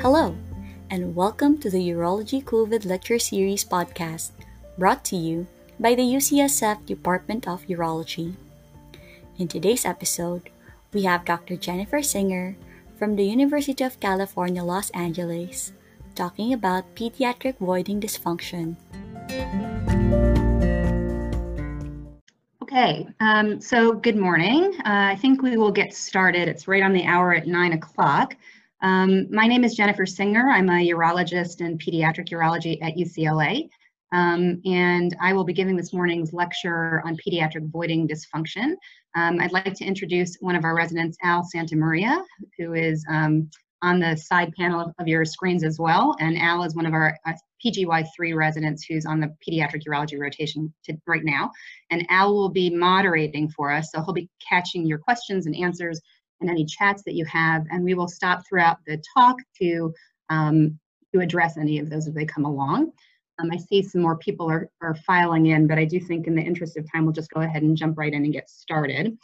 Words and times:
Hello, 0.00 0.34
and 0.88 1.14
welcome 1.14 1.58
to 1.58 1.68
the 1.68 1.90
Urology 1.90 2.42
COVID 2.42 2.86
Lecture 2.86 3.18
Series 3.18 3.66
podcast, 3.66 4.30
brought 4.78 5.04
to 5.04 5.14
you 5.14 5.46
by 5.78 5.94
the 5.94 6.00
UCSF 6.00 6.86
Department 6.86 7.46
of 7.46 7.66
Urology. 7.68 8.32
In 9.36 9.46
today's 9.46 9.84
episode, 9.84 10.48
we 10.94 11.02
have 11.02 11.26
Dr. 11.26 11.54
Jennifer 11.54 12.00
Singer 12.00 12.56
from 12.96 13.14
the 13.14 13.24
University 13.24 13.84
of 13.84 14.00
California, 14.00 14.64
Los 14.64 14.88
Angeles, 14.96 15.74
talking 16.14 16.54
about 16.54 16.94
pediatric 16.96 17.58
voiding 17.58 18.00
dysfunction. 18.00 18.76
Okay, 22.62 23.06
um, 23.20 23.60
so 23.60 23.92
good 23.92 24.16
morning. 24.16 24.72
Uh, 24.80 25.12
I 25.12 25.16
think 25.20 25.42
we 25.42 25.58
will 25.58 25.70
get 25.70 25.92
started. 25.92 26.48
It's 26.48 26.66
right 26.66 26.82
on 26.82 26.94
the 26.94 27.04
hour 27.04 27.34
at 27.34 27.46
nine 27.46 27.74
o'clock. 27.74 28.34
Um, 28.82 29.26
my 29.30 29.46
name 29.46 29.64
is 29.64 29.74
Jennifer 29.74 30.06
Singer. 30.06 30.48
I'm 30.48 30.68
a 30.70 30.88
urologist 30.88 31.60
in 31.60 31.76
pediatric 31.76 32.30
urology 32.30 32.78
at 32.82 32.96
UCLA. 32.96 33.68
Um, 34.12 34.60
and 34.64 35.14
I 35.20 35.32
will 35.32 35.44
be 35.44 35.52
giving 35.52 35.76
this 35.76 35.92
morning's 35.92 36.32
lecture 36.32 37.02
on 37.04 37.16
pediatric 37.16 37.70
voiding 37.70 38.08
dysfunction. 38.08 38.74
Um, 39.14 39.38
I'd 39.40 39.52
like 39.52 39.74
to 39.74 39.84
introduce 39.84 40.36
one 40.40 40.56
of 40.56 40.64
our 40.64 40.74
residents, 40.74 41.16
Al 41.22 41.46
Santamaria, 41.54 42.22
who 42.58 42.74
is 42.74 43.04
um, 43.08 43.50
on 43.82 44.00
the 44.00 44.16
side 44.16 44.52
panel 44.58 44.92
of 44.98 45.06
your 45.08 45.24
screens 45.24 45.62
as 45.62 45.78
well. 45.78 46.16
And 46.18 46.38
Al 46.38 46.64
is 46.64 46.74
one 46.74 46.86
of 46.86 46.92
our 46.92 47.16
uh, 47.26 47.32
PGY3 47.64 48.34
residents 48.34 48.84
who's 48.84 49.06
on 49.06 49.20
the 49.20 49.34
pediatric 49.46 49.82
urology 49.86 50.18
rotation 50.18 50.72
to, 50.84 50.96
right 51.06 51.24
now. 51.24 51.50
And 51.90 52.06
Al 52.08 52.34
will 52.34 52.50
be 52.50 52.70
moderating 52.70 53.48
for 53.50 53.70
us. 53.70 53.90
So 53.92 54.02
he'll 54.02 54.14
be 54.14 54.28
catching 54.46 54.86
your 54.86 54.98
questions 54.98 55.46
and 55.46 55.54
answers 55.54 56.00
and 56.40 56.50
any 56.50 56.64
chats 56.64 57.02
that 57.04 57.14
you 57.14 57.24
have. 57.26 57.64
And 57.70 57.84
we 57.84 57.94
will 57.94 58.08
stop 58.08 58.42
throughout 58.46 58.78
the 58.86 59.02
talk 59.16 59.36
to, 59.60 59.92
um, 60.28 60.78
to 61.14 61.20
address 61.20 61.56
any 61.56 61.78
of 61.78 61.90
those 61.90 62.06
as 62.06 62.14
they 62.14 62.24
come 62.24 62.44
along. 62.44 62.92
Um, 63.40 63.50
I 63.52 63.56
see 63.56 63.82
some 63.82 64.02
more 64.02 64.16
people 64.16 64.50
are, 64.50 64.70
are 64.82 64.94
filing 64.94 65.46
in, 65.46 65.66
but 65.66 65.78
I 65.78 65.84
do 65.84 65.98
think 65.98 66.26
in 66.26 66.34
the 66.34 66.42
interest 66.42 66.76
of 66.76 66.90
time, 66.90 67.04
we'll 67.04 67.12
just 67.12 67.30
go 67.30 67.40
ahead 67.40 67.62
and 67.62 67.76
jump 67.76 67.96
right 67.98 68.12
in 68.12 68.24
and 68.24 68.32
get 68.32 68.50
started. 68.50 69.16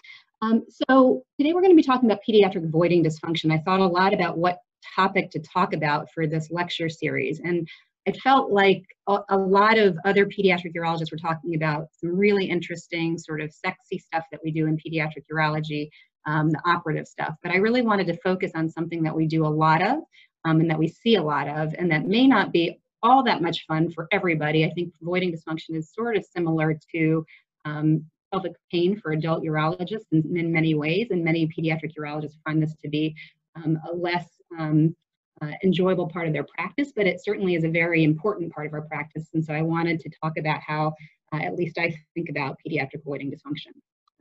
Um, 0.42 0.64
so 0.68 1.24
today 1.38 1.52
we're 1.52 1.60
going 1.60 1.72
to 1.72 1.76
be 1.76 1.82
talking 1.82 2.10
about 2.10 2.22
pediatric 2.28 2.70
voiding 2.70 3.04
dysfunction. 3.04 3.52
I 3.52 3.58
thought 3.58 3.80
a 3.80 3.86
lot 3.86 4.14
about 4.14 4.38
what 4.38 4.58
topic 4.94 5.30
to 5.30 5.40
talk 5.40 5.72
about 5.72 6.10
for 6.12 6.26
this 6.26 6.50
lecture 6.50 6.88
series. 6.88 7.40
And 7.40 7.68
I 8.06 8.12
felt 8.12 8.52
like 8.52 8.84
a, 9.08 9.18
a, 9.30 9.36
lot 9.36 9.78
of 9.78 9.98
other 10.04 10.26
pediatric 10.26 10.74
urologists 10.76 11.10
were 11.10 11.18
talking 11.18 11.56
about 11.56 11.88
some 11.92 12.16
really 12.16 12.46
interesting 12.46 13.18
sort 13.18 13.40
of 13.40 13.52
sexy 13.52 13.98
stuff 13.98 14.24
that 14.30 14.40
we 14.44 14.52
do 14.52 14.66
in 14.66 14.76
pediatric 14.76 15.24
urology, 15.32 15.88
um, 16.26 16.50
the 16.50 16.60
operative 16.66 17.06
stuff. 17.06 17.34
But 17.42 17.52
I 17.52 17.56
really 17.56 17.82
wanted 17.82 18.06
to 18.08 18.16
focus 18.18 18.52
on 18.54 18.68
something 18.68 19.02
that 19.04 19.14
we 19.14 19.26
do 19.26 19.46
a 19.46 19.48
lot 19.48 19.82
of 19.82 19.98
um, 20.44 20.60
and 20.60 20.70
that 20.70 20.78
we 20.78 20.88
see 20.88 21.16
a 21.16 21.22
lot 21.22 21.48
of 21.48 21.74
and 21.78 21.90
that 21.90 22.06
may 22.06 22.26
not 22.26 22.52
be 22.52 22.78
all 23.02 23.22
that 23.22 23.42
much 23.42 23.64
fun 23.66 23.90
for 23.90 24.08
everybody. 24.10 24.64
I 24.64 24.70
think 24.70 24.92
voiding 25.00 25.32
dysfunction 25.32 25.76
is 25.76 25.92
sort 25.92 26.16
of 26.16 26.24
similar 26.24 26.78
to 26.94 27.24
um, 27.64 28.04
pelvic 28.32 28.54
pain 28.72 28.98
for 28.98 29.12
adult 29.12 29.44
urologists 29.44 30.06
in, 30.12 30.36
in, 30.36 30.52
many 30.52 30.74
ways, 30.74 31.08
and 31.10 31.24
many 31.24 31.46
pediatric 31.46 31.92
urologists 31.98 32.38
find 32.44 32.62
this 32.62 32.74
to 32.82 32.88
be 32.88 33.14
um, 33.54 33.78
a 33.90 33.94
less 33.94 34.26
um, 34.58 34.94
uh, 35.42 35.52
enjoyable 35.62 36.08
part 36.08 36.26
of 36.26 36.32
their 36.32 36.46
practice, 36.56 36.92
but 36.94 37.06
it 37.06 37.22
certainly 37.22 37.54
is 37.54 37.64
a 37.64 37.68
very 37.68 38.04
important 38.04 38.52
part 38.52 38.66
of 38.66 38.72
our 38.72 38.82
practice. 38.82 39.28
And 39.34 39.44
so 39.44 39.52
I 39.52 39.62
wanted 39.62 40.00
to 40.00 40.10
talk 40.22 40.38
about 40.38 40.60
how, 40.66 40.94
uh, 41.32 41.38
at 41.42 41.54
least 41.54 41.78
I 41.78 41.94
think 42.14 42.28
about 42.28 42.58
pediatric 42.66 43.04
voiding 43.04 43.30
dysfunction. 43.30 43.72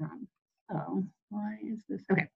Um, 0.02 0.28
so 0.70 1.04
why 1.30 1.58
is 1.64 1.84
this? 1.90 2.02
Okay. 2.12 2.28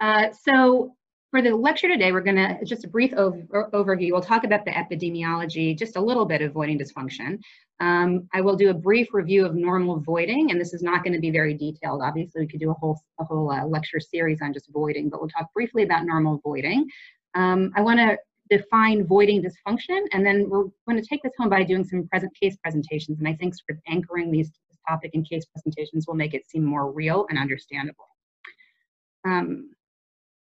Uh, 0.00 0.28
so 0.44 0.94
for 1.30 1.42
the 1.42 1.54
lecture 1.54 1.88
today, 1.88 2.10
we're 2.10 2.22
going 2.22 2.36
to 2.36 2.64
just 2.64 2.84
a 2.84 2.88
brief 2.88 3.12
over, 3.14 3.70
overview. 3.72 4.12
We'll 4.12 4.20
talk 4.20 4.44
about 4.44 4.64
the 4.64 4.72
epidemiology, 4.72 5.78
just 5.78 5.96
a 5.96 6.00
little 6.00 6.24
bit 6.24 6.42
of 6.42 6.52
voiding 6.52 6.78
dysfunction. 6.78 7.38
Um, 7.78 8.28
I 8.34 8.40
will 8.40 8.56
do 8.56 8.70
a 8.70 8.74
brief 8.74 9.08
review 9.12 9.46
of 9.46 9.54
normal 9.54 10.00
voiding, 10.00 10.50
and 10.50 10.60
this 10.60 10.74
is 10.74 10.82
not 10.82 11.04
going 11.04 11.12
to 11.12 11.20
be 11.20 11.30
very 11.30 11.54
detailed. 11.54 12.02
Obviously, 12.02 12.42
we 12.42 12.48
could 12.48 12.60
do 12.60 12.70
a 12.70 12.74
whole 12.74 13.00
a 13.20 13.24
whole 13.24 13.50
uh, 13.50 13.64
lecture 13.64 14.00
series 14.00 14.42
on 14.42 14.52
just 14.52 14.68
voiding, 14.72 15.08
but 15.08 15.20
we'll 15.20 15.30
talk 15.30 15.52
briefly 15.54 15.82
about 15.84 16.04
normal 16.04 16.40
voiding. 16.42 16.86
Um, 17.34 17.70
I 17.76 17.80
want 17.80 18.00
to 18.00 18.18
define 18.50 19.06
voiding 19.06 19.42
dysfunction, 19.42 20.00
and 20.12 20.26
then 20.26 20.48
we're 20.50 20.64
going 20.88 21.00
to 21.00 21.06
take 21.08 21.22
this 21.22 21.32
home 21.38 21.48
by 21.48 21.62
doing 21.62 21.84
some 21.84 22.08
present 22.08 22.32
case 22.38 22.56
presentations. 22.56 23.20
And 23.20 23.28
I 23.28 23.34
think 23.34 23.54
sort 23.54 23.78
of 23.78 23.82
anchoring 23.88 24.30
these 24.30 24.50
topic 24.88 25.12
in 25.14 25.24
case 25.24 25.44
presentations 25.46 26.06
will 26.06 26.14
make 26.14 26.34
it 26.34 26.48
seem 26.48 26.64
more 26.64 26.90
real 26.90 27.26
and 27.30 27.38
understandable. 27.38 28.09
Um, 29.24 29.70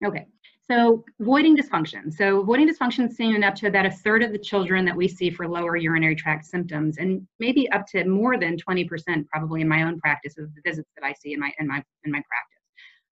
okay, 0.04 0.26
so 0.70 1.04
voiding 1.20 1.56
dysfunction. 1.56 2.12
So 2.12 2.42
voiding 2.42 2.68
dysfunction 2.68 3.14
in 3.20 3.44
up 3.44 3.54
to 3.56 3.66
about 3.66 3.84
a 3.84 3.90
third 3.90 4.22
of 4.22 4.32
the 4.32 4.38
children 4.38 4.84
that 4.86 4.96
we 4.96 5.06
see 5.06 5.30
for 5.30 5.46
lower 5.46 5.76
urinary 5.76 6.16
tract 6.16 6.46
symptoms, 6.46 6.96
and 6.96 7.26
maybe 7.38 7.70
up 7.70 7.86
to 7.88 8.04
more 8.04 8.38
than 8.38 8.56
20% 8.56 9.26
probably 9.28 9.60
in 9.60 9.68
my 9.68 9.82
own 9.82 10.00
practice 10.00 10.38
of 10.38 10.54
the 10.54 10.60
visits 10.64 10.88
that 10.96 11.06
I 11.06 11.12
see 11.12 11.34
in 11.34 11.40
my 11.40 11.52
in 11.58 11.68
my 11.68 11.82
in 12.04 12.12
my 12.12 12.22
practice. 12.28 12.54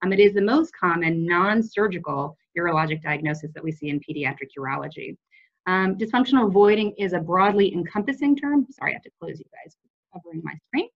Um, 0.03 0.13
it 0.13 0.19
is 0.19 0.35
the 0.35 0.43
most 0.43 0.73
common 0.79 1.27
non-surgical 1.27 2.37
urologic 2.59 3.03
diagnosis 3.03 3.53
that 3.55 3.63
we 3.63 3.71
see 3.71 3.89
in 3.91 4.01
pediatric 4.01 4.49
urology. 4.59 5.17
Um, 5.67 5.97
dysfunctional 5.97 6.51
voiding 6.51 6.93
is 6.99 7.13
a 7.13 7.21
broadly 7.21 7.73
encompassing 7.73 8.37
term. 8.37 8.67
Sorry, 8.71 8.93
I 8.93 8.95
have 8.95 9.03
to 9.03 9.11
close 9.21 9.39
you 9.39 9.45
guys 9.53 9.77
covering 10.13 10.41
my 10.43 10.55
screen. 10.67 10.89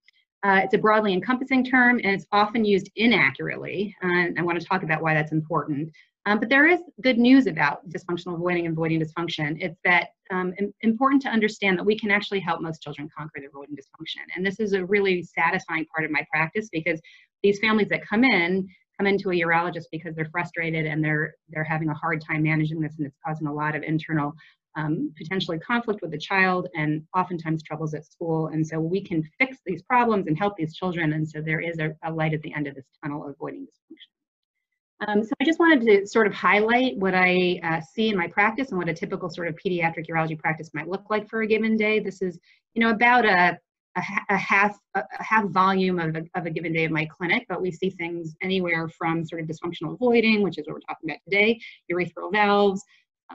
Uh, 0.47 0.61
it's 0.63 0.75
a 0.75 0.79
broadly 0.79 1.13
encompassing 1.13 1.65
term 1.65 2.01
and 2.05 2.15
it's 2.15 2.27
often 2.31 2.65
used 2.65 2.89
inaccurately. 2.95 3.97
Uh, 4.05 4.27
I 4.39 4.43
want 4.43 4.61
to 4.61 4.65
talk 4.65 4.85
about 4.85 5.03
why 5.03 5.13
that's 5.13 5.33
important. 5.33 5.91
Um, 6.25 6.39
but 6.39 6.49
there 6.49 6.69
is 6.69 6.79
good 7.03 7.19
news 7.19 7.49
about 7.49 7.89
dysfunctional 7.89 8.39
voiding 8.39 8.65
and 8.65 8.77
voiding 8.77 9.01
dysfunction. 9.01 9.57
It's 9.61 9.81
that 9.83 10.11
um, 10.31 10.55
important 10.83 11.21
to 11.23 11.31
understand 11.31 11.77
that 11.79 11.85
we 11.85 11.99
can 11.99 12.13
actually 12.13 12.39
help 12.39 12.61
most 12.61 12.81
children 12.81 13.09
conquer 13.17 13.41
their 13.41 13.51
voiding 13.51 13.75
dysfunction. 13.75 14.23
And 14.37 14.47
this 14.47 14.61
is 14.61 14.73
a 14.73 14.87
really 14.87 15.25
satisfying 15.25 15.85
part 15.87 16.05
of 16.05 16.13
my 16.13 16.25
practice 16.33 16.69
because 16.71 17.01
these 17.43 17.59
families 17.59 17.89
that 17.89 18.07
come 18.07 18.23
in 18.23 18.69
come 18.99 19.07
into 19.07 19.31
a 19.31 19.35
urologist 19.35 19.87
because 19.91 20.15
they're 20.15 20.31
frustrated 20.31 20.87
and 20.87 21.05
they're 21.05 21.35
they're 21.51 21.65
having 21.65 21.91
a 21.91 21.95
hard 21.95 22.23
time 22.25 22.43
managing 22.43 22.81
this 22.81 22.95
and 22.99 23.07
it's 23.07 23.17
causing 23.27 23.47
a 23.47 23.53
lot 23.53 23.77
of 23.77 23.83
internal 23.83 24.33
um, 24.77 25.13
potentially 25.17 25.59
conflict 25.59 26.03
with 26.03 26.11
the 26.11 26.19
child 26.19 26.69
and 26.75 27.03
oftentimes 27.17 27.63
troubles 27.63 27.95
at 27.95 28.05
school. 28.05 28.49
And 28.49 28.67
so 28.67 28.79
we 28.79 29.03
can 29.03 29.23
fix 29.39 29.59
these 29.65 29.83
problems 29.83 30.27
and 30.27 30.39
help 30.39 30.57
these 30.57 30.77
children. 30.77 31.15
And 31.15 31.29
so 31.29 31.41
there 31.41 31.61
is 31.61 31.79
a, 31.79 31.95
a 32.05 32.13
light 32.13 32.35
at 32.35 32.43
the 32.43 32.55
end 32.55 32.67
of 32.67 32.75
this 32.75 32.85
tunnel 33.03 33.23
avoiding 33.23 33.37
voiding 33.47 33.67
dysfunction. 33.67 35.09
Um, 35.09 35.23
so 35.23 35.31
I 35.41 35.45
just 35.45 35.59
wanted 35.59 35.83
to 35.87 36.07
sort 36.07 36.27
of 36.27 36.33
highlight 36.33 36.97
what 36.97 37.15
I 37.15 37.61
uh, 37.63 37.81
see 37.81 38.09
in 38.09 38.17
my 38.17 38.29
practice 38.29 38.71
and 38.71 38.79
what 38.79 38.89
a 38.89 38.95
typical 38.95 39.29
sort 39.29 39.49
of 39.49 39.55
pediatric 39.55 40.07
urology 40.11 40.39
practice 40.39 40.71
might 40.73 40.89
look 40.89 41.05
like 41.11 41.29
for 41.29 41.43
a 41.43 41.47
given 41.47 41.77
day. 41.77 42.01
This 42.01 42.23
is, 42.23 42.39
you 42.75 42.83
know, 42.83 42.91
about 42.91 43.27
a, 43.27 43.59
a, 43.97 44.03
a 44.31 44.37
half 44.37 44.79
a, 44.95 45.03
half 45.19 45.45
volume 45.49 45.99
of 45.99 46.17
a, 46.17 46.23
of 46.35 46.47
a 46.47 46.51
given 46.51 46.73
day 46.73 46.87
of 46.87 46.93
my 46.93 47.07
clinic, 47.07 47.45
but 47.49 47.61
we 47.61 47.71
see 47.71 47.91
things 47.91 48.35
anywhere 48.43 48.89
from 48.89 49.25
sort 49.25 49.43
of 49.43 49.49
dysfunctional 49.49 49.99
voiding, 49.99 50.43
which 50.43 50.57
is 50.59 50.67
what 50.67 50.75
we're 50.75 50.81
talking 50.81 51.11
about 51.11 51.21
today, 51.25 51.61
urethral 51.93 52.33
valves, 52.33 52.83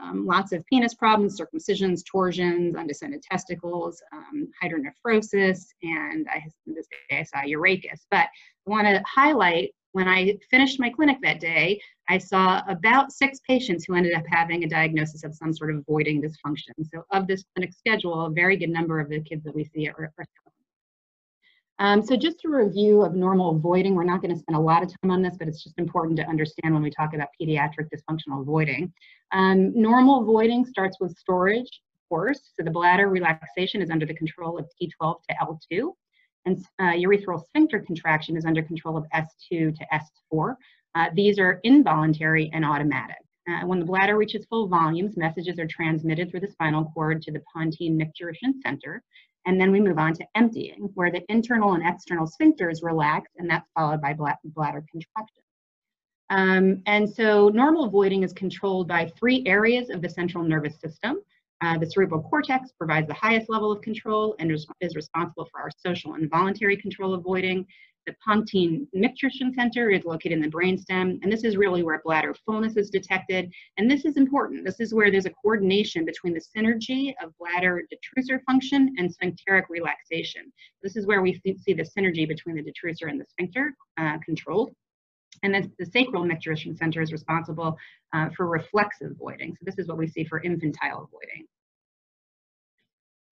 um, 0.00 0.26
lots 0.26 0.52
of 0.52 0.64
penis 0.66 0.94
problems, 0.94 1.38
circumcisions, 1.38 2.02
torsions, 2.04 2.74
undescended 2.76 3.22
testicles, 3.22 4.02
um, 4.12 4.48
hydronephrosis, 4.62 5.66
and 5.82 6.26
I, 6.30 6.44
this 6.66 6.86
day 7.10 7.18
I 7.18 7.22
saw 7.22 7.38
urachus. 7.38 8.06
But 8.10 8.28
I 8.66 8.70
want 8.70 8.86
to 8.86 9.02
highlight 9.06 9.72
when 9.92 10.08
I 10.08 10.38
finished 10.50 10.80
my 10.80 10.90
clinic 10.90 11.18
that 11.22 11.40
day, 11.40 11.80
I 12.08 12.18
saw 12.18 12.62
about 12.68 13.12
six 13.12 13.40
patients 13.46 13.84
who 13.84 13.94
ended 13.94 14.14
up 14.14 14.24
having 14.26 14.64
a 14.64 14.68
diagnosis 14.68 15.22
of 15.22 15.34
some 15.34 15.52
sort 15.52 15.74
of 15.74 15.84
voiding 15.86 16.22
dysfunction. 16.22 16.72
So 16.92 17.04
of 17.12 17.26
this 17.26 17.44
clinic 17.54 17.72
schedule, 17.74 18.26
a 18.26 18.30
very 18.30 18.56
good 18.56 18.70
number 18.70 19.00
of 19.00 19.10
the 19.10 19.20
kids 19.20 19.44
that 19.44 19.54
we 19.54 19.64
see 19.64 19.88
are, 19.88 20.12
are 20.18 20.26
um, 21.78 22.02
so 22.02 22.16
just 22.16 22.44
a 22.44 22.48
review 22.48 23.02
of 23.02 23.14
normal 23.14 23.58
voiding, 23.58 23.94
we're 23.94 24.04
not 24.04 24.22
going 24.22 24.34
to 24.34 24.38
spend 24.38 24.56
a 24.56 24.60
lot 24.60 24.82
of 24.82 24.88
time 24.88 25.10
on 25.10 25.22
this, 25.22 25.36
but 25.38 25.48
it's 25.48 25.62
just 25.62 25.78
important 25.78 26.16
to 26.18 26.26
understand 26.26 26.72
when 26.74 26.82
we 26.82 26.90
talk 26.90 27.14
about 27.14 27.28
pediatric 27.40 27.88
dysfunctional 27.92 28.44
voiding. 28.44 28.92
Um, 29.32 29.72
normal 29.80 30.24
voiding 30.24 30.64
starts 30.64 30.98
with 31.00 31.16
storage, 31.16 31.66
of 31.66 32.08
course. 32.08 32.52
So 32.56 32.62
the 32.62 32.70
bladder 32.70 33.08
relaxation 33.08 33.82
is 33.82 33.90
under 33.90 34.06
the 34.06 34.14
control 34.14 34.58
of 34.58 34.66
T12 34.80 35.16
to 35.28 35.34
L2 35.42 35.92
and 36.44 36.64
uh, 36.78 36.92
urethral 36.92 37.44
sphincter 37.48 37.80
contraction 37.80 38.36
is 38.36 38.44
under 38.44 38.62
control 38.62 38.96
of 38.96 39.04
S2 39.14 39.76
to 39.76 39.86
S4. 40.32 40.56
Uh, 40.94 41.06
these 41.14 41.38
are 41.38 41.60
involuntary 41.64 42.50
and 42.52 42.64
automatic. 42.64 43.16
Uh, 43.48 43.66
when 43.66 43.80
the 43.80 43.84
bladder 43.84 44.16
reaches 44.16 44.44
full 44.48 44.68
volumes, 44.68 45.16
messages 45.16 45.58
are 45.58 45.66
transmitted 45.66 46.30
through 46.30 46.40
the 46.40 46.50
spinal 46.50 46.90
cord 46.94 47.22
to 47.22 47.32
the 47.32 47.42
pontine 47.52 47.98
micturition 47.98 48.52
center, 48.62 49.02
and 49.46 49.60
then 49.60 49.72
we 49.72 49.80
move 49.80 49.98
on 49.98 50.14
to 50.14 50.24
emptying, 50.34 50.90
where 50.94 51.10
the 51.10 51.24
internal 51.28 51.74
and 51.74 51.82
external 51.86 52.26
sphincters 52.26 52.82
relax, 52.82 53.30
and 53.36 53.50
that's 53.50 53.68
followed 53.76 54.00
by 54.00 54.14
bladder 54.14 54.84
contraction. 54.90 55.42
Um, 56.30 56.82
and 56.86 57.08
so 57.08 57.48
normal 57.48 57.90
voiding 57.90 58.22
is 58.22 58.32
controlled 58.32 58.88
by 58.88 59.12
three 59.18 59.42
areas 59.46 59.90
of 59.90 60.00
the 60.00 60.08
central 60.08 60.42
nervous 60.42 60.80
system. 60.80 61.20
Uh, 61.60 61.78
the 61.78 61.86
cerebral 61.86 62.22
cortex 62.22 62.72
provides 62.72 63.06
the 63.06 63.14
highest 63.14 63.48
level 63.48 63.70
of 63.70 63.82
control 63.82 64.34
and 64.38 64.50
is, 64.50 64.66
is 64.80 64.96
responsible 64.96 65.46
for 65.52 65.60
our 65.60 65.70
social 65.76 66.14
and 66.14 66.30
voluntary 66.30 66.76
control 66.76 67.14
of 67.14 67.22
voiding. 67.22 67.66
The 68.04 68.14
Pontine 68.26 68.88
Micturition 68.96 69.54
Center 69.54 69.90
is 69.90 70.04
located 70.04 70.32
in 70.32 70.40
the 70.40 70.50
brainstem, 70.50 71.20
and 71.22 71.30
this 71.30 71.44
is 71.44 71.56
really 71.56 71.84
where 71.84 72.02
bladder 72.04 72.34
fullness 72.44 72.76
is 72.76 72.90
detected. 72.90 73.52
And 73.78 73.88
this 73.88 74.04
is 74.04 74.16
important. 74.16 74.64
This 74.64 74.80
is 74.80 74.92
where 74.92 75.10
there's 75.10 75.26
a 75.26 75.30
coordination 75.30 76.04
between 76.04 76.34
the 76.34 76.40
synergy 76.40 77.14
of 77.22 77.32
bladder 77.38 77.84
detrusor 77.92 78.40
function 78.44 78.92
and 78.98 79.12
sphincteric 79.12 79.66
relaxation. 79.68 80.52
This 80.82 80.96
is 80.96 81.06
where 81.06 81.22
we 81.22 81.40
see 81.44 81.74
the 81.74 81.88
synergy 81.96 82.26
between 82.26 82.56
the 82.56 82.64
detrusor 82.64 83.08
and 83.08 83.20
the 83.20 83.26
sphincter 83.26 83.74
uh, 83.98 84.18
controlled. 84.24 84.74
And 85.44 85.54
then 85.54 85.72
the 85.78 85.86
sacral 85.86 86.24
micturition 86.24 86.76
center 86.76 87.02
is 87.02 87.12
responsible 87.12 87.76
uh, 88.12 88.30
for 88.36 88.48
reflexive 88.48 89.16
voiding. 89.16 89.56
So 89.56 89.64
this 89.64 89.78
is 89.78 89.88
what 89.88 89.98
we 89.98 90.08
see 90.08 90.24
for 90.24 90.40
infantile 90.40 91.08
voiding. 91.10 91.46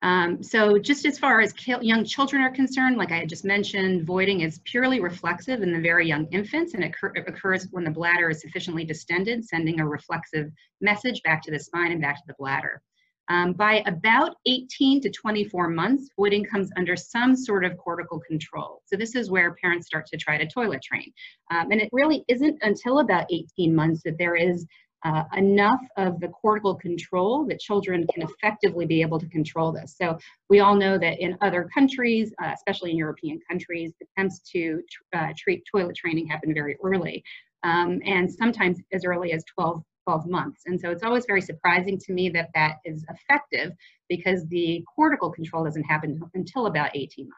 Um, 0.03 0.43
so 0.43 0.79
just 0.79 1.05
as 1.05 1.19
far 1.19 1.41
as 1.41 1.53
young 1.67 2.05
children 2.05 2.43
are 2.43 2.51
concerned, 2.51 2.97
like 2.97 3.13
I 3.13 3.19
had 3.19 3.29
just 3.29 3.45
mentioned, 3.45 4.07
voiding 4.07 4.41
is 4.41 4.61
purely 4.65 5.01
reflexive 5.01 5.63
in 5.63 5.73
the 5.73 5.81
very 5.81 6.09
young 6.09 6.27
infants 6.33 6.73
and 6.73 6.83
it 6.83 6.95
occurs 7.27 7.69
when 7.71 7.85
the 7.85 7.91
bladder 7.91 8.31
is 8.31 8.41
sufficiently 8.41 8.85
distended, 8.85 9.45
sending 9.45 9.81
a 9.81 9.87
reflexive 9.87 10.51
message 10.81 11.23
back 11.23 11.43
to 11.43 11.51
the 11.51 11.59
spine 11.59 11.93
and 11.93 12.01
back 12.01 12.17
to 12.17 12.23
the 12.27 12.35
bladder. 12.39 12.81
Um, 13.29 13.53
by 13.53 13.85
about 13.87 14.37
18 14.47 15.03
to 15.03 15.11
24 15.11 15.69
months, 15.69 16.11
voiding 16.17 16.45
comes 16.45 16.71
under 16.77 16.97
some 16.97 17.37
sort 17.37 17.65
of 17.65 17.77
cortical 17.77 18.19
control. 18.19 18.83
So 18.87 18.97
this 18.97 19.15
is 19.15 19.31
where 19.31 19.55
parents 19.55 19.87
start 19.87 20.07
to 20.07 20.17
try 20.17 20.37
to 20.37 20.49
toilet 20.49 20.83
train. 20.83 21.13
Um, 21.53 21.71
and 21.71 21.81
it 21.81 21.91
really 21.93 22.25
isn't 22.27 22.59
until 22.63 22.99
about 22.99 23.27
18 23.31 23.73
months 23.73 24.03
that 24.05 24.19
there 24.19 24.35
is 24.35 24.67
uh, 25.05 25.25
enough 25.37 25.81
of 25.97 26.21
the 26.21 26.29
cortical 26.29 26.75
control 26.75 27.47
that 27.47 27.59
children 27.59 28.07
can 28.13 28.23
effectively 28.23 28.87
be 28.87 29.01
able 29.01 29.19
to 29.19 29.29
control 29.29 29.73
this. 29.73 29.97
So 29.97 30.19
we 30.49 30.61
all 30.61 30.75
know 30.75 30.99
that 30.99 31.21
in 31.21 31.37
other 31.41 31.69
countries, 31.73 32.33
uh, 32.43 32.53
especially 32.55 32.91
in 32.91 32.97
European 32.97 33.41
countries, 33.49 33.93
attempts 34.03 34.41
to 34.53 34.83
uh, 35.15 35.29
treat 35.37 35.65
toilet 35.71 35.97
training 35.97 36.27
happen 36.27 36.53
very 36.53 36.77
early, 36.83 37.23
um, 37.63 38.01
and 38.05 38.31
sometimes 38.31 38.79
as 38.93 39.05
early 39.05 39.33
as 39.33 39.45
12, 39.55 39.83
12 40.07 40.27
months. 40.27 40.63
And 40.67 40.81
so 40.81 40.91
it's 40.91 41.03
always 41.03 41.25
very 41.27 41.41
surprising 41.41 41.99
to 41.99 42.13
me 42.13 42.29
that 42.31 42.51
that 42.55 42.77
is 42.85 43.05
effective 43.09 43.73
because 44.09 44.47
the 44.49 44.85
cortical 44.95 45.31
control 45.31 45.65
doesn't 45.65 45.85
happen 45.85 46.21
until 46.35 46.67
about 46.67 46.91
18 46.95 47.25
months. 47.25 47.37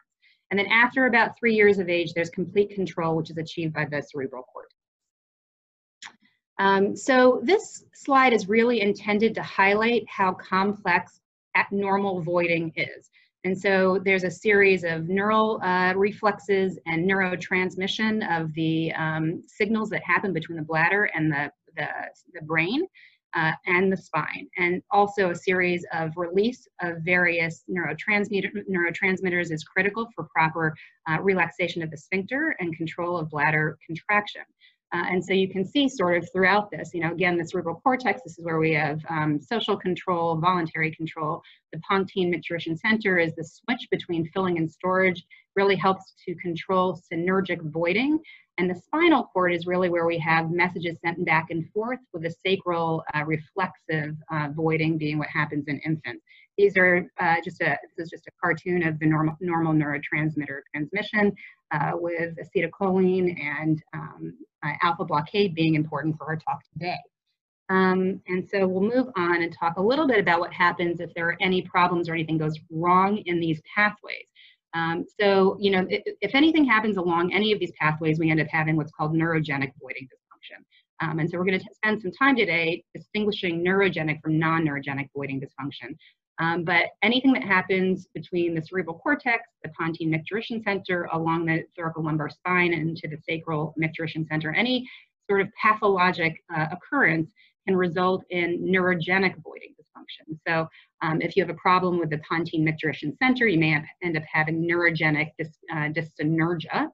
And 0.51 0.59
then 0.59 0.67
after 0.67 1.07
about 1.07 1.39
three 1.39 1.55
years 1.55 1.79
of 1.79 1.89
age, 1.89 2.13
there's 2.13 2.29
complete 2.29 2.75
control, 2.75 3.17
which 3.17 3.31
is 3.31 3.39
achieved 3.39 3.73
by 3.73 3.87
the 3.87 4.03
cerebral 4.03 4.43
cortex. 4.53 4.72
Um, 6.59 6.97
so 6.97 7.41
this 7.43 7.85
slide 7.95 8.33
is 8.33 8.49
really 8.49 8.81
intended 8.81 9.35
to 9.35 9.43
highlight 9.43 10.05
how 10.09 10.33
complex 10.33 11.21
abnormal 11.57 12.23
voiding 12.23 12.73
is. 12.77 13.11
And 13.45 13.59
so 13.59 14.01
there's 14.05 14.25
a 14.25 14.31
series 14.31 14.85
of 14.85 15.09
neural 15.09 15.61
uh, 15.63 15.95
reflexes 15.97 16.79
and 16.87 17.11
neurotransmission 17.11 18.41
of 18.41 18.53
the 18.55 18.93
um, 18.93 19.43
signals 19.47 19.91
that 19.91 20.03
happen 20.05 20.33
between 20.33 20.59
the 20.59 20.65
bladder 20.65 21.11
and 21.15 21.31
the, 21.31 21.51
the, 21.77 21.89
the 22.35 22.43
brain 22.43 22.87
uh, 23.35 23.53
and 23.67 23.91
the 23.91 23.97
spine, 23.97 24.47
and 24.59 24.83
also 24.91 25.31
a 25.31 25.35
series 25.35 25.85
of 25.93 26.13
release 26.17 26.69
of 26.83 26.99
various 26.99 27.65
neurotransmitter, 27.69 28.51
neurotransmitters 28.71 29.51
is 29.51 29.65
critical 29.65 30.07
for 30.15 30.29
proper 30.35 30.77
uh, 31.11 31.21
relaxation 31.21 31.83
of 31.83 31.91
the 31.91 31.97
sphincter 31.97 32.55
and 32.61 32.77
control 32.77 33.17
of 33.17 33.31
bladder 33.31 33.79
contraction. 33.87 34.43
Uh, 34.93 35.05
and 35.11 35.25
so 35.25 35.33
you 35.33 35.49
can 35.49 35.65
see 35.65 35.89
sort 35.89 36.19
of 36.19 36.29
throughout 36.33 36.71
this, 36.71 36.91
you 36.93 37.01
know, 37.01 37.13
again, 37.13 37.39
the 37.39 37.45
cerebral 37.45 37.81
cortex, 37.83 38.21
this 38.23 38.39
is 38.39 38.45
where 38.45 38.59
we 38.59 38.75
have 38.75 39.01
um, 39.09 39.41
social 39.41 39.77
control, 39.77 40.37
voluntary 40.37 40.95
control. 40.95 41.43
The 41.73 41.81
Pontine 41.81 42.31
Micturition 42.31 42.79
Center 42.79 43.19
is 43.19 43.35
the 43.35 43.45
switch 43.45 43.89
between 43.91 44.29
filling 44.31 44.59
and 44.59 44.71
storage, 44.71 45.25
really 45.57 45.77
helps 45.77 46.13
to 46.27 46.35
control 46.37 47.01
synergic 47.11 47.63
voiding. 47.73 48.19
And 48.59 48.69
the 48.69 48.75
spinal 48.75 49.25
cord 49.33 49.55
is 49.55 49.67
really 49.67 49.89
where 49.89 50.05
we 50.05 50.19
have 50.19 50.51
messages 50.51 50.99
sent 51.03 51.25
back 51.25 51.47
and 51.51 51.71
forth 51.73 52.01
with 52.13 52.23
the 52.23 52.35
sacral 52.45 53.03
uh, 53.15 53.25
reflexive 53.25 54.15
uh, 54.31 54.49
voiding 54.55 54.99
being 54.99 55.19
what 55.19 55.29
happens 55.29 55.69
in 55.69 55.79
infants. 55.81 56.23
These 56.59 56.77
are 56.77 57.11
uh, 57.19 57.37
just 57.43 57.63
a, 57.63 57.79
this 57.97 58.07
is 58.07 58.11
just 58.11 58.27
a 58.27 58.31
cartoon 58.43 58.87
of 58.87 58.99
the 58.99 59.07
normal, 59.07 59.37
normal 59.41 59.73
neurotransmitter 59.73 60.61
transmission 60.75 61.33
uh, 61.73 61.93
with 61.95 62.37
acetylcholine 62.37 63.37
and 63.41 63.83
um, 63.95 64.35
uh, 64.65 64.73
alpha 64.83 65.05
blockade 65.05 65.55
being 65.55 65.75
important 65.75 66.17
for 66.17 66.27
our 66.27 66.37
talk 66.37 66.61
today. 66.73 66.99
Um, 67.69 68.21
and 68.29 68.47
so 68.47 68.67
we'll 68.67 68.83
move 68.83 69.09
on 69.17 69.43
and 69.43 69.57
talk 69.59 69.79
a 69.79 69.83
little 69.83 70.07
bit 70.07 70.19
about 70.19 70.41
what 70.41 70.53
happens 70.53 71.01
if 71.01 71.13
there 71.15 71.29
are 71.29 71.37
any 71.41 71.63
problems 71.63 72.09
or 72.09 72.13
anything 72.13 72.37
goes 72.37 72.59
wrong 72.71 73.23
in 73.25 73.41
these 73.41 73.63
pathways. 73.75 74.27
Um, 74.75 75.05
so, 75.21 75.57
you 75.61 75.71
know, 75.71 75.87
if, 75.89 76.03
if, 76.21 76.35
anything 76.35 76.65
happens 76.65 76.97
along 76.97 77.33
any 77.33 77.53
of 77.53 77.61
these 77.61 77.73
pathways, 77.79 78.19
we 78.19 78.31
end 78.31 78.41
up 78.41 78.47
having 78.51 78.77
what's 78.77 78.93
called 78.93 79.15
neurogenic 79.15 79.73
voiding 79.81 80.05
dysfunction. 80.05 80.65
Um, 81.01 81.19
and 81.19 81.31
so 81.31 81.39
we're 81.39 81.45
going 81.45 81.59
to 81.59 81.67
spend 81.75 82.01
some 82.01 82.13
time 82.13 82.37
today 82.37 82.85
distinguishing 82.95 83.65
neurogenic 83.65 84.21
from 84.23 84.39
non-neurogenic 84.39 85.09
voiding 85.15 85.41
dysfunction. 85.41 85.95
Um, 86.43 86.65
but 86.65 86.87
anything 87.03 87.33
that 87.35 87.45
happens 87.45 88.09
between 88.15 88.55
the 88.55 88.63
cerebral 88.63 88.99
cortex, 88.99 89.49
the 89.63 89.71
pontine 89.79 90.11
micturition 90.11 90.63
center, 90.65 91.09
along 91.13 91.47
the 91.47 91.65
thoracolumbar 91.79 92.33
spine 92.33 92.73
and 92.75 92.97
to 92.97 93.07
the 93.07 93.17
sacral 93.17 93.75
micturition 93.81 94.27
center, 94.27 94.53
any 94.53 94.89
sort 95.31 95.41
of 95.41 95.49
pathologic 95.55 96.43
uh, 96.55 96.67
occurrence 96.73 97.31
can 97.65 97.77
result 97.77 98.25
in 98.31 98.59
neurogenic 98.61 99.41
voiding 99.45 99.73
dysfunction. 99.81 100.37
So 100.49 100.67
um, 101.01 101.21
if 101.21 101.37
you 101.37 101.45
have 101.45 101.51
a 101.51 101.61
problem 101.61 102.01
with 102.01 102.11
the 102.11 102.19
pontine 102.29 102.67
micturition 102.67 103.17
center, 103.19 103.47
you 103.47 103.61
may 103.61 103.81
end 104.03 104.17
up 104.17 104.25
having 104.31 104.69
neurogenic 104.69 105.29
dys, 105.41 105.51
uh, 105.71 105.93
dyssynergia, 105.93 106.89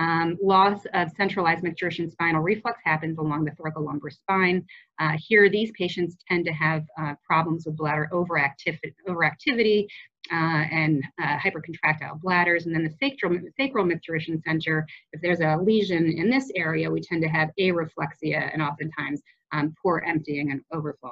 um, 0.00 0.38
loss 0.42 0.86
of 0.94 1.10
centralized 1.14 1.62
micturition 1.62 2.10
spinal 2.10 2.40
reflex 2.40 2.80
happens 2.84 3.18
along 3.18 3.44
the 3.44 3.50
thoracolumbar 3.50 4.10
spine. 4.10 4.64
Uh, 4.98 5.16
here, 5.18 5.50
these 5.50 5.70
patients 5.78 6.16
tend 6.26 6.46
to 6.46 6.52
have 6.52 6.84
uh, 6.98 7.14
problems 7.24 7.66
with 7.66 7.76
bladder 7.76 8.08
overactivity, 8.10 8.94
overactivity 9.06 9.84
uh, 10.32 10.64
and 10.70 11.04
uh, 11.22 11.36
hypercontractile 11.36 12.18
bladders. 12.22 12.64
And 12.64 12.74
then 12.74 12.82
the 12.82 12.94
sacral, 12.98 13.38
sacral 13.58 13.84
micturition 13.84 14.42
center, 14.42 14.86
if 15.12 15.20
there's 15.20 15.40
a 15.40 15.58
lesion 15.62 16.10
in 16.10 16.30
this 16.30 16.50
area, 16.56 16.90
we 16.90 17.02
tend 17.02 17.22
to 17.22 17.28
have 17.28 17.50
areflexia 17.60 18.50
and 18.52 18.62
oftentimes 18.62 19.20
um, 19.52 19.74
poor 19.82 20.02
emptying 20.06 20.50
and 20.50 20.62
overflow 20.72 21.10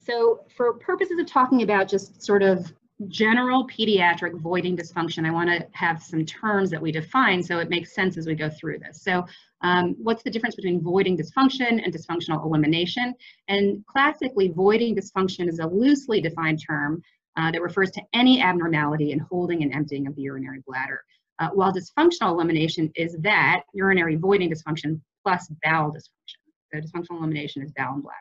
So 0.00 0.44
for 0.56 0.72
purposes 0.74 1.18
of 1.18 1.26
talking 1.26 1.62
about 1.62 1.86
just 1.86 2.22
sort 2.22 2.42
of 2.42 2.72
general 3.06 3.66
pediatric 3.68 4.40
voiding 4.40 4.76
dysfunction, 4.76 5.24
I 5.24 5.30
want 5.30 5.48
to 5.50 5.66
have 5.72 6.02
some 6.02 6.26
terms 6.26 6.68
that 6.70 6.82
we 6.82 6.90
define 6.90 7.42
so 7.42 7.58
it 7.60 7.70
makes 7.70 7.94
sense 7.94 8.16
as 8.16 8.26
we 8.26 8.34
go 8.34 8.50
through 8.50 8.80
this. 8.80 9.02
So 9.02 9.24
um, 9.60 9.94
what's 9.98 10.24
the 10.24 10.30
difference 10.30 10.56
between 10.56 10.80
voiding 10.80 11.16
dysfunction 11.16 11.80
and 11.82 11.94
dysfunctional 11.94 12.44
elimination? 12.44 13.14
And 13.46 13.84
classically, 13.86 14.48
voiding 14.48 14.96
dysfunction 14.96 15.48
is 15.48 15.60
a 15.60 15.66
loosely 15.66 16.20
defined 16.20 16.60
term 16.64 17.02
uh, 17.36 17.52
that 17.52 17.62
refers 17.62 17.92
to 17.92 18.02
any 18.12 18.42
abnormality 18.42 19.12
in 19.12 19.20
holding 19.20 19.62
and 19.62 19.72
emptying 19.72 20.08
of 20.08 20.16
the 20.16 20.22
urinary 20.22 20.62
bladder. 20.66 21.02
Uh, 21.38 21.50
while 21.50 21.72
dysfunctional 21.72 22.32
elimination 22.32 22.90
is 22.96 23.16
that 23.20 23.62
urinary 23.72 24.16
voiding 24.16 24.50
dysfunction 24.50 25.00
plus 25.22 25.48
bowel 25.62 25.92
dysfunction. 25.92 26.40
So 26.72 26.80
dysfunctional 26.80 27.18
elimination 27.18 27.62
is 27.62 27.70
bowel 27.76 27.94
and 27.94 28.02
bladder. 28.02 28.18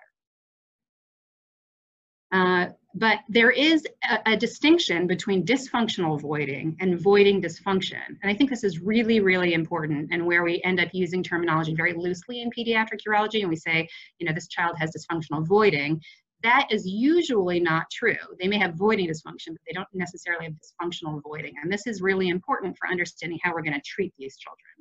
Uh, 2.31 2.67
but 2.97 3.19
there 3.29 3.51
is 3.51 3.85
a, 4.09 4.33
a, 4.33 4.37
distinction 4.37 5.05
between 5.05 5.45
dysfunctional 5.45 6.19
voiding 6.19 6.75
and 6.79 6.99
voiding 6.99 7.39
dysfunction. 7.39 8.01
And 8.21 8.31
I 8.31 8.33
think 8.33 8.49
this 8.49 8.63
is 8.63 8.79
really, 8.79 9.19
really 9.19 9.53
important 9.53 10.09
and 10.11 10.25
where 10.25 10.43
we 10.43 10.61
end 10.63 10.79
up 10.79 10.89
using 10.93 11.21
terminology 11.21 11.75
very 11.75 11.93
loosely 11.93 12.41
in 12.41 12.49
pediatric 12.49 13.01
urology 13.07 13.41
and 13.41 13.49
we 13.49 13.55
say, 13.55 13.87
you 14.17 14.25
know, 14.25 14.33
this 14.33 14.47
child 14.47 14.77
has 14.79 14.91
dysfunctional 14.91 15.45
voiding. 15.45 16.01
That 16.41 16.67
is 16.71 16.87
usually 16.87 17.59
not 17.59 17.85
true. 17.91 18.15
They 18.39 18.47
may 18.47 18.57
have 18.57 18.73
voiding 18.75 19.07
dysfunction, 19.07 19.49
but 19.49 19.61
they 19.67 19.73
don't 19.73 19.87
necessarily 19.93 20.45
have 20.45 20.53
dysfunctional 20.53 21.21
voiding. 21.21 21.53
And 21.61 21.71
this 21.71 21.85
is 21.85 22.01
really 22.01 22.29
important 22.29 22.75
for 22.79 22.89
understanding 22.89 23.39
how 23.43 23.53
we're 23.53 23.63
going 23.63 23.73
to 23.73 23.81
treat 23.85 24.13
these 24.17 24.37
children. 24.37 24.71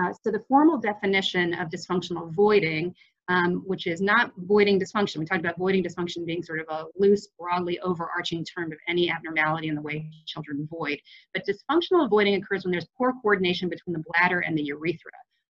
Uh, 0.00 0.12
so 0.22 0.32
the 0.32 0.44
formal 0.48 0.78
definition 0.78 1.54
of 1.54 1.68
dysfunctional 1.68 2.32
voiding 2.34 2.94
um, 3.30 3.62
which 3.64 3.86
is 3.86 4.00
not 4.00 4.32
voiding 4.38 4.78
dysfunction. 4.80 5.18
We 5.18 5.24
talked 5.24 5.40
about 5.40 5.56
voiding 5.56 5.84
dysfunction 5.84 6.26
being 6.26 6.42
sort 6.42 6.58
of 6.58 6.66
a 6.68 6.86
loose, 6.98 7.28
broadly 7.38 7.78
overarching 7.78 8.44
term 8.44 8.72
of 8.72 8.78
any 8.88 9.08
abnormality 9.08 9.68
in 9.68 9.76
the 9.76 9.80
way 9.80 10.10
children 10.26 10.66
void. 10.68 10.98
But 11.32 11.44
dysfunctional 11.46 12.10
voiding 12.10 12.34
occurs 12.34 12.64
when 12.64 12.72
there's 12.72 12.88
poor 12.98 13.14
coordination 13.22 13.68
between 13.68 13.94
the 13.94 14.04
bladder 14.12 14.40
and 14.40 14.58
the 14.58 14.64
urethra. 14.64 15.12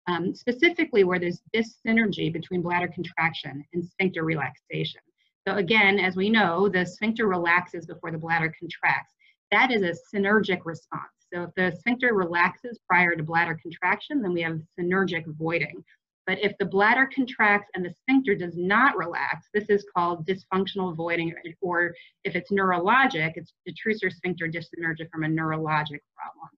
Um, 0.05 0.35
specifically 0.35 1.03
where 1.03 1.17
there's 1.17 1.41
dyssynergy 1.55 2.31
between 2.31 2.61
bladder 2.61 2.89
contraction 2.89 3.63
and 3.73 3.83
sphincter 3.83 4.23
relaxation. 4.23 5.01
So 5.47 5.55
again, 5.55 5.97
as 5.97 6.15
we 6.15 6.29
know, 6.29 6.69
the 6.69 6.85
sphincter 6.85 7.25
relaxes 7.25 7.87
before 7.87 8.11
the 8.11 8.17
bladder 8.17 8.53
contracts. 8.59 9.13
That 9.49 9.71
is 9.71 9.81
a 9.81 10.15
synergic 10.15 10.59
response. 10.65 11.13
So 11.33 11.43
if 11.43 11.55
the 11.55 11.75
sphincter 11.79 12.13
relaxes 12.13 12.77
prior 12.87 13.15
to 13.15 13.23
bladder 13.23 13.57
contraction, 13.59 14.21
then 14.21 14.33
we 14.33 14.41
have 14.41 14.61
synergic 14.79 15.25
voiding. 15.37 15.83
But 16.25 16.39
if 16.39 16.53
the 16.57 16.65
bladder 16.65 17.09
contracts 17.13 17.69
and 17.75 17.83
the 17.83 17.93
sphincter 18.01 18.35
does 18.35 18.55
not 18.55 18.95
relax, 18.97 19.47
this 19.53 19.69
is 19.69 19.85
called 19.95 20.25
dysfunctional 20.25 20.95
voiding, 20.95 21.33
or 21.61 21.93
if 22.23 22.35
it's 22.35 22.51
neurologic, 22.51 23.33
it's 23.35 23.53
detrusor 23.67 24.11
sphincter 24.11 24.47
dyssynergia 24.47 25.09
from 25.11 25.23
a 25.23 25.27
neurologic 25.27 25.99
problem. 26.15 26.49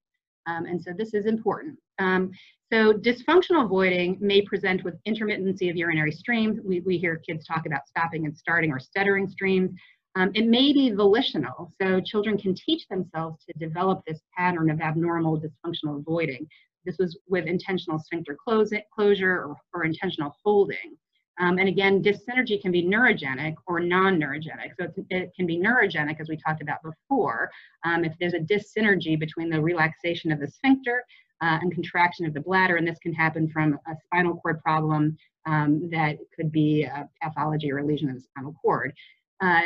Um, 0.47 0.65
and 0.65 0.81
so 0.81 0.91
this 0.95 1.13
is 1.13 1.25
important. 1.25 1.79
Um, 1.97 2.31
so 2.71 2.93
dysfunctional 2.93 3.67
voiding 3.67 4.17
may 4.19 4.41
present 4.41 4.83
with 4.83 4.95
intermittency 5.07 5.69
of 5.69 5.75
urinary 5.75 6.11
streams. 6.11 6.59
We, 6.63 6.81
we 6.81 6.97
hear 6.97 7.17
kids 7.27 7.45
talk 7.45 7.65
about 7.65 7.87
stopping 7.87 8.25
and 8.25 8.37
starting 8.37 8.71
or 8.71 8.79
stuttering 8.79 9.27
streams. 9.27 9.71
Um, 10.15 10.31
it 10.33 10.45
may 10.47 10.71
be 10.71 10.91
volitional, 10.91 11.73
so 11.81 11.99
children 11.99 12.37
can 12.37 12.55
teach 12.55 12.87
themselves 12.87 13.43
to 13.45 13.53
develop 13.59 14.01
this 14.07 14.21
pattern 14.37 14.69
of 14.69 14.79
abnormal 14.79 15.41
dysfunctional 15.41 16.03
voiding. 16.05 16.47
This 16.85 16.97
was 16.99 17.17
with 17.27 17.45
intentional 17.45 17.99
sphincter 17.99 18.37
closure 18.43 19.45
or, 19.45 19.55
or 19.73 19.83
intentional 19.85 20.35
holding. 20.43 20.97
Um, 21.39 21.57
and 21.57 21.67
again, 21.67 22.01
dyssynergy 22.01 22.61
can 22.61 22.71
be 22.71 22.83
neurogenic 22.83 23.55
or 23.67 23.79
non-neurogenic. 23.79 24.71
So 24.79 24.87
it 25.09 25.33
can 25.35 25.45
be 25.45 25.57
neurogenic, 25.57 26.19
as 26.19 26.29
we 26.29 26.37
talked 26.37 26.61
about 26.61 26.79
before, 26.81 27.51
um, 27.83 28.05
if 28.05 28.13
there's 28.19 28.33
a 28.33 28.39
dyssynergy 28.39 29.19
between 29.19 29.49
the 29.49 29.61
relaxation 29.61 30.31
of 30.31 30.39
the 30.39 30.47
sphincter 30.47 31.03
uh, 31.41 31.59
and 31.61 31.73
contraction 31.73 32.25
of 32.25 32.33
the 32.33 32.39
bladder, 32.39 32.77
and 32.77 32.87
this 32.87 32.99
can 32.99 33.13
happen 33.13 33.49
from 33.49 33.77
a 33.87 33.95
spinal 34.05 34.37
cord 34.37 34.61
problem 34.61 35.17
um, 35.45 35.89
that 35.91 36.17
could 36.35 36.51
be 36.51 36.83
a 36.83 37.09
pathology 37.21 37.71
or 37.71 37.79
a 37.79 37.85
lesion 37.85 38.09
of 38.09 38.15
the 38.15 38.21
spinal 38.21 38.55
cord. 38.61 38.93
Uh, 39.41 39.63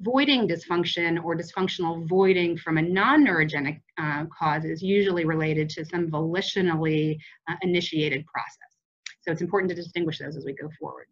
voiding 0.00 0.46
dysfunction 0.48 1.22
or 1.22 1.36
dysfunctional 1.36 2.06
voiding 2.08 2.56
from 2.56 2.78
a 2.78 2.82
non-neurogenic 2.82 3.80
uh, 3.98 4.24
cause 4.36 4.64
is 4.64 4.82
usually 4.82 5.24
related 5.24 5.68
to 5.70 5.84
some 5.84 6.10
volitionally 6.10 7.18
uh, 7.48 7.54
initiated 7.62 8.24
process. 8.26 8.74
So 9.22 9.32
it's 9.32 9.42
important 9.42 9.70
to 9.70 9.74
distinguish 9.74 10.18
those 10.18 10.36
as 10.36 10.44
we 10.44 10.54
go 10.54 10.68
forward. 10.78 11.06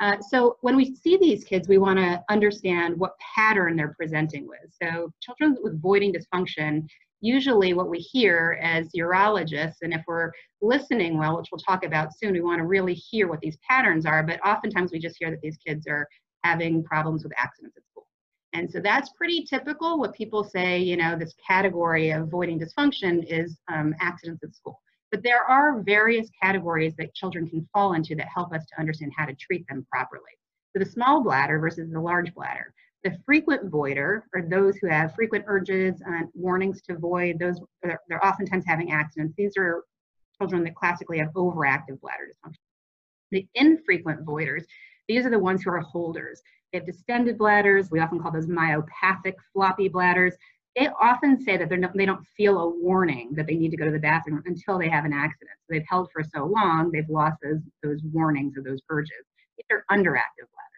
Uh, 0.00 0.16
so 0.20 0.56
when 0.60 0.76
we 0.76 0.94
see 0.94 1.16
these 1.16 1.44
kids, 1.44 1.68
we 1.68 1.78
want 1.78 1.98
to 1.98 2.22
understand 2.30 2.98
what 2.98 3.18
pattern 3.34 3.76
they're 3.76 3.94
presenting 3.98 4.46
with. 4.46 4.72
So 4.80 5.12
children 5.20 5.56
with 5.60 5.80
voiding 5.82 6.14
dysfunction, 6.14 6.86
usually 7.20 7.74
what 7.74 7.90
we 7.90 7.98
hear 7.98 8.58
as 8.62 8.88
urologists, 8.96 9.78
and 9.82 9.92
if 9.92 10.02
we're 10.06 10.30
listening 10.62 11.18
well, 11.18 11.36
which 11.36 11.48
we'll 11.50 11.58
talk 11.58 11.84
about 11.84 12.16
soon, 12.16 12.32
we 12.32 12.40
want 12.40 12.60
to 12.60 12.64
really 12.64 12.94
hear 12.94 13.28
what 13.28 13.40
these 13.40 13.58
patterns 13.68 14.06
are, 14.06 14.22
but 14.22 14.40
oftentimes 14.46 14.92
we 14.92 15.00
just 15.00 15.16
hear 15.18 15.30
that 15.30 15.40
these 15.40 15.58
kids 15.66 15.86
are 15.88 16.06
having 16.44 16.84
problems 16.84 17.24
with 17.24 17.32
accidents. 17.36 17.76
And 18.54 18.70
so 18.70 18.80
that's 18.80 19.10
pretty 19.10 19.44
typical. 19.44 19.98
What 19.98 20.14
people 20.14 20.42
say, 20.42 20.78
you 20.78 20.96
know, 20.96 21.16
this 21.16 21.34
category 21.46 22.10
of 22.10 22.30
voiding 22.30 22.58
dysfunction 22.58 23.24
is 23.28 23.58
um, 23.68 23.94
accidents 24.00 24.42
at 24.42 24.54
school. 24.54 24.80
But 25.10 25.22
there 25.22 25.42
are 25.44 25.82
various 25.82 26.28
categories 26.42 26.94
that 26.98 27.14
children 27.14 27.48
can 27.48 27.68
fall 27.72 27.94
into 27.94 28.14
that 28.16 28.28
help 28.34 28.52
us 28.52 28.64
to 28.66 28.80
understand 28.80 29.12
how 29.16 29.26
to 29.26 29.34
treat 29.34 29.66
them 29.68 29.86
properly. 29.90 30.22
So 30.72 30.84
the 30.84 30.90
small 30.90 31.22
bladder 31.22 31.58
versus 31.58 31.90
the 31.90 32.00
large 32.00 32.34
bladder. 32.34 32.72
The 33.04 33.16
frequent 33.24 33.70
voider, 33.70 34.22
or 34.34 34.42
those 34.42 34.76
who 34.78 34.88
have 34.88 35.14
frequent 35.14 35.44
urges 35.46 36.02
and 36.04 36.28
warnings 36.34 36.82
to 36.82 36.98
void, 36.98 37.38
those 37.38 37.60
they're, 37.82 38.00
they're 38.08 38.26
oftentimes 38.26 38.64
having 38.66 38.92
accidents. 38.92 39.34
These 39.38 39.56
are 39.56 39.84
children 40.36 40.64
that 40.64 40.74
classically 40.74 41.18
have 41.18 41.28
overactive 41.34 42.00
bladder 42.00 42.28
dysfunction. 42.28 42.56
The 43.30 43.46
infrequent 43.54 44.24
voiders, 44.24 44.64
these 45.08 45.24
are 45.24 45.30
the 45.30 45.38
ones 45.38 45.62
who 45.62 45.70
are 45.70 45.80
holders. 45.80 46.42
They 46.72 46.78
have 46.78 46.86
distended 46.86 47.38
bladders. 47.38 47.90
We 47.90 48.00
often 48.00 48.20
call 48.20 48.30
those 48.30 48.46
myopathic 48.46 49.34
floppy 49.52 49.88
bladders. 49.88 50.34
They 50.76 50.88
often 51.00 51.40
say 51.40 51.56
that 51.56 51.70
not, 51.70 51.96
they 51.96 52.06
don't 52.06 52.26
feel 52.36 52.58
a 52.58 52.68
warning 52.68 53.32
that 53.34 53.46
they 53.46 53.56
need 53.56 53.70
to 53.70 53.76
go 53.76 53.86
to 53.86 53.90
the 53.90 53.98
bathroom 53.98 54.42
until 54.46 54.78
they 54.78 54.88
have 54.88 55.04
an 55.04 55.12
accident. 55.12 55.56
So 55.60 55.74
they've 55.74 55.86
held 55.88 56.10
for 56.12 56.22
so 56.22 56.44
long, 56.44 56.90
they've 56.92 57.08
lost 57.08 57.38
those, 57.42 57.60
those 57.82 58.00
warnings 58.12 58.54
or 58.56 58.62
those 58.62 58.80
urges. 58.90 59.24
These 59.56 59.66
are 59.70 59.84
underactive 59.90 60.46
bladders. 60.52 60.68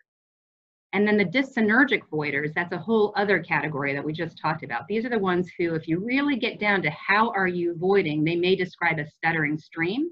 And 0.92 1.06
then 1.06 1.16
the 1.16 1.24
dyssynergic 1.24 2.02
voiders, 2.10 2.52
that's 2.54 2.72
a 2.72 2.78
whole 2.78 3.12
other 3.16 3.40
category 3.40 3.92
that 3.92 4.04
we 4.04 4.12
just 4.12 4.38
talked 4.38 4.64
about. 4.64 4.88
These 4.88 5.04
are 5.04 5.10
the 5.10 5.18
ones 5.18 5.48
who, 5.58 5.74
if 5.74 5.86
you 5.86 5.98
really 5.98 6.36
get 6.36 6.58
down 6.58 6.82
to 6.82 6.90
how 6.90 7.30
are 7.30 7.46
you 7.46 7.76
voiding, 7.76 8.24
they 8.24 8.36
may 8.36 8.56
describe 8.56 8.98
a 8.98 9.06
stuttering 9.06 9.58
stream 9.58 10.08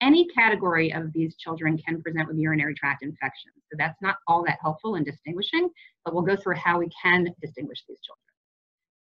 any 0.00 0.26
category 0.28 0.92
of 0.92 1.12
these 1.12 1.36
children 1.36 1.78
can 1.78 2.02
present 2.02 2.28
with 2.28 2.38
urinary 2.38 2.74
tract 2.74 3.02
infections. 3.02 3.54
So 3.70 3.76
that's 3.78 4.00
not 4.00 4.16
all 4.26 4.44
that 4.44 4.58
helpful 4.62 4.96
in 4.96 5.04
distinguishing, 5.04 5.68
but 6.04 6.14
we'll 6.14 6.22
go 6.22 6.36
through 6.36 6.56
how 6.56 6.78
we 6.78 6.88
can 7.02 7.28
distinguish 7.40 7.82
these 7.88 7.98
children. 8.00 8.24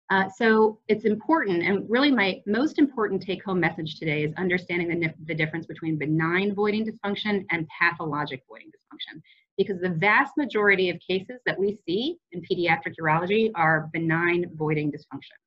Uh, 0.09 0.29
so 0.29 0.79
it's 0.87 1.03
important, 1.03 1.63
and 1.63 1.85
really 1.89 2.11
my 2.11 2.41
most 2.45 2.79
important 2.79 3.21
take-home 3.21 3.59
message 3.59 3.99
today 3.99 4.23
is 4.23 4.33
understanding 4.37 4.87
the, 4.99 5.13
the 5.25 5.35
difference 5.35 5.65
between 5.65 5.97
benign 5.97 6.55
voiding 6.55 6.85
dysfunction 6.85 7.45
and 7.51 7.67
pathologic 7.77 8.41
voiding 8.47 8.67
dysfunction. 8.69 9.21
Because 9.57 9.81
the 9.81 9.89
vast 9.89 10.37
majority 10.37 10.89
of 10.89 10.97
cases 11.05 11.41
that 11.45 11.59
we 11.59 11.77
see 11.85 12.17
in 12.31 12.41
pediatric 12.41 12.93
urology 13.01 13.51
are 13.55 13.89
benign 13.91 14.49
voiding 14.55 14.91
dysfunction. 14.91 15.37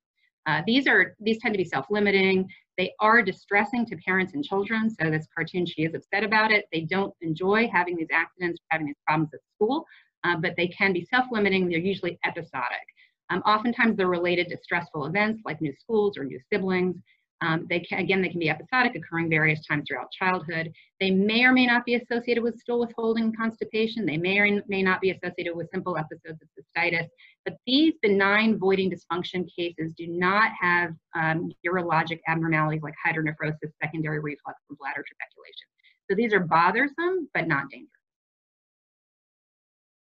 Uh, 0.47 0.63
these 0.67 0.87
are 0.87 1.17
these 1.21 1.39
tend 1.39 1.55
to 1.55 1.59
be 1.59 1.65
self-limiting. 1.65 2.49
They 2.79 2.93
are 3.01 3.23
distressing 3.23 3.85
to 3.87 3.97
parents 3.97 4.35
and 4.35 4.45
children. 4.45 4.89
So 4.89 5.11
this 5.11 5.27
cartoon, 5.35 5.67
she 5.67 5.83
is 5.83 5.95
upset 5.95 6.25
about 6.25 6.51
it. 6.51 6.65
They 6.73 6.83
don't 6.83 7.15
enjoy 7.21 7.69
having 7.69 7.97
these 7.97 8.09
accidents, 8.13 8.59
having 8.71 8.87
these 8.87 8.97
problems 9.07 9.31
at 9.35 9.41
school, 9.55 9.85
uh, 10.25 10.37
but 10.37 10.55
they 10.57 10.69
can 10.69 10.93
be 10.93 11.05
self-limiting. 11.05 11.69
They're 11.69 11.79
usually 11.79 12.19
episodic. 12.25 12.87
Um, 13.31 13.41
oftentimes 13.41 13.97
they're 13.97 14.09
related 14.09 14.49
to 14.49 14.59
stressful 14.63 15.07
events 15.07 15.43
like 15.45 15.61
new 15.61 15.75
schools 15.79 16.17
or 16.19 16.25
new 16.25 16.41
siblings. 16.53 16.97
Um, 17.43 17.67
they 17.71 17.81
can, 17.81 18.01
again, 18.01 18.21
they 18.21 18.29
can 18.29 18.39
be 18.39 18.51
episodic, 18.51 18.95
occurring 18.95 19.31
various 19.31 19.65
times 19.67 19.85
throughout 19.89 20.11
childhood. 20.11 20.71
They 21.01 21.11
may 21.11 21.45
or 21.45 21.53
may 21.53 21.67
not 21.67 21.87
be 21.87 21.95
associated 21.95 22.43
with 22.43 22.59
stool 22.59 22.81
withholding 22.81 23.35
constipation. 23.35 24.05
They 24.05 24.19
may 24.19 24.39
or 24.39 24.63
may 24.69 24.83
not 24.83 25.01
be 25.01 25.11
associated 25.11 25.57
with 25.57 25.71
simple 25.73 25.97
episodes 25.97 26.41
of 26.43 26.49
cystitis. 26.59 27.09
But 27.47 27.57
these 27.67 27.95
benign 28.03 28.59
voiding 28.59 28.91
dysfunction 28.91 29.49
cases 29.57 29.95
do 29.97 30.07
not 30.07 30.51
have 30.61 30.93
um, 31.15 31.51
urologic 31.67 32.21
abnormalities 32.29 32.83
like 32.83 32.95
hydronephrosis, 33.07 33.73
secondary 33.83 34.21
reflux, 34.21 34.61
and 34.69 34.77
bladder 34.79 35.03
trabeculation. 35.03 35.67
So 36.11 36.17
these 36.17 36.35
are 36.35 36.41
bothersome, 36.41 37.29
but 37.33 37.49
not 37.49 37.71
dangerous. 37.71 37.91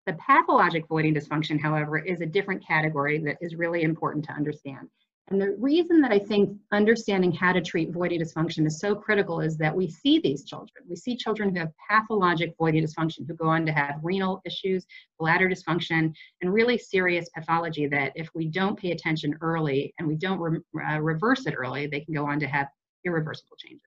The 0.05 0.13
pathologic 0.13 0.87
voiding 0.87 1.15
dysfunction, 1.15 1.59
however, 1.59 1.97
is 1.97 2.21
a 2.21 2.27
different 2.27 2.63
category 2.63 3.17
that 3.19 3.37
is 3.41 3.55
really 3.55 3.81
important 3.81 4.25
to 4.25 4.33
understand. 4.33 4.89
And 5.29 5.41
the 5.41 5.55
reason 5.57 6.01
that 6.01 6.11
I 6.11 6.19
think 6.19 6.55
understanding 6.71 7.31
how 7.31 7.51
to 7.51 7.59
treat 7.59 7.91
voiding 7.91 8.21
dysfunction 8.21 8.67
is 8.67 8.79
so 8.79 8.93
critical 8.93 9.41
is 9.41 9.57
that 9.57 9.75
we 9.75 9.89
see 9.89 10.19
these 10.19 10.43
children. 10.43 10.85
We 10.87 10.95
see 10.95 11.17
children 11.17 11.49
who 11.49 11.59
have 11.61 11.71
pathologic 11.89 12.53
voiding 12.59 12.85
dysfunction 12.85 13.27
who 13.27 13.33
go 13.33 13.47
on 13.47 13.65
to 13.65 13.71
have 13.71 13.95
renal 14.03 14.41
issues, 14.45 14.85
bladder 15.17 15.49
dysfunction, 15.49 16.13
and 16.41 16.53
really 16.53 16.77
serious 16.77 17.27
pathology 17.29 17.87
that 17.87 18.11
if 18.15 18.29
we 18.35 18.47
don't 18.47 18.77
pay 18.77 18.91
attention 18.91 19.35
early 19.41 19.95
and 19.97 20.07
we 20.07 20.15
don't 20.15 20.39
re 20.39 20.59
uh, 20.87 20.99
reverse 20.99 21.47
it 21.47 21.55
early, 21.55 21.87
they 21.87 22.01
can 22.01 22.13
go 22.13 22.27
on 22.27 22.39
to 22.39 22.47
have 22.47 22.67
irreversible 23.03 23.57
changes. 23.57 23.81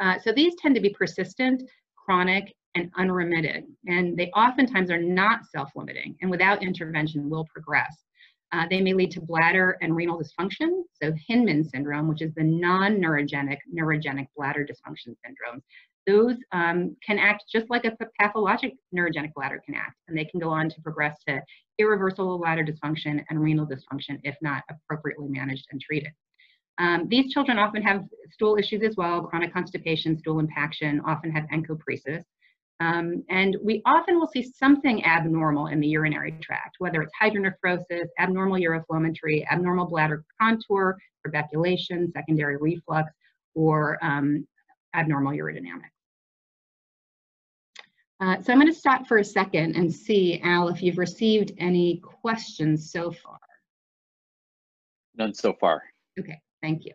Uh, 0.00 0.18
so 0.18 0.32
these 0.32 0.54
tend 0.56 0.74
to 0.74 0.80
be 0.80 0.90
persistent, 0.90 1.62
chronic, 1.96 2.52
and 2.74 2.90
unremitted. 2.96 3.64
And 3.86 4.16
they 4.16 4.30
oftentimes 4.30 4.90
are 4.90 5.00
not 5.00 5.46
self-limiting 5.46 6.16
and 6.20 6.30
without 6.30 6.64
intervention 6.64 7.30
will 7.30 7.44
progress. 7.44 8.04
Uh, 8.52 8.66
they 8.70 8.80
may 8.80 8.92
lead 8.92 9.10
to 9.10 9.20
bladder 9.20 9.76
and 9.82 9.96
renal 9.96 10.20
dysfunction, 10.20 10.82
so 11.02 11.12
Hinman 11.28 11.64
syndrome, 11.64 12.08
which 12.08 12.22
is 12.22 12.32
the 12.34 12.44
non-neurogenic 12.44 13.58
neurogenic 13.76 14.26
bladder 14.36 14.64
dysfunction 14.64 15.14
syndrome. 15.24 15.62
Those 16.06 16.36
um, 16.52 16.96
can 17.04 17.18
act 17.18 17.44
just 17.50 17.70
like 17.70 17.84
a 17.84 17.96
pathologic 18.20 18.74
neurogenic 18.94 19.32
bladder 19.34 19.60
can 19.64 19.74
act, 19.74 19.96
and 20.06 20.16
they 20.16 20.26
can 20.26 20.38
go 20.38 20.50
on 20.50 20.68
to 20.68 20.80
progress 20.82 21.16
to 21.26 21.40
irreversible 21.78 22.38
bladder 22.38 22.64
dysfunction 22.64 23.24
and 23.28 23.40
renal 23.40 23.66
dysfunction 23.66 24.20
if 24.22 24.36
not 24.42 24.62
appropriately 24.70 25.28
managed 25.28 25.66
and 25.72 25.80
treated. 25.80 26.12
Um, 26.78 27.06
these 27.08 27.32
children 27.32 27.58
often 27.58 27.82
have 27.82 28.04
stool 28.32 28.56
issues 28.56 28.82
as 28.82 28.96
well, 28.96 29.22
chronic 29.22 29.52
constipation, 29.52 30.18
stool 30.18 30.40
impaction, 30.40 31.00
often 31.06 31.30
have 31.30 31.44
encopresis. 31.52 32.22
Um, 32.80 33.22
and 33.30 33.56
we 33.62 33.82
often 33.86 34.18
will 34.18 34.26
see 34.26 34.42
something 34.42 35.04
abnormal 35.04 35.68
in 35.68 35.80
the 35.80 35.86
urinary 35.86 36.32
tract, 36.42 36.76
whether 36.78 37.02
it's 37.02 37.12
hydronephrosis, 37.20 38.08
abnormal 38.18 38.58
uroflowmetry, 38.58 39.46
abnormal 39.50 39.86
bladder 39.86 40.24
contour, 40.40 40.96
trabeculation, 41.22 42.10
secondary 42.12 42.56
reflux, 42.56 43.12
or 43.54 43.98
um, 44.04 44.46
abnormal 44.94 45.32
urodynamics. 45.32 45.90
Uh, 48.20 48.40
so 48.42 48.52
I'm 48.52 48.60
going 48.60 48.72
to 48.72 48.78
stop 48.78 49.06
for 49.06 49.18
a 49.18 49.24
second 49.24 49.76
and 49.76 49.92
see, 49.92 50.40
Al, 50.42 50.68
if 50.68 50.82
you've 50.82 50.98
received 50.98 51.52
any 51.58 51.98
questions 51.98 52.90
so 52.90 53.10
far. 53.10 53.38
None 55.16 55.34
so 55.34 55.52
far. 55.60 55.82
Okay, 56.18 56.40
thank 56.62 56.84
you. 56.84 56.92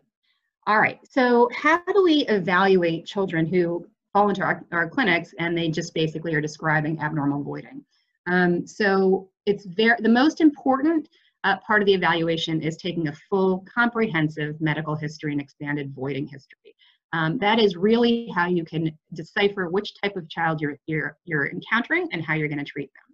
All 0.66 0.78
right, 0.78 0.98
so 1.08 1.48
how 1.54 1.82
do 1.92 2.02
we 2.02 2.26
evaluate 2.26 3.06
children 3.06 3.46
who 3.46 3.86
fall 4.12 4.28
into 4.28 4.42
our, 4.42 4.64
our 4.72 4.88
clinics 4.88 5.34
and 5.38 5.56
they 5.56 5.68
just 5.68 5.94
basically 5.94 6.34
are 6.34 6.40
describing 6.40 7.00
abnormal 7.00 7.42
voiding. 7.42 7.84
Um, 8.26 8.66
so 8.66 9.30
it's 9.46 9.64
very, 9.64 9.96
the 10.00 10.08
most 10.08 10.40
important 10.40 11.08
uh, 11.44 11.56
part 11.66 11.80
of 11.80 11.86
the 11.86 11.94
evaluation 11.94 12.60
is 12.62 12.76
taking 12.76 13.08
a 13.08 13.12
full 13.28 13.64
comprehensive 13.72 14.60
medical 14.60 14.94
history 14.94 15.32
and 15.32 15.40
expanded 15.40 15.94
voiding 15.94 16.26
history. 16.26 16.74
Um, 17.12 17.38
that 17.38 17.58
is 17.58 17.76
really 17.76 18.30
how 18.34 18.46
you 18.46 18.64
can 18.64 18.96
decipher 19.14 19.68
which 19.68 19.94
type 20.00 20.16
of 20.16 20.28
child 20.28 20.60
you're, 20.60 20.76
you're, 20.86 21.16
you're 21.24 21.50
encountering 21.50 22.08
and 22.12 22.24
how 22.24 22.34
you're 22.34 22.48
going 22.48 22.58
to 22.58 22.64
treat 22.64 22.90
them. 22.94 23.10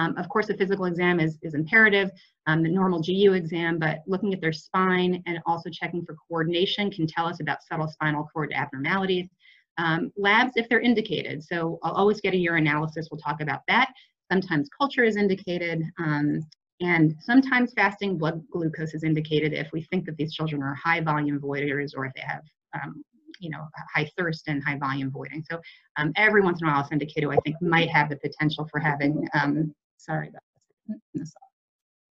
Um, 0.00 0.16
of 0.16 0.28
course, 0.28 0.48
a 0.48 0.54
physical 0.54 0.86
exam 0.86 1.20
is, 1.20 1.38
is 1.42 1.54
imperative, 1.54 2.10
um, 2.46 2.62
the 2.62 2.68
normal 2.68 3.00
GU 3.00 3.32
exam, 3.34 3.78
but 3.78 4.02
looking 4.06 4.34
at 4.34 4.40
their 4.40 4.52
spine 4.52 5.22
and 5.26 5.38
also 5.46 5.70
checking 5.70 6.04
for 6.04 6.16
coordination 6.28 6.90
can 6.90 7.06
tell 7.06 7.26
us 7.26 7.40
about 7.40 7.62
subtle 7.62 7.86
spinal 7.86 8.28
cord 8.32 8.52
abnormalities. 8.54 9.28
Um, 9.78 10.12
labs, 10.16 10.52
if 10.56 10.68
they're 10.68 10.80
indicated, 10.80 11.42
so 11.42 11.78
I'll 11.82 11.92
always 11.92 12.20
get 12.20 12.34
a 12.34 12.36
urinalysis, 12.36 13.08
we'll 13.10 13.20
talk 13.20 13.40
about 13.40 13.60
that. 13.68 13.92
Sometimes 14.30 14.68
culture 14.76 15.04
is 15.04 15.16
indicated, 15.16 15.82
um, 15.98 16.40
and 16.80 17.14
sometimes 17.20 17.72
fasting 17.74 18.16
blood 18.18 18.42
glucose 18.52 18.94
is 18.94 19.04
indicated 19.04 19.52
if 19.52 19.68
we 19.72 19.82
think 19.82 20.06
that 20.06 20.16
these 20.16 20.34
children 20.34 20.62
are 20.62 20.74
high 20.74 21.00
volume 21.00 21.38
voiders 21.38 21.94
or 21.94 22.06
if 22.06 22.12
they 22.14 22.22
have 22.22 22.42
um, 22.74 23.04
you 23.40 23.50
know, 23.50 23.66
high 23.94 24.08
thirst 24.16 24.48
and 24.48 24.62
high 24.62 24.78
volume 24.78 25.10
voiding. 25.10 25.44
So 25.50 25.60
um, 25.96 26.12
every 26.16 26.40
once 26.40 26.60
in 26.60 26.68
a 26.68 26.70
while, 26.70 26.82
a 26.82 26.86
syndicated 26.86 27.28
I 27.30 27.36
think 27.44 27.60
might 27.60 27.90
have 27.90 28.08
the 28.08 28.16
potential 28.16 28.68
for 28.70 28.80
having, 28.80 29.26
um, 29.34 29.74
sorry 29.96 30.28
about 30.28 30.98
this, 31.14 31.32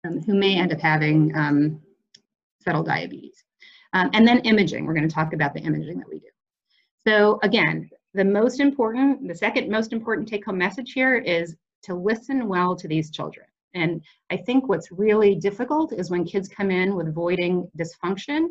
um, 0.05 0.21
who 0.21 0.35
may 0.35 0.59
end 0.59 0.73
up 0.73 0.79
having 0.79 1.35
um, 1.35 1.81
subtle 2.61 2.83
diabetes. 2.83 3.43
And 3.93 4.27
then 4.27 4.39
imaging, 4.41 4.85
we're 4.85 4.93
gonna 4.93 5.07
talk 5.07 5.33
about 5.33 5.55
the 5.55 5.59
imaging 5.61 5.97
that 5.97 6.07
we 6.07 6.19
do. 6.19 6.27
So 7.07 7.39
again, 7.41 7.89
the 8.15 8.25
most 8.25 8.59
important, 8.59 9.29
the 9.29 9.35
second 9.35 9.69
most 9.69 9.93
important 9.93 10.27
take 10.27 10.43
home 10.43 10.57
message 10.57 10.91
here 10.91 11.15
is 11.15 11.55
to 11.83 11.95
listen 11.95 12.49
well 12.49 12.75
to 12.75 12.85
these 12.85 13.11
children. 13.11 13.45
And 13.73 14.01
I 14.29 14.35
think 14.35 14.67
what's 14.67 14.91
really 14.91 15.33
difficult 15.35 15.93
is 15.93 16.09
when 16.09 16.25
kids 16.25 16.49
come 16.49 16.69
in 16.69 16.95
with 16.95 17.13
voiding 17.13 17.71
dysfunction 17.79 18.49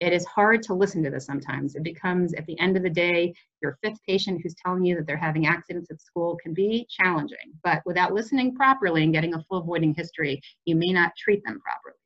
it 0.00 0.12
is 0.12 0.24
hard 0.26 0.62
to 0.62 0.74
listen 0.74 1.02
to 1.02 1.10
this 1.10 1.26
sometimes. 1.26 1.74
It 1.74 1.82
becomes, 1.82 2.32
at 2.34 2.46
the 2.46 2.58
end 2.60 2.76
of 2.76 2.84
the 2.84 2.90
day, 2.90 3.34
your 3.60 3.78
fifth 3.82 3.98
patient 4.06 4.40
who's 4.40 4.54
telling 4.54 4.84
you 4.84 4.94
that 4.94 5.06
they're 5.06 5.16
having 5.16 5.46
accidents 5.46 5.90
at 5.90 6.00
school 6.00 6.38
can 6.40 6.54
be 6.54 6.86
challenging. 6.88 7.52
But 7.64 7.82
without 7.84 8.14
listening 8.14 8.54
properly 8.54 9.02
and 9.02 9.12
getting 9.12 9.34
a 9.34 9.42
full 9.48 9.62
voiding 9.62 9.94
history, 9.94 10.40
you 10.66 10.76
may 10.76 10.92
not 10.92 11.16
treat 11.18 11.42
them 11.44 11.60
properly. 11.60 11.97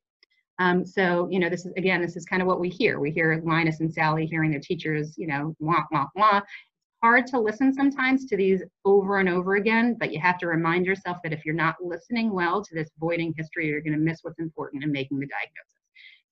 Um, 0.63 0.85
so, 0.85 1.27
you 1.29 1.39
know, 1.39 1.49
this 1.49 1.65
is, 1.65 1.73
again, 1.75 2.01
this 2.01 2.15
is 2.15 2.25
kind 2.25 2.41
of 2.41 2.47
what 2.47 2.61
we 2.61 2.69
hear. 2.69 3.01
We 3.01 3.11
hear 3.11 3.41
Linus 3.45 3.81
and 3.81 3.93
Sally 3.93 4.25
hearing 4.25 4.51
their 4.51 4.61
teachers, 4.61 5.13
you 5.17 5.27
know, 5.27 5.53
wah, 5.59 5.83
wah, 5.91 6.05
wah. 6.15 6.37
It's 6.37 6.99
hard 7.03 7.27
to 7.27 7.39
listen 7.39 7.73
sometimes 7.73 8.25
to 8.27 8.37
these 8.37 8.63
over 8.85 9.19
and 9.19 9.27
over 9.27 9.55
again, 9.55 9.97
but 9.99 10.13
you 10.13 10.21
have 10.21 10.37
to 10.37 10.47
remind 10.47 10.85
yourself 10.85 11.17
that 11.23 11.33
if 11.33 11.43
you're 11.43 11.53
not 11.53 11.75
listening 11.81 12.31
well 12.31 12.63
to 12.63 12.75
this 12.75 12.89
voiding 12.97 13.33
history, 13.35 13.67
you're 13.67 13.81
going 13.81 13.91
to 13.91 13.99
miss 13.99 14.19
what's 14.21 14.39
important 14.39 14.85
in 14.85 14.91
making 14.91 15.19
the 15.19 15.27
diagnosis. 15.27 15.81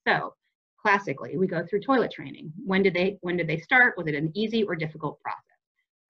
So 0.07 0.33
classically. 0.81 1.37
We 1.37 1.47
go 1.47 1.65
through 1.65 1.81
toilet 1.81 2.11
training. 2.11 2.51
When 2.65 2.81
did 2.81 2.93
they 2.93 3.17
when 3.21 3.37
did 3.37 3.47
they 3.47 3.57
start? 3.57 3.97
Was 3.97 4.07
it 4.07 4.15
an 4.15 4.31
easy 4.33 4.63
or 4.63 4.75
difficult 4.75 5.19
process? 5.21 5.50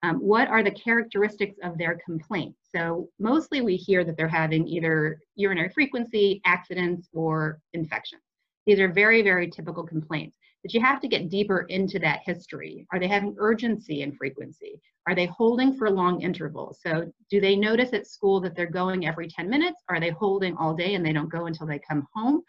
Um, 0.04 0.16
what 0.16 0.48
are 0.48 0.62
the 0.62 0.70
characteristics 0.72 1.56
of 1.62 1.78
their 1.78 1.98
complaint? 2.04 2.56
So 2.74 3.08
mostly 3.20 3.60
we 3.60 3.76
hear 3.76 4.04
that 4.04 4.16
they're 4.16 4.26
having 4.26 4.66
either 4.66 5.20
urinary 5.36 5.68
frequency, 5.68 6.40
accidents, 6.44 7.08
or 7.12 7.60
infections. 7.72 8.22
These 8.66 8.80
are 8.80 8.88
very, 8.88 9.22
very 9.22 9.48
typical 9.48 9.84
complaints. 9.84 10.36
But 10.62 10.74
you 10.74 10.80
have 10.80 11.00
to 11.00 11.08
get 11.08 11.28
deeper 11.28 11.62
into 11.68 11.98
that 12.00 12.20
history. 12.24 12.86
Are 12.92 13.00
they 13.00 13.08
having 13.08 13.34
urgency 13.38 14.02
and 14.02 14.16
frequency? 14.16 14.80
Are 15.08 15.14
they 15.14 15.26
holding 15.26 15.76
for 15.76 15.90
long 15.90 16.20
intervals? 16.22 16.78
So 16.80 17.12
do 17.30 17.40
they 17.40 17.56
notice 17.56 17.92
at 17.92 18.06
school 18.06 18.40
that 18.42 18.54
they're 18.54 18.66
going 18.66 19.06
every 19.06 19.26
10 19.26 19.50
minutes? 19.50 19.82
Are 19.88 19.98
they 19.98 20.10
holding 20.10 20.56
all 20.56 20.74
day 20.74 20.94
and 20.94 21.04
they 21.04 21.12
don't 21.12 21.28
go 21.32 21.46
until 21.46 21.66
they 21.66 21.80
come 21.80 22.06
home? 22.14 22.42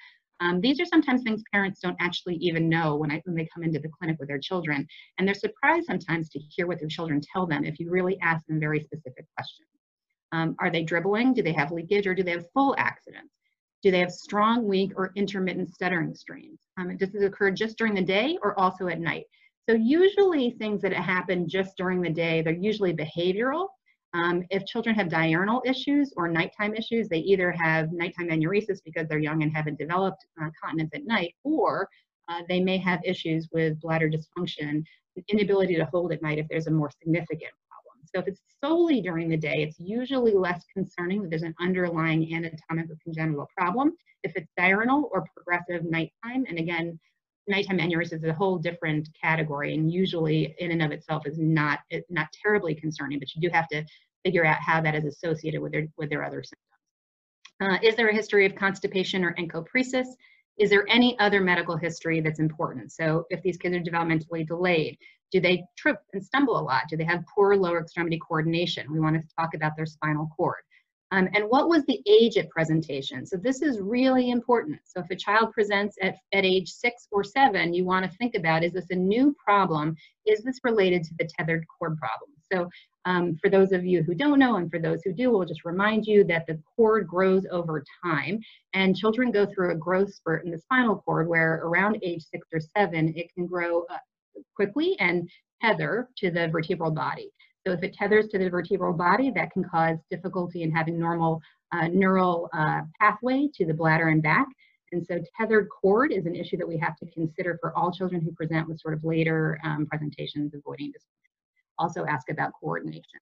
Um, 0.44 0.60
these 0.60 0.80
are 0.82 0.86
sometimes 0.86 1.24
things 1.24 1.42
parents 1.54 1.80
don't 1.80 1.96
actually 2.02 2.36
even 2.36 2.68
know 2.68 2.98
when, 2.98 3.12
I, 3.12 3.22
when 3.24 3.36
they 3.36 3.48
come 3.54 3.64
into 3.64 3.80
the 3.80 3.88
clinic 3.88 4.18
with 4.20 4.28
their 4.28 4.40
children. 4.40 4.86
And 5.18 5.26
they're 5.26 5.34
surprised 5.34 5.86
sometimes 5.86 6.28
to 6.30 6.40
hear 6.40 6.68
what 6.68 6.80
their 6.80 6.90
children 6.90 7.22
tell 7.22 7.48
them 7.48 7.64
if 7.64 7.80
you 7.80 7.90
really 7.90 8.20
ask 8.22 8.46
them 8.48 8.60
very 8.60 8.82
specific 8.82 9.26
questions. 9.36 9.70
Um, 10.34 10.56
are 10.60 10.70
they 10.70 10.84
dribbling? 10.84 11.34
Do 11.34 11.44
they 11.44 11.54
have 11.54 11.72
leakage 11.72 12.08
or 12.08 12.14
do 12.14 12.24
they 12.24 12.32
have 12.32 12.52
full 12.54 12.76
accidents? 12.78 13.34
Do 13.84 13.92
they 13.92 14.00
have 14.00 14.12
strong, 14.12 14.68
weak, 14.68 14.92
or 14.98 15.14
intermittent 15.16 15.74
stuttering 15.74 16.14
strains? 16.14 16.60
Um, 16.78 16.98
does 16.98 17.12
this 17.12 17.24
occur 17.24 17.52
just 17.52 17.78
during 17.78 17.94
the 17.94 18.02
day 18.02 18.38
or 18.42 18.60
also 18.60 18.88
at 18.88 19.00
night? 19.00 19.26
So 19.70 19.76
usually 19.76 20.52
things 20.52 20.82
that 20.82 20.92
happen 20.94 21.48
just 21.48 21.78
during 21.78 22.02
the 22.02 22.10
day, 22.10 22.42
they're 22.42 22.54
usually 22.54 22.94
behavioral 22.94 23.68
um, 24.14 24.44
if 24.52 24.66
children 24.66 24.96
have 24.96 25.10
diurnal 25.10 25.62
issues 25.66 26.14
or 26.18 26.28
nighttime 26.28 26.76
issues, 26.76 27.10
they 27.10 27.20
either 27.20 27.52
have 27.52 27.92
nighttime 27.92 28.30
enuresis 28.30 28.80
because 28.86 29.08
they're 29.08 29.20
young 29.20 29.42
and 29.42 29.52
haven't 29.52 29.80
developed 29.80 30.26
uh, 30.42 30.50
continence 30.64 30.92
at 30.94 31.06
night, 31.06 31.34
or 31.44 31.90
uh, 32.30 32.42
they 32.48 32.60
may 32.60 32.78
have 32.78 33.00
issues 33.04 33.50
with 33.52 33.80
bladder 33.82 34.10
dysfunction, 34.10 34.84
inability 35.30 35.76
to 35.76 35.86
hold 35.86 36.12
at 36.12 36.22
night 36.22 36.38
if 36.38 36.48
there's 36.48 36.68
a 36.68 36.72
more 36.72 36.92
significant 37.02 37.52
problem. 37.68 38.06
So 38.06 38.20
if 38.20 38.28
it's 38.28 38.42
solely 38.64 39.02
during 39.02 39.30
the 39.30 39.38
day, 39.38 39.64
it's 39.64 39.80
usually 39.80 40.34
less 40.34 40.64
concerning 40.72 41.22
that 41.24 41.30
there's 41.30 41.44
an 41.44 41.56
underlying 41.60 42.34
anatomic 42.34 42.90
or 42.90 42.98
congenital 43.04 43.50
problem. 43.58 43.94
If 44.24 44.34
it's 44.36 44.50
diurnal 44.58 45.10
or 45.12 45.26
progressive 45.36 45.84
nighttime, 45.90 46.46
and 46.48 46.60
again, 46.60 47.00
nighttime 47.48 47.80
enuresis 47.80 48.14
is 48.14 48.24
a 48.24 48.34
whole 48.34 48.58
different 48.58 49.10
category 49.20 49.74
and 49.74 49.92
usually 49.92 50.56
in 50.60 50.72
and 50.72 50.82
of 50.82 50.92
itself 50.92 51.28
is 51.28 51.38
not 51.38 51.80
not 52.10 52.28
terribly 52.42 52.74
concerning 52.74 53.20
but 53.20 53.34
you 53.36 53.42
do 53.42 53.54
have 53.54 53.68
to 53.68 53.84
figure 54.24 54.46
out 54.46 54.58
how 54.62 54.80
that 54.82 54.96
is 54.96 55.06
associated 55.06 55.62
with 55.62 55.72
their 55.72 55.88
with 55.98 56.10
their 56.10 56.24
other 56.24 56.44
symptoms. 56.44 56.62
Uh, 57.62 57.88
is 57.88 57.96
there 57.96 58.10
a 58.10 58.14
history 58.14 58.46
of 58.46 58.56
constipation 58.56 59.24
or 59.24 59.34
encopresis 59.36 60.08
is 60.58 60.70
there 60.70 60.86
any 60.88 61.18
other 61.18 61.42
medical 61.42 61.76
history 61.76 62.22
that's 62.22 62.40
important? 62.40 62.92
So 62.92 63.26
if 63.32 63.42
these 63.42 63.58
kids 63.58 63.76
are 63.76 63.80
developmentally 63.80 64.48
delayed 64.48 64.98
do 65.32 65.42
they 65.42 65.64
trip 65.76 65.98
and 66.14 66.24
stumble 66.24 66.60
a 66.60 66.62
lot? 66.62 66.84
Do 66.88 66.96
they 66.96 67.04
have 67.06 67.24
poor 67.34 67.56
lower 67.56 67.82
extremity 67.82 68.20
coordination? 68.20 68.92
We 68.94 69.00
want 69.00 69.16
to 69.20 69.36
talk 69.36 69.56
about 69.56 69.76
their 69.76 69.88
spinal 69.88 70.30
cord 70.38 70.62
um, 71.14 71.30
and 71.36 71.44
what 71.48 71.70
was 71.70 71.86
the 71.86 72.02
age 72.08 72.38
at 72.38 72.50
presentation? 72.50 73.24
So 73.28 73.38
this 73.38 73.62
is 73.62 73.80
really 73.80 74.32
important. 74.32 74.80
So 74.84 75.00
if 75.02 75.12
a 75.12 75.16
child 75.16 75.52
presents 75.52 75.96
at, 76.02 76.16
at 76.34 76.44
age 76.44 76.70
six 76.70 77.08
or 77.12 77.24
seven, 77.24 77.72
you 77.72 77.86
want 77.86 78.04
to 78.04 78.18
think 78.18 78.34
about, 78.34 78.64
is 78.64 78.74
this 78.74 78.90
a 78.90 78.96
new 78.96 79.36
problem? 79.38 79.96
Is 80.26 80.42
this 80.42 80.60
related 80.64 81.04
to 81.04 81.14
the 81.20 81.30
tethered 81.38 81.66
cord 81.68 82.00
problem? 82.00 82.32
So 82.52 82.68
um, 83.06 83.36
for 83.40 83.52
those 83.52 83.74
of 83.74 83.86
you 83.86 84.02
who 84.02 84.16
don't 84.16 84.40
know, 84.40 84.56
and 84.56 84.72
for 84.72 84.80
those 84.80 85.02
who 85.04 85.14
do, 85.14 85.30
we'll 85.30 85.46
just 85.46 85.66
remind 85.66 86.08
you 86.08 86.24
that 86.24 86.48
the 86.48 86.60
cord 86.76 87.08
grows 87.08 87.46
over 87.52 87.84
time, 88.04 88.40
and 88.74 88.98
children 88.98 89.30
go 89.30 89.46
through 89.46 89.72
a 89.72 89.76
growth 89.76 90.12
spurt 90.12 90.46
in 90.46 90.52
the 90.52 90.58
spinal 90.58 91.04
cord 91.06 91.28
where 91.28 91.62
around 91.64 92.00
age 92.02 92.24
six 92.24 92.48
or 92.52 92.60
seven, 92.76 93.14
it 93.16 93.32
can 93.36 93.46
grow 93.46 93.84
uh, 93.92 93.98
quickly 94.56 94.96
and 95.00 95.30
tether 95.62 96.10
to 96.18 96.32
the 96.32 96.48
vertebral 96.48 96.90
body. 96.90 97.30
So 97.66 97.74
if 97.74 97.82
it 97.84 97.94
tethers 97.94 98.28
to 98.30 98.38
the 98.38 98.50
vertebral 98.50 98.94
body, 98.94 99.32
that 99.32 99.52
can 99.52 99.64
cause 99.64 99.98
difficulty 100.10 100.64
in 100.64 100.72
having 100.72 101.00
normal 101.00 101.42
uh, 101.72 101.88
neural 101.88 102.50
uh, 102.54 102.82
pathway 103.00 103.48
to 103.56 103.66
the 103.66 103.74
bladder 103.74 104.10
and 104.10 104.22
back. 104.22 104.48
And 104.92 105.06
so 105.06 105.20
tethered 105.40 105.68
cord 105.70 106.12
is 106.12 106.26
an 106.26 106.36
issue 106.36 106.58
that 106.58 106.68
we 106.68 106.78
have 106.78 106.96
to 106.98 107.06
consider 107.12 107.58
for 107.60 107.76
all 107.76 107.92
children 107.92 108.22
who 108.22 108.32
present 108.34 108.68
with 108.68 108.80
sort 108.80 108.94
of 108.94 109.04
later 109.04 109.60
um, 109.64 109.88
presentations 109.88 110.54
avoiding 110.54 110.90
dysfunction. 110.90 111.32
Also 111.80 112.06
ask 112.06 112.30
about 112.30 112.52
coordination. 112.60 113.20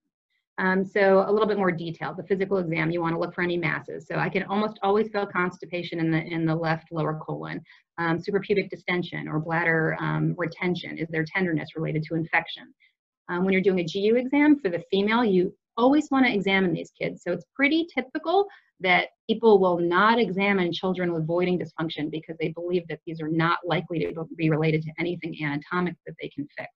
Um, 0.58 0.84
so 0.84 1.24
a 1.28 1.32
little 1.32 1.48
bit 1.48 1.58
more 1.58 1.72
detail. 1.72 2.14
The 2.14 2.24
physical 2.24 2.58
exam, 2.58 2.92
you 2.92 3.02
want 3.02 3.16
to 3.16 3.20
look 3.20 3.34
for 3.34 3.42
any 3.42 3.58
masses. 3.58 4.06
So 4.06 4.16
I 4.16 4.28
can 4.28 4.44
almost 4.44 4.80
always 4.84 5.10
feel 5.10 5.26
constipation 5.26 6.00
in 6.00 6.12
the 6.12 6.22
in 6.22 6.46
the 6.46 6.54
left 6.54 6.92
lower 6.92 7.20
colon, 7.26 7.62
um, 7.98 8.18
suprapubic 8.18 8.70
distension 8.70 9.28
or 9.28 9.40
bladder 9.40 9.98
um, 10.02 10.36
retention. 10.38 10.98
Is 10.98 11.08
there 11.10 11.24
tenderness 11.26 11.70
related 11.76 12.04
to 12.10 12.16
infection? 12.16 12.74
Um, 13.32 13.46
when 13.46 13.54
you're 13.54 13.62
doing 13.62 13.80
a 13.80 13.86
GU 13.86 14.17
exam 14.17 14.60
for 14.60 14.70
the 14.70 14.84
female, 14.91 15.24
you 15.24 15.56
always 15.78 16.10
want 16.12 16.26
to 16.26 16.34
examine 16.34 16.74
these 16.74 16.91
kids. 16.91 17.24
So 17.24 17.32
it's 17.32 17.46
pretty 17.56 17.88
typical 17.94 18.46
that 18.82 19.08
people 19.30 19.60
will 19.60 19.80
not 19.80 20.20
examine 20.20 20.74
children 20.74 21.13
with 21.13 21.26
voiding 21.26 21.58
dysfunction 21.58 22.12
because 22.12 22.36
they 22.39 22.50
believe 22.50 22.86
that 22.89 23.00
these 23.06 23.22
are 23.22 23.30
not 23.30 23.60
likely 23.65 24.00
to 24.00 24.26
be 24.36 24.50
related 24.50 24.82
to 24.84 24.91
anything 25.00 25.34
anatomic 25.41 25.96
that 26.06 26.15
they 26.22 26.28
can 26.28 26.46
fix. 26.58 26.70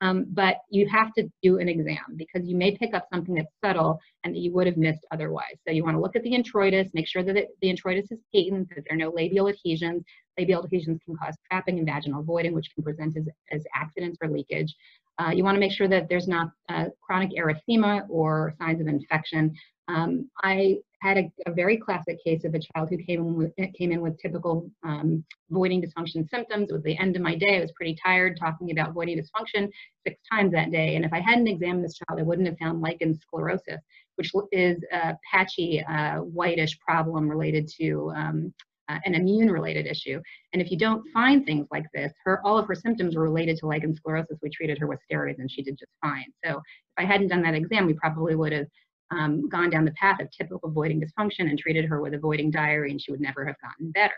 Um, 0.00 0.26
but 0.28 0.58
you 0.70 0.88
have 0.88 1.12
to 1.14 1.28
do 1.42 1.58
an 1.58 1.68
exam 1.68 2.16
because 2.16 2.48
you 2.48 2.56
may 2.56 2.76
pick 2.76 2.94
up 2.94 3.06
something 3.12 3.34
that's 3.34 3.52
subtle 3.62 3.98
and 4.22 4.32
that 4.32 4.38
you 4.38 4.52
would 4.52 4.68
have 4.68 4.76
missed 4.76 5.04
otherwise. 5.10 5.56
So 5.66 5.74
you 5.74 5.82
want 5.82 5.96
to 5.96 6.00
look 6.00 6.14
at 6.14 6.22
the 6.22 6.30
introitus, 6.30 6.88
make 6.94 7.08
sure 7.08 7.24
that 7.24 7.36
it, 7.36 7.48
the 7.62 7.74
introitus 7.74 8.12
is 8.12 8.20
patent, 8.32 8.68
that 8.68 8.84
there 8.88 8.94
are 8.94 8.96
no 8.96 9.10
labial 9.10 9.48
adhesions. 9.48 10.04
Labial 10.38 10.62
adhesions 10.62 11.00
can 11.04 11.16
cause 11.16 11.34
trapping 11.50 11.78
and 11.78 11.86
vaginal 11.86 12.22
voiding, 12.22 12.54
which 12.54 12.70
can 12.72 12.84
present 12.84 13.16
as, 13.16 13.28
as 13.50 13.64
accidents 13.74 14.18
or 14.22 14.28
leakage. 14.28 14.72
Uh, 15.18 15.30
you 15.30 15.42
want 15.42 15.56
to 15.56 15.60
make 15.60 15.72
sure 15.72 15.88
that 15.88 16.08
there's 16.08 16.28
not 16.28 16.50
uh, 16.68 16.86
chronic 17.02 17.30
erythema 17.30 18.06
or 18.08 18.54
signs 18.58 18.80
of 18.80 18.86
infection. 18.86 19.54
Um, 19.88 20.30
I 20.42 20.76
had 21.00 21.16
a, 21.16 21.32
a, 21.46 21.52
very 21.52 21.76
classic 21.76 22.18
case 22.22 22.44
of 22.44 22.54
a 22.54 22.60
child 22.60 22.88
who 22.90 22.98
came 22.98 23.20
in 23.20 23.34
with, 23.34 23.52
came 23.76 23.92
in 23.92 24.00
with 24.00 24.18
typical 24.20 24.70
um, 24.84 25.24
voiding 25.50 25.80
dysfunction 25.80 26.28
symptoms. 26.28 26.68
It 26.68 26.72
was 26.72 26.82
the 26.82 26.98
end 26.98 27.16
of 27.16 27.22
my 27.22 27.36
day. 27.36 27.56
I 27.56 27.60
was 27.60 27.72
pretty 27.72 27.96
tired 28.04 28.36
talking 28.38 28.70
about 28.70 28.92
voiding 28.92 29.18
dysfunction 29.18 29.70
six 30.06 30.20
times 30.30 30.52
that 30.52 30.72
day. 30.72 30.96
And 30.96 31.04
if 31.04 31.12
I 31.12 31.20
hadn't 31.20 31.46
examined 31.46 31.84
this 31.84 31.98
child, 31.98 32.20
I 32.20 32.24
wouldn't 32.24 32.48
have 32.48 32.58
found 32.58 32.80
lichen 32.80 33.18
sclerosus, 33.18 33.78
which 34.16 34.30
is 34.52 34.78
a 34.92 35.16
patchy, 35.32 35.82
uh, 35.88 36.16
whitish 36.18 36.78
problem 36.80 37.28
related 37.28 37.70
to 37.80 38.12
um, 38.14 38.54
uh, 38.88 38.98
an 39.04 39.14
immune 39.14 39.50
related 39.50 39.86
issue. 39.86 40.20
And 40.52 40.62
if 40.62 40.70
you 40.70 40.78
don't 40.78 41.06
find 41.12 41.44
things 41.44 41.66
like 41.70 41.86
this, 41.94 42.12
her 42.24 42.40
all 42.44 42.58
of 42.58 42.66
her 42.66 42.74
symptoms 42.74 43.16
were 43.16 43.22
related 43.22 43.56
to 43.58 43.66
lichen 43.66 43.94
sclerosus. 43.94 44.38
We 44.42 44.50
treated 44.50 44.78
her 44.78 44.86
with 44.86 45.00
steroids 45.10 45.38
and 45.38 45.50
she 45.50 45.62
did 45.62 45.78
just 45.78 45.92
fine. 46.00 46.26
So 46.44 46.52
if 46.52 46.58
I 46.98 47.04
hadn't 47.04 47.28
done 47.28 47.42
that 47.42 47.54
exam, 47.54 47.86
we 47.86 47.94
probably 47.94 48.34
would 48.34 48.52
have 48.52 48.66
um, 49.10 49.48
gone 49.48 49.70
down 49.70 49.84
the 49.84 49.92
path 49.92 50.20
of 50.20 50.30
typical 50.30 50.70
voiding 50.70 51.00
dysfunction 51.00 51.48
and 51.48 51.58
treated 51.58 51.84
her 51.86 52.00
with 52.00 52.14
a 52.14 52.18
voiding 52.18 52.50
diary 52.50 52.90
and 52.90 53.00
she 53.00 53.10
would 53.10 53.20
never 53.20 53.46
have 53.46 53.56
gotten 53.62 53.90
better. 53.90 54.14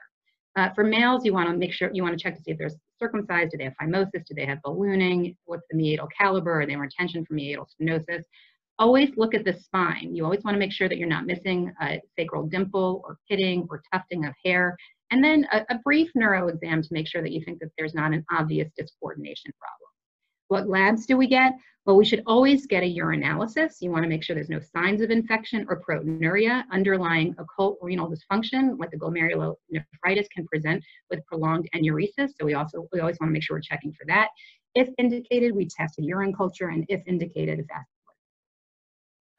Uh, 0.57 0.69
for 0.75 0.83
males, 0.83 1.25
you 1.25 1.33
want 1.33 1.49
to 1.49 1.57
make 1.57 1.73
sure 1.73 1.91
you 1.93 2.03
want 2.03 2.17
to 2.17 2.23
check 2.23 2.37
to 2.37 2.43
see 2.43 2.51
if 2.51 2.59
they're 2.59 2.71
circumcised. 2.99 3.53
Do 3.53 3.59
they 3.59 3.65
have 3.65 3.75
phimosis? 3.81 4.25
Do 4.27 4.35
they 4.35 4.47
have 4.47 4.61
ballooning? 4.63 5.37
What's 5.45 5.63
the 5.71 5.77
meatal 5.77 6.09
caliber? 6.17 6.61
Are 6.61 6.67
they 6.67 6.75
retention 6.75 7.25
from 7.25 7.37
meatal 7.37 7.69
stenosis? 7.81 8.25
Always 8.81 9.11
look 9.17 9.35
at 9.35 9.45
the 9.45 9.53
spine. 9.53 10.17
You 10.17 10.25
always 10.25 10.43
want 10.43 10.55
to 10.55 10.59
make 10.59 10.73
sure 10.73 10.89
that 10.89 10.97
you're 10.97 11.07
not 11.07 11.27
missing 11.27 11.73
a 11.83 12.01
sacral 12.19 12.47
dimple 12.47 13.03
or 13.05 13.19
pitting 13.29 13.69
or 13.71 13.83
tufting 13.93 14.25
of 14.25 14.35
hair. 14.45 14.77
And 15.11 15.23
then 15.23 15.47
a, 15.53 15.67
a 15.69 15.79
brief 15.85 16.11
neuro 16.15 16.49
exam 16.49 16.81
to 16.83 16.89
make 16.91 17.07
sure 17.07 17.21
that 17.21 17.31
you 17.31 17.45
think 17.45 17.61
that 17.61 17.71
there's 17.77 17.95
not 17.95 18.13
an 18.13 18.25
obvious 18.33 18.71
discoordination 18.81 19.53
problem. 19.59 19.91
What 20.49 20.67
labs 20.69 21.05
do 21.05 21.17
we 21.17 21.29
get? 21.29 21.53
Well, 21.85 21.97
we 21.97 22.05
should 22.05 22.23
always 22.27 22.67
get 22.67 22.83
a 22.83 22.87
urinalysis. 22.87 23.77
You 23.81 23.91
want 23.91 24.05
to 24.05 24.09
make 24.09 24.23
sure 24.23 24.35
there's 24.35 24.49
no 24.49 24.61
signs 24.61 25.03
of 25.03 25.11
infection 25.11 25.67
or 25.69 25.83
proteinuria. 25.83 26.65
Underlying 26.73 27.35
occult 27.39 27.79
renal 27.83 28.11
dysfunction, 28.11 28.79
like 28.79 28.91
the 28.91 28.97
glomerulonephritis, 28.97 30.27
can 30.35 30.47
present 30.47 30.83
with 31.11 31.25
prolonged 31.27 31.69
enuresis. 31.75 32.31
So 32.39 32.45
we 32.45 32.55
also 32.55 32.89
we 32.93 33.01
always 33.01 33.19
want 33.21 33.29
to 33.29 33.33
make 33.33 33.43
sure 33.43 33.57
we're 33.57 33.63
checking 33.63 33.93
for 33.93 34.07
that. 34.07 34.29
If 34.75 34.89
indicated, 34.99 35.55
we 35.55 35.67
test 35.67 35.99
a 35.99 36.03
urine 36.03 36.33
culture, 36.33 36.69
and 36.69 36.85
if 36.89 37.03
indicated, 37.07 37.61
a 37.61 37.65
fast 37.65 37.89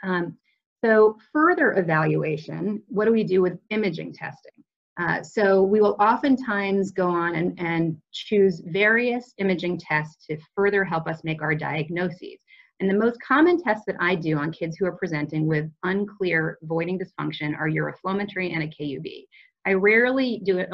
um, 0.03 0.37
so 0.83 1.17
further 1.31 1.73
evaluation, 1.77 2.81
what 2.87 3.05
do 3.05 3.11
we 3.11 3.23
do 3.23 3.41
with 3.41 3.59
imaging 3.69 4.13
testing? 4.13 4.51
Uh, 4.99 5.23
so 5.23 5.63
we 5.63 5.79
will 5.79 5.95
oftentimes 5.99 6.91
go 6.91 7.07
on 7.07 7.35
and, 7.35 7.59
and 7.59 7.97
choose 8.11 8.61
various 8.65 9.33
imaging 9.37 9.77
tests 9.77 10.25
to 10.27 10.37
further 10.55 10.83
help 10.83 11.07
us 11.07 11.23
make 11.23 11.41
our 11.41 11.55
diagnoses. 11.55 12.37
And 12.79 12.89
the 12.89 12.97
most 12.97 13.19
common 13.21 13.61
tests 13.61 13.85
that 13.85 13.95
I 13.99 14.15
do 14.15 14.37
on 14.37 14.51
kids 14.51 14.75
who 14.77 14.85
are 14.85 14.97
presenting 14.97 15.45
with 15.45 15.71
unclear 15.83 16.57
voiding 16.63 16.99
dysfunction 16.99 17.55
are 17.57 17.69
uroflowmetry 17.69 18.53
and 18.53 18.63
a 18.63 18.67
KUB. 18.67 19.25
I 19.67 19.73
rarely 19.73 20.41
do 20.43 20.59
a, 20.59 20.67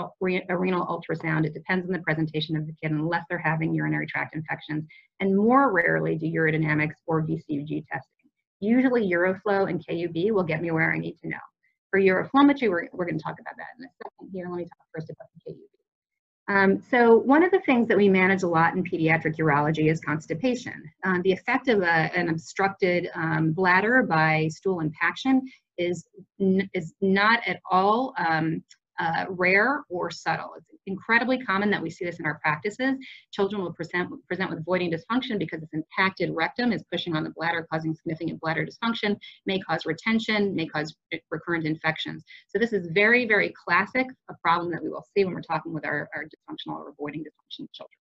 a 0.49 0.57
renal 0.57 0.85
ultrasound. 0.87 1.45
It 1.45 1.53
depends 1.53 1.85
on 1.85 1.91
the 1.91 1.99
presentation 1.99 2.55
of 2.55 2.65
the 2.65 2.73
kid 2.81 2.91
unless 2.91 3.25
they're 3.29 3.37
having 3.37 3.73
urinary 3.73 4.07
tract 4.07 4.35
infections, 4.35 4.85
and 5.19 5.35
more 5.35 5.73
rarely 5.73 6.15
do 6.15 6.27
urodynamics 6.27 6.95
or 7.05 7.21
VCUG 7.21 7.85
testing. 7.87 8.16
Usually 8.59 9.09
Uroflow 9.11 9.69
and 9.69 9.85
KUB 9.85 10.31
will 10.31 10.43
get 10.43 10.61
me 10.61 10.71
where 10.71 10.93
I 10.93 10.97
need 10.97 11.17
to 11.19 11.29
know. 11.29 11.37
For 11.91 11.99
uroflowmetry, 11.99 12.69
we're, 12.69 12.87
we're 12.91 13.05
going 13.05 13.17
to 13.17 13.23
talk 13.23 13.39
about 13.39 13.55
that 13.57 13.67
in 13.79 13.85
a 13.85 13.89
second 14.03 14.31
here. 14.33 14.47
Let 14.49 14.57
me 14.57 14.63
talk 14.63 14.87
first 14.93 15.09
about 15.09 15.27
the 15.45 15.53
KUB. 15.53 15.57
Um, 16.49 16.81
so 16.89 17.17
one 17.17 17.43
of 17.43 17.51
the 17.51 17.59
things 17.61 17.87
that 17.89 17.97
we 17.97 18.07
manage 18.07 18.43
a 18.43 18.47
lot 18.47 18.73
in 18.73 18.83
pediatric 18.83 19.37
urology 19.37 19.91
is 19.91 19.99
constipation. 19.99 20.81
Um, 21.03 21.21
the 21.23 21.33
effect 21.33 21.67
of 21.67 21.81
a, 21.81 22.09
an 22.15 22.29
obstructed 22.29 23.09
um, 23.15 23.51
bladder 23.51 24.03
by 24.03 24.47
stool 24.49 24.79
impaction 24.79 25.41
is, 25.77 26.07
is 26.73 26.93
not 27.01 27.41
at 27.45 27.59
all 27.69 28.13
um, 28.17 28.63
uh, 28.99 29.25
rare 29.29 29.83
or 29.89 30.09
subtle. 30.09 30.53
It's 30.57 30.81
incredibly 30.87 31.37
common 31.39 31.69
that 31.71 31.81
we 31.81 31.89
see 31.89 32.05
this 32.05 32.19
in 32.19 32.25
our 32.25 32.39
practices. 32.39 32.95
Children 33.31 33.61
will 33.61 33.73
present, 33.73 34.09
present 34.27 34.49
with 34.49 34.65
voiding 34.65 34.91
dysfunction 34.91 35.37
because 35.37 35.61
this 35.61 35.73
impacted 35.73 36.31
rectum 36.33 36.71
is 36.71 36.83
pushing 36.91 37.15
on 37.15 37.23
the 37.23 37.31
bladder, 37.31 37.67
causing 37.71 37.93
significant 37.93 38.39
bladder 38.39 38.65
dysfunction, 38.65 39.17
may 39.45 39.59
cause 39.59 39.85
retention, 39.85 40.55
may 40.55 40.65
cause 40.65 40.95
recurrent 41.31 41.65
infections. 41.65 42.23
So 42.47 42.59
this 42.59 42.73
is 42.73 42.87
very, 42.93 43.27
very 43.27 43.53
classic, 43.65 44.07
a 44.29 44.33
problem 44.41 44.71
that 44.71 44.83
we 44.83 44.89
will 44.89 45.05
see 45.15 45.25
when 45.25 45.33
we're 45.33 45.41
talking 45.41 45.73
with 45.73 45.85
our, 45.85 46.09
our 46.15 46.23
dysfunctional 46.23 46.79
or 46.79 46.93
voiding 46.97 47.21
dysfunction 47.21 47.67
children. 47.73 47.97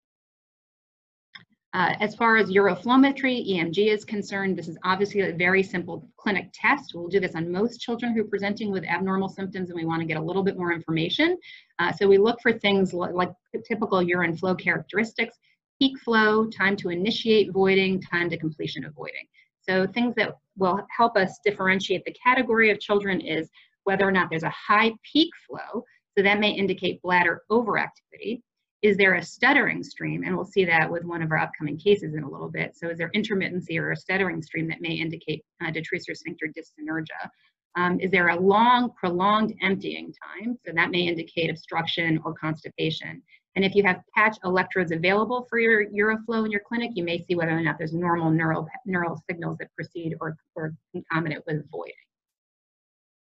Uh, 1.77 1.95
as 2.01 2.15
far 2.15 2.39
as 2.39 2.49
uroflowmetry, 2.49 3.47
EMG 3.51 3.93
is 3.93 4.03
concerned, 4.03 4.57
this 4.57 4.67
is 4.67 4.79
obviously 4.83 5.21
a 5.21 5.35
very 5.35 5.63
simple 5.63 6.09
clinic 6.17 6.49
test. 6.55 6.93
We'll 6.95 7.09
do 7.09 7.21
this 7.21 7.35
on 7.35 7.53
most 7.53 7.83
children 7.83 8.15
who 8.15 8.23
are 8.23 8.29
presenting 8.29 8.73
with 8.73 8.83
abnormal 8.85 9.29
symptoms 9.29 9.69
and 9.69 9.79
we 9.79 9.85
want 9.85 10.01
to 10.01 10.07
get 10.07 10.17
a 10.17 10.23
little 10.23 10.43
bit 10.43 10.57
more 10.57 10.73
information. 10.73 11.37
Uh, 11.79 11.93
so 11.93 12.09
we 12.09 12.17
look 12.17 12.41
for 12.41 12.51
things 12.51 12.95
like, 12.95 13.13
like 13.13 13.31
typical 13.69 14.03
urine 14.03 14.35
flow 14.35 14.55
characteristics, 14.55 15.37
peak 15.79 15.99
flow, 15.99 16.47
time 16.47 16.77
to 16.77 16.89
initiate 16.89 17.53
voiding, 17.53 18.01
time 18.01 18.31
to 18.31 18.39
completion 18.39 18.83
of 18.83 18.95
voiding. 18.95 19.27
So 19.61 19.87
things 19.87 20.15
that 20.15 20.39
will 20.57 20.81
help 20.97 21.15
us 21.15 21.41
differentiate 21.45 22.07
the 22.07 22.17
category 22.25 22.71
of 22.71 22.81
children 22.81 23.21
is 23.21 23.51
whether 23.85 24.09
or 24.09 24.13
not 24.13 24.31
there's 24.31 24.45
a 24.45 24.49
high 24.49 24.95
peak 25.13 25.29
flow, 25.47 25.85
so 26.17 26.23
that 26.23 26.41
may 26.41 26.53
indicate 26.53 27.03
bladder 27.03 27.43
overactivity. 27.51 28.41
Is 28.87 28.97
there 28.97 29.15
a 29.15 29.23
stuttering 29.23 29.83
stream? 29.83 30.23
And 30.23 30.37
we'll 30.37 30.45
see 30.45 30.65
that 30.65 30.89
with 30.89 31.03
one 31.03 31.21
of 31.21 31.33
our 31.33 31.39
upcoming 31.39 31.77
cases 31.77 32.15
in 32.15 32.23
a 32.23 32.31
little 32.31 32.49
bit. 32.49 32.77
So 32.77 32.89
is 32.89 32.99
there 32.99 33.11
intermittency 33.17 33.81
or 33.81 33.91
a 33.91 33.97
stuttering 33.97 34.41
stream 34.41 34.69
that 34.69 34.81
may 34.81 34.93
indicate 34.93 35.45
uh, 35.61 35.73
detrusor 35.73 36.17
sphincter 36.17 36.47
dyssynergia? 36.47 37.29
Um, 37.77 37.99
is 37.99 38.13
there 38.13 38.29
a 38.29 38.39
long, 38.39 38.93
prolonged 38.93 39.55
emptying 39.61 40.15
time? 40.23 40.57
So 40.65 40.71
that 40.73 40.93
may 40.93 41.01
indicate 41.01 41.51
obstruction 41.51 42.21
or 42.25 42.33
constipation. 42.35 43.21
And 43.57 43.65
if 43.65 43.75
you 43.75 43.83
have 43.83 44.03
patch 44.15 44.37
electrodes 44.45 44.93
available 44.93 45.49
for 45.51 45.59
your 45.59 45.87
Uroflow 45.87 46.45
in 46.45 46.53
your 46.53 46.63
clinic, 46.65 46.93
you 46.95 47.03
may 47.03 47.21
see 47.25 47.35
whether 47.35 47.59
or 47.59 47.63
not 47.63 47.79
there's 47.79 47.93
normal 47.93 48.31
neural, 48.31 48.69
neural 48.85 49.21
signals 49.29 49.57
that 49.59 49.75
proceed 49.75 50.15
or, 50.21 50.37
or 50.55 50.75
concomitant 50.93 51.43
with 51.45 51.69
voiding. 51.73 52.06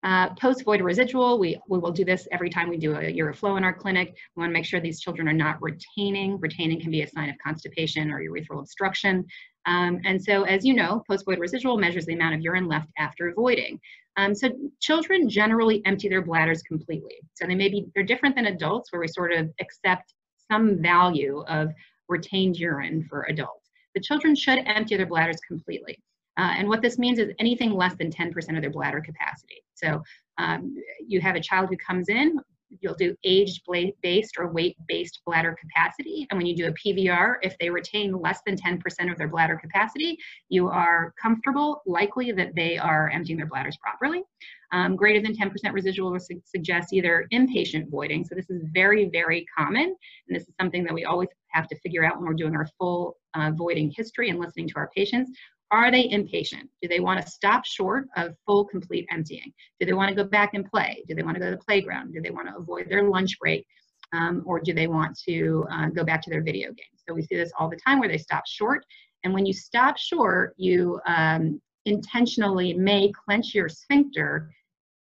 Uh, 0.02 0.30
Post-void 0.36 0.82
residual, 0.82 1.40
we, 1.40 1.60
we 1.68 1.78
will 1.78 1.92
do 1.92 2.06
this 2.06 2.28
every 2.32 2.50
time 2.50 2.70
we 2.70 2.78
do 2.78 2.94
a 2.96 3.14
uroflow 3.18 3.58
in 3.58 3.64
our 3.64 3.74
clinic. 3.74 4.16
We 4.36 4.42
want 4.42 4.52
to 4.52 4.54
make 4.54 4.66
sure 4.66 4.80
these 4.80 5.02
children 5.02 5.28
are 5.28 5.34
not 5.34 5.62
retaining. 5.62 6.40
Retaining 6.40 6.80
can 6.80 6.92
be 6.92 7.02
a 7.02 7.08
sign 7.08 7.30
of 7.30 7.36
constipation 7.46 8.10
or 8.10 8.22
urethral 8.22 8.60
obstruction. 8.60 9.26
Um, 9.66 10.00
and 10.06 10.22
so, 10.22 10.44
as 10.44 10.66
you 10.66 10.74
know, 10.74 11.04
post-void 11.10 11.38
residual 11.38 11.78
measures 11.78 12.06
the 12.06 12.14
amount 12.14 12.36
of 12.36 12.42
urine 12.42 12.68
left 12.68 12.90
after 12.98 13.34
voiding. 13.34 13.80
Um, 14.16 14.34
so 14.34 14.50
children 14.80 15.30
generally 15.30 15.82
empty 15.86 16.10
their 16.10 16.22
bladders 16.22 16.62
completely. 16.62 17.20
So 17.36 17.46
they 17.46 17.56
may 17.56 17.70
be, 17.70 17.88
they're 17.94 18.04
different 18.04 18.36
than 18.36 18.48
adults 18.48 18.92
where 18.92 19.00
we 19.00 19.08
sort 19.08 19.32
of 19.34 19.50
accept 19.62 20.14
some 20.52 20.82
value 20.82 21.44
of 21.48 21.72
retained 22.08 22.58
urine 22.58 23.06
for 23.10 23.24
adults. 23.24 23.70
The 23.96 24.02
children 24.02 24.36
should 24.36 24.60
empty 24.66 24.98
their 24.98 25.06
bladders 25.06 25.40
completely. 25.48 26.00
Uh, 26.40 26.54
and 26.58 26.70
what 26.70 26.82
this 26.82 26.98
means 26.98 27.20
is 27.20 27.34
anything 27.38 27.74
less 27.74 27.96
than 27.96 28.10
10% 28.10 28.56
of 28.56 28.62
their 28.62 28.72
bladder 28.72 29.02
capacity. 29.02 29.62
So 29.74 30.02
um, 30.38 30.74
you 31.06 31.20
have 31.20 31.36
a 31.36 31.42
child 31.42 31.68
who 31.70 31.76
comes 31.76 32.08
in, 32.08 32.40
you'll 32.80 32.96
do 32.96 33.14
age-based 33.26 34.36
or 34.38 34.48
weight-based 34.48 35.20
bladder 35.26 35.58
capacity. 35.60 36.28
And 36.30 36.38
when 36.38 36.46
you 36.46 36.56
do 36.56 36.68
a 36.68 36.72
PVR, 36.72 37.36
if 37.42 37.58
they 37.58 37.70
retain 37.70 38.14
less 38.14 38.40
than 38.46 38.56
10% 38.56 39.12
of 39.12 39.18
their 39.18 39.28
bladder 39.28 39.58
capacity, 39.58 40.18
you 40.48 40.70
are 40.70 41.14
comfortable, 41.22 41.82
likely 41.86 42.32
that 42.32 42.56
they 42.56 42.78
are 42.78 43.10
emptying 43.10 43.38
their 43.38 43.48
bladders 43.48 43.78
properly. 43.82 44.24
Um, 44.72 44.96
greater 44.96 45.20
than 45.22 45.36
10% 45.36 45.74
residual 45.74 46.18
su 46.20 46.40
suggest 46.46 46.94
either 46.94 47.26
impatient 47.32 47.90
voiding. 47.90 48.24
So 48.24 48.36
this 48.36 48.50
is 48.50 48.64
very, 48.72 49.10
very 49.10 49.46
common. 49.58 49.96
And 50.28 50.36
this 50.36 50.44
is 50.44 50.54
something 50.62 50.86
that 50.86 50.94
we 50.94 51.04
always 51.04 51.30
have 51.50 51.68
to 51.68 51.80
figure 51.80 52.06
out 52.06 52.18
when 52.18 52.28
we're 52.28 52.36
doing 52.36 52.56
our 52.56 52.68
full 52.78 53.18
uh, 53.34 53.52
voiding 53.52 53.92
history 53.96 54.30
and 54.30 54.40
listening 54.40 54.70
to 54.70 54.76
our 54.78 54.90
patients. 54.96 55.32
Are 55.72 55.92
they 55.92 56.10
impatient? 56.10 56.70
Do 56.82 56.88
they 56.88 57.00
want 57.00 57.22
to 57.22 57.32
stop 57.32 57.66
short 57.66 58.08
of 58.18 58.36
full, 58.46 58.66
complete 58.66 59.06
emptying? 59.12 59.54
Do 59.80 59.86
they 59.86 59.94
want 59.94 60.10
to 60.10 60.16
go 60.16 60.24
back 60.24 60.54
and 60.54 60.66
play? 60.66 61.04
Do 61.08 61.14
they 61.14 61.22
want 61.22 61.36
to 61.36 61.40
go 61.40 61.52
to 61.52 61.56
the 61.56 61.64
playground? 61.64 62.14
Do 62.14 62.22
they 62.22 62.32
want 62.32 62.48
to 62.48 62.58
avoid 62.58 62.90
their 62.90 63.04
lunch 63.04 63.38
break? 63.40 63.66
Um, 64.12 64.42
or 64.48 64.60
do 64.60 64.74
they 64.74 64.88
want 64.88 65.18
to 65.28 65.68
uh, 65.72 65.90
go 65.90 66.04
back 66.04 66.24
to 66.24 66.32
their 66.32 66.42
video 66.42 66.70
games? 66.70 67.04
So 67.08 67.14
we 67.14 67.22
see 67.22 67.36
this 67.36 67.52
all 67.60 67.70
the 67.70 67.78
time 67.78 68.00
where 68.00 68.10
they 68.10 68.18
stop 68.18 68.48
short. 68.48 68.84
And 69.24 69.34
when 69.34 69.46
you 69.46 69.54
stop 69.54 69.98
short, 69.98 70.56
you 70.58 71.00
um, 71.06 71.62
intentionally 71.86 72.74
may 72.74 73.12
clench 73.26 73.54
your 73.54 73.70
sphincter, 73.70 74.50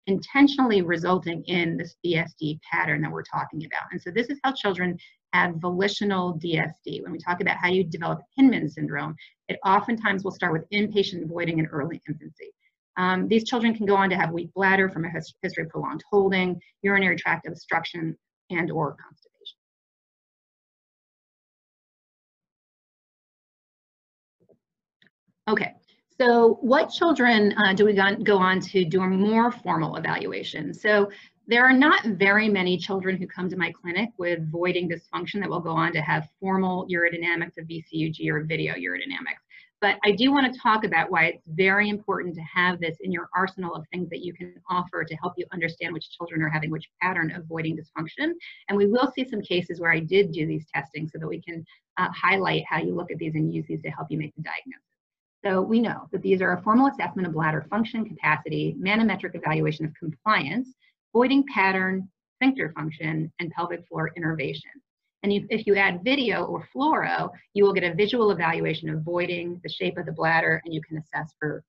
intentionally 0.06 0.84
resulting 0.84 1.44
in 1.46 1.78
this 1.78 1.96
DSD 2.06 2.60
pattern 2.72 3.02
that 3.02 3.12
we're 3.12 3.24
talking 3.24 3.66
about. 3.66 3.88
And 3.92 4.02
so 4.02 4.12
this 4.12 4.28
is 4.28 4.40
how 4.44 4.52
children 4.52 4.98
have 5.34 5.56
volitional 5.56 6.34
DSD. 6.40 7.04
When 7.04 7.12
we 7.12 7.20
talk 7.20 7.42
about 7.42 7.58
how 7.58 7.70
you 7.70 7.84
develop 7.84 8.22
Hinman 8.36 8.70
syndrome, 8.70 9.16
it 9.48 9.60
oftentimes 9.66 10.24
will 10.24 10.32
start 10.32 10.54
with 10.54 10.66
impatient 10.72 11.28
voiding 11.28 11.60
in 11.60 11.66
early 11.68 12.02
infancy. 12.08 12.52
Um, 12.98 13.28
these 13.28 13.44
children 13.44 13.74
can 13.74 13.86
go 13.86 13.96
on 13.96 14.10
to 14.10 14.16
have 14.16 14.32
weak 14.32 14.54
bladder 14.54 14.90
from 14.90 15.06
a 15.06 15.10
history 15.10 15.64
of 15.64 15.70
prolonged 15.70 16.04
holding, 16.10 16.60
urinary 16.82 17.16
tract 17.16 17.48
obstruction, 17.48 18.18
and 18.50 18.72
or 18.72 18.98
constipation. 19.02 19.30
Okay, 25.48 25.74
so 26.20 26.58
what 26.62 26.90
children 26.90 27.54
uh, 27.58 27.74
do 27.74 27.86
we 27.86 27.94
go 27.94 28.38
on 28.38 28.60
to 28.60 28.84
do 28.84 29.02
a 29.02 29.08
more 29.08 29.52
formal 29.52 29.96
evaluation? 29.96 30.74
So 30.74 31.10
there 31.50 31.66
are 31.66 31.74
not 31.74 32.06
very 32.06 32.48
many 32.48 32.78
children 32.78 33.18
who 33.18 33.26
come 33.26 33.50
to 33.50 33.58
my 33.58 33.72
clinic 33.72 34.10
with 34.20 34.52
voiding 34.52 34.88
dysfunction 34.88 35.40
that 35.40 35.50
will 35.50 35.60
go 35.60 35.72
on 35.72 35.92
to 35.92 36.00
have 36.00 36.30
formal 36.40 36.88
urodynamics 36.88 37.58
of 37.58 37.66
VCUG 37.66 38.30
or 38.30 38.44
video 38.44 38.76
urodynamics. 38.76 39.42
But 39.82 39.98
I 40.06 40.12
do 40.12 40.32
want 40.32 40.54
to 40.54 40.60
talk 40.60 40.84
about 40.84 41.10
why 41.10 41.26
it's 41.26 41.42
very 41.48 41.90
important 41.90 42.36
to 42.36 42.42
have 42.42 42.80
this 42.80 42.98
in 43.02 43.12
your 43.12 43.30
arsenal 43.36 43.74
of 43.74 43.84
things 43.92 44.12
that 44.12 44.24
you 44.24 44.32
can 44.32 44.54
offer 44.70 45.04
to 45.04 45.16
help 45.16 45.34
you 45.38 45.46
understand 45.52 45.92
which 45.92 46.12
children 46.12 46.44
are 46.44 46.50
having 46.50 46.70
which 46.70 46.88
pattern 47.02 47.32
of 47.32 47.46
voiding 47.46 47.76
dysfunction. 47.76 48.34
And 48.68 48.78
we 48.78 48.86
will 48.86 49.12
see 49.16 49.28
some 49.28 49.42
cases 49.42 49.80
where 49.80 49.92
I 49.92 50.02
did 50.02 50.32
do 50.32 50.46
these 50.46 50.68
testing 50.72 51.08
so 51.08 51.18
that 51.18 51.28
we 51.28 51.42
can 51.42 51.66
uh, 51.98 52.10
highlight 52.14 52.64
how 52.70 52.78
you 52.78 52.94
look 52.94 53.10
at 53.10 53.18
these 53.18 53.34
and 53.34 53.52
use 53.52 53.66
these 53.68 53.82
to 53.82 53.90
help 53.90 54.12
you 54.12 54.20
make 54.20 54.36
the 54.36 54.44
diagnosis. 54.44 54.84
So 55.44 55.62
we 55.62 55.80
know 55.80 56.10
that 56.12 56.22
these 56.22 56.44
are 56.44 56.54
a 56.54 56.62
formal 56.62 56.88
assessment 56.88 57.28
of 57.28 57.34
bladder 57.34 57.66
function 57.72 58.06
capacity, 58.06 58.76
manometric 58.78 59.34
evaluation 59.34 59.86
of 59.86 59.94
compliance, 59.96 60.76
voiding 61.14 61.44
pattern, 61.54 62.10
sphincter 62.36 62.72
function, 62.76 63.32
and 63.40 63.52
pelvic 63.52 63.88
floor 63.88 64.12
innervation. 64.16 64.72
And 65.24 65.34
you, 65.34 65.46
if 65.50 65.68
you 65.68 65.76
add 65.76 66.04
video 66.04 66.46
or 66.46 66.68
fluoro, 66.74 67.30
you 67.54 67.64
will 67.64 67.74
get 67.74 67.84
a 67.84 67.94
visual 67.94 68.32
evaluation 68.32 68.90
of 68.90 69.04
voiding, 69.04 69.60
the 69.64 69.70
shape 69.70 69.98
of 69.98 70.06
the 70.06 70.14
bladder, 70.14 70.62
and 70.64 70.74
you 70.74 70.82
can 70.82 70.98
assess 70.98 71.34
for 71.40 71.64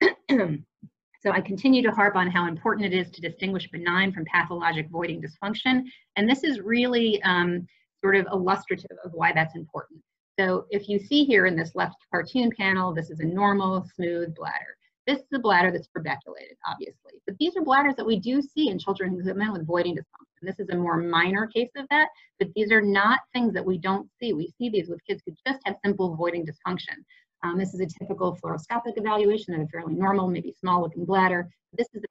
reflux. 0.00 0.62
so 1.22 1.30
I 1.30 1.40
continue 1.40 1.82
to 1.82 1.90
harp 1.90 2.16
on 2.16 2.30
how 2.30 2.48
important 2.48 2.92
it 2.92 2.96
is 2.96 3.10
to 3.10 3.20
distinguish 3.20 3.70
benign 3.70 4.12
from 4.12 4.24
pathologic 4.32 4.88
voiding 4.90 5.22
dysfunction. 5.22 5.84
And 6.16 6.28
this 6.28 6.42
is 6.42 6.60
really 6.60 7.22
um, 7.22 7.66
sort 8.02 8.16
of 8.16 8.26
illustrative 8.32 8.96
of 9.04 9.12
why 9.12 9.32
that's 9.32 9.54
important. 9.54 10.00
So 10.38 10.64
if 10.70 10.88
you 10.88 10.98
see 10.98 11.24
here 11.24 11.44
in 11.46 11.56
this 11.56 11.72
left 11.74 11.96
cartoon 12.10 12.50
panel, 12.58 12.94
this 12.94 13.10
is 13.10 13.20
a 13.20 13.24
normal, 13.24 13.86
smooth 13.94 14.34
bladder. 14.34 14.76
This 15.06 15.18
is 15.18 15.26
a 15.34 15.38
bladder 15.40 15.72
that's 15.72 15.88
trabeculated, 15.88 16.56
obviously. 16.66 17.20
But 17.26 17.36
these 17.38 17.56
are 17.56 17.62
bladders 17.62 17.96
that 17.96 18.06
we 18.06 18.20
do 18.20 18.40
see 18.40 18.68
in 18.68 18.78
children 18.78 19.10
who 19.10 19.24
come 19.24 19.42
in 19.42 19.52
with 19.52 19.66
voiding 19.66 19.96
dysfunction. 19.96 20.42
This 20.42 20.60
is 20.60 20.68
a 20.70 20.76
more 20.76 20.96
minor 20.96 21.46
case 21.48 21.70
of 21.76 21.86
that, 21.90 22.08
but 22.38 22.48
these 22.54 22.70
are 22.70 22.80
not 22.80 23.20
things 23.32 23.52
that 23.54 23.64
we 23.64 23.78
don't 23.78 24.08
see. 24.20 24.32
We 24.32 24.52
see 24.58 24.68
these 24.68 24.88
with 24.88 25.04
kids 25.04 25.22
who 25.26 25.34
just 25.46 25.60
have 25.64 25.76
simple 25.84 26.14
voiding 26.14 26.46
dysfunction. 26.46 26.96
Um, 27.42 27.58
this 27.58 27.74
is 27.74 27.80
a 27.80 27.86
typical 27.86 28.36
fluoroscopic 28.36 28.96
evaluation 28.96 29.54
of 29.54 29.62
a 29.62 29.66
fairly 29.66 29.94
normal, 29.94 30.28
maybe 30.28 30.54
small 30.60 30.82
looking 30.82 31.04
bladder. 31.04 31.48
This 31.76 31.88
is 31.94 32.02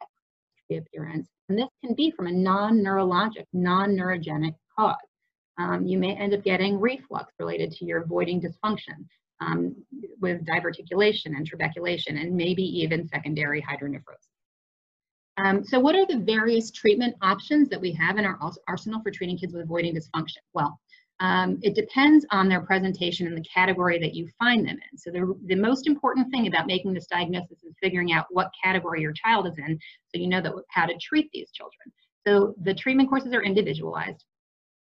the 0.69 0.77
appearance, 0.77 1.29
and 1.47 1.57
this 1.57 1.69
can 1.83 1.93
be 1.95 2.11
from 2.11 2.27
a 2.27 2.31
non-neurologic, 2.31 3.45
non-neurogenic 3.53 4.55
cause. 4.77 4.95
Um, 5.57 5.85
you 5.85 5.97
may 5.97 6.15
end 6.15 6.33
up 6.33 6.43
getting 6.43 6.79
reflux 6.79 7.33
related 7.39 7.71
to 7.73 7.85
your 7.85 8.05
voiding 8.05 8.41
dysfunction 8.41 9.05
um, 9.41 9.75
with 10.21 10.45
diverticulation 10.45 11.35
and 11.35 11.45
trabeculation, 11.45 12.21
and 12.21 12.35
maybe 12.35 12.63
even 12.63 13.07
secondary 13.07 13.61
hydronephrosis. 13.61 14.27
Um, 15.37 15.63
so 15.63 15.79
what 15.79 15.95
are 15.95 16.05
the 16.05 16.19
various 16.19 16.71
treatment 16.71 17.15
options 17.21 17.69
that 17.69 17.81
we 17.81 17.91
have 17.93 18.17
in 18.17 18.25
our 18.25 18.37
arsenal 18.67 19.01
for 19.01 19.11
treating 19.11 19.37
kids 19.37 19.53
with 19.53 19.67
voiding 19.67 19.95
dysfunction? 19.95 20.37
Well, 20.53 20.79
um, 21.19 21.59
it 21.61 21.75
depends 21.75 22.25
on 22.31 22.49
their 22.49 22.61
presentation 22.61 23.27
and 23.27 23.37
the 23.37 23.43
category 23.43 23.99
that 23.99 24.15
you 24.15 24.27
find 24.39 24.67
them 24.67 24.77
in. 24.91 24.97
So 24.97 25.11
the, 25.11 25.35
the 25.45 25.55
most 25.55 25.87
important 25.87 26.31
thing 26.31 26.47
about 26.47 26.65
making 26.65 26.93
this 26.93 27.05
diagnosis 27.05 27.63
is 27.63 27.75
figuring 27.81 28.11
out 28.11 28.25
what 28.31 28.49
category 28.61 29.01
your 29.01 29.13
child 29.13 29.47
is 29.47 29.57
in 29.57 29.79
so 30.07 30.19
you 30.19 30.27
know 30.27 30.41
that 30.41 30.53
how 30.69 30.87
to 30.87 30.97
treat 30.97 31.29
these 31.31 31.51
children. 31.51 31.91
So 32.27 32.55
the 32.63 32.73
treatment 32.73 33.09
courses 33.09 33.33
are 33.33 33.43
individualized 33.43 34.25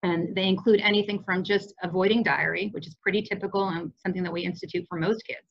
and 0.03 0.35
they 0.35 0.47
include 0.47 0.81
anything 0.81 1.23
from 1.23 1.43
just 1.43 1.73
avoiding 1.81 2.23
diary, 2.23 2.69
which 2.73 2.87
is 2.87 2.95
pretty 2.95 3.21
typical 3.21 3.69
and 3.69 3.91
something 3.97 4.23
that 4.23 4.31
we 4.31 4.41
institute 4.41 4.85
for 4.87 4.99
most 4.99 5.25
kids, 5.25 5.47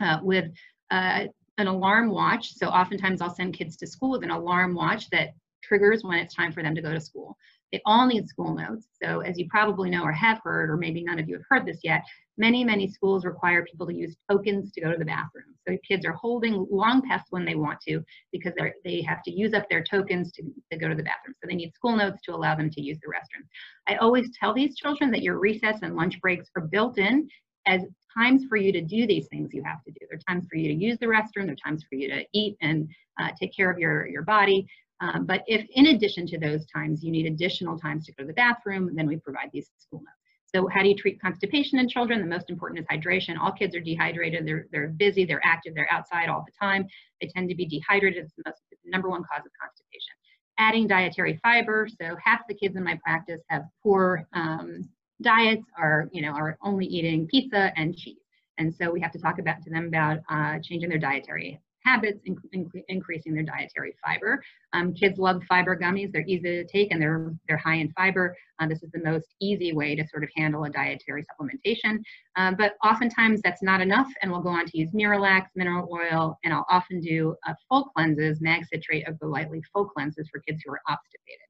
uh, 0.00 0.18
with 0.22 0.50
uh, 0.90 1.24
an 1.58 1.66
alarm 1.66 2.10
watch. 2.10 2.54
So 2.54 2.68
oftentimes 2.68 3.20
I'll 3.20 3.34
send 3.34 3.54
kids 3.54 3.76
to 3.78 3.86
school 3.86 4.10
with 4.10 4.24
an 4.24 4.30
alarm 4.30 4.74
watch 4.74 5.08
that 5.10 5.30
triggers 5.62 6.02
when 6.02 6.18
it's 6.18 6.34
time 6.34 6.52
for 6.52 6.62
them 6.62 6.74
to 6.74 6.82
go 6.82 6.92
to 6.92 7.00
school. 7.00 7.36
They 7.72 7.80
all 7.84 8.06
need 8.06 8.28
school 8.28 8.54
notes. 8.54 8.88
So 9.02 9.20
as 9.20 9.38
you 9.38 9.46
probably 9.48 9.90
know 9.90 10.02
or 10.02 10.12
have 10.12 10.40
heard, 10.42 10.70
or 10.70 10.76
maybe 10.76 11.02
none 11.02 11.18
of 11.18 11.28
you 11.28 11.34
have 11.34 11.44
heard 11.48 11.66
this 11.66 11.80
yet, 11.82 12.02
many, 12.38 12.64
many 12.64 12.88
schools 12.88 13.24
require 13.24 13.64
people 13.64 13.86
to 13.86 13.94
use 13.94 14.16
tokens 14.30 14.72
to 14.72 14.80
go 14.80 14.90
to 14.90 14.96
the 14.96 15.04
bathroom. 15.04 15.54
So 15.66 15.76
kids 15.86 16.06
are 16.06 16.12
holding 16.12 16.66
long 16.70 17.02
past 17.02 17.26
when 17.30 17.44
they 17.44 17.56
want 17.56 17.80
to 17.88 18.02
because 18.32 18.52
they 18.56 18.72
they 18.84 19.02
have 19.02 19.22
to 19.24 19.30
use 19.30 19.52
up 19.52 19.68
their 19.68 19.84
tokens 19.84 20.32
to, 20.32 20.42
to 20.70 20.78
go 20.78 20.88
to 20.88 20.94
the 20.94 21.02
bathroom. 21.02 21.34
So 21.42 21.48
they 21.48 21.56
need 21.56 21.74
school 21.74 21.96
notes 21.96 22.20
to 22.24 22.34
allow 22.34 22.54
them 22.54 22.70
to 22.70 22.80
use 22.80 22.98
the 23.02 23.08
restroom. 23.08 23.46
I 23.86 23.96
always 23.96 24.30
tell 24.38 24.54
these 24.54 24.76
children 24.76 25.10
that 25.10 25.22
your 25.22 25.38
recess 25.38 25.80
and 25.82 25.96
lunch 25.96 26.20
breaks 26.20 26.48
are 26.56 26.62
built 26.62 26.98
in 26.98 27.28
as 27.66 27.82
times 28.16 28.44
for 28.48 28.56
you 28.56 28.72
to 28.72 28.80
do 28.80 29.06
these 29.06 29.26
things 29.28 29.52
you 29.52 29.62
have 29.64 29.82
to 29.84 29.90
do. 29.90 29.98
There 30.08 30.18
are 30.18 30.32
times 30.34 30.46
for 30.50 30.56
you 30.56 30.68
to 30.68 30.74
use 30.74 30.98
the 30.98 31.06
restroom, 31.06 31.46
there 31.46 31.52
are 31.52 31.68
times 31.70 31.84
for 31.88 31.96
you 31.96 32.08
to 32.08 32.24
eat 32.32 32.56
and 32.62 32.88
uh, 33.20 33.28
take 33.38 33.54
care 33.54 33.70
of 33.70 33.78
your, 33.78 34.06
your 34.06 34.22
body. 34.22 34.66
Um, 35.00 35.26
but 35.26 35.44
if 35.46 35.66
in 35.70 35.86
addition 35.86 36.26
to 36.28 36.38
those 36.38 36.66
times 36.66 37.04
you 37.04 37.10
need 37.12 37.26
additional 37.26 37.78
times 37.78 38.06
to 38.06 38.12
go 38.12 38.24
to 38.24 38.26
the 38.26 38.32
bathroom, 38.32 38.94
then 38.94 39.06
we 39.06 39.16
provide 39.16 39.50
these 39.52 39.70
school 39.78 40.00
notes. 40.00 40.12
So 40.54 40.66
how 40.66 40.82
do 40.82 40.88
you 40.88 40.96
treat 40.96 41.20
constipation 41.20 41.78
in 41.78 41.88
children? 41.88 42.20
The 42.20 42.26
most 42.26 42.48
important 42.48 42.80
is 42.80 42.86
hydration. 42.86 43.38
All 43.38 43.52
kids 43.52 43.76
are 43.76 43.80
dehydrated. 43.80 44.46
They're, 44.46 44.66
they're 44.72 44.88
busy, 44.88 45.24
they're 45.26 45.44
active, 45.44 45.74
they're 45.74 45.92
outside 45.92 46.28
all 46.30 46.44
the 46.46 46.52
time. 46.58 46.86
They 47.20 47.28
tend 47.28 47.50
to 47.50 47.54
be 47.54 47.66
dehydrated. 47.66 48.24
It's 48.24 48.34
the, 48.34 48.44
most, 48.46 48.62
the 48.70 48.90
number 48.90 49.10
one 49.10 49.22
cause 49.22 49.44
of 49.44 49.52
constipation. 49.60 50.14
Adding 50.58 50.88
dietary 50.88 51.38
fiber. 51.42 51.86
So 52.00 52.16
half 52.24 52.40
the 52.48 52.54
kids 52.54 52.76
in 52.76 52.82
my 52.82 52.98
practice 53.04 53.42
have 53.48 53.64
poor 53.82 54.26
um, 54.32 54.88
diets 55.20 55.64
are, 55.78 56.08
you 56.12 56.22
know, 56.22 56.32
are 56.32 56.56
only 56.62 56.86
eating 56.86 57.26
pizza 57.26 57.72
and 57.76 57.94
cheese. 57.94 58.16
And 58.56 58.74
so 58.74 58.90
we 58.90 59.00
have 59.00 59.12
to 59.12 59.18
talk 59.18 59.38
about 59.38 59.62
to 59.64 59.70
them 59.70 59.86
about 59.86 60.18
uh, 60.30 60.58
changing 60.62 60.88
their 60.88 60.98
dietary 60.98 61.60
habits, 61.84 62.20
inc 62.28 62.38
inc 62.54 62.70
increasing 62.88 63.34
their 63.34 63.42
dietary 63.42 63.94
fiber. 64.04 64.42
Um, 64.72 64.92
kids 64.94 65.18
love 65.18 65.42
fiber 65.48 65.76
gummies. 65.76 66.12
They're 66.12 66.24
easy 66.26 66.42
to 66.42 66.64
take 66.64 66.92
and 66.92 67.00
they're, 67.00 67.32
they're 67.48 67.56
high 67.56 67.76
in 67.76 67.90
fiber. 67.92 68.36
Uh, 68.58 68.66
this 68.66 68.82
is 68.82 68.90
the 68.92 69.02
most 69.02 69.34
easy 69.40 69.72
way 69.72 69.94
to 69.94 70.06
sort 70.08 70.24
of 70.24 70.30
handle 70.36 70.64
a 70.64 70.70
dietary 70.70 71.24
supplementation. 71.24 72.00
Uh, 72.36 72.52
but 72.56 72.74
oftentimes 72.84 73.40
that's 73.42 73.62
not 73.62 73.80
enough 73.80 74.08
and 74.22 74.30
we'll 74.30 74.42
go 74.42 74.48
on 74.48 74.66
to 74.66 74.78
use 74.78 74.90
Miralax, 74.92 75.46
mineral 75.54 75.88
oil, 75.92 76.38
and 76.44 76.52
I'll 76.52 76.66
often 76.70 77.00
do 77.00 77.34
full 77.68 77.84
cleanses, 77.96 78.40
mag 78.40 78.64
citrate 78.72 79.08
of 79.08 79.18
the 79.20 79.26
lightly 79.26 79.62
full 79.72 79.86
cleanses 79.86 80.28
for 80.30 80.40
kids 80.40 80.62
who 80.64 80.72
are 80.72 80.80
obstipated. 80.88 81.48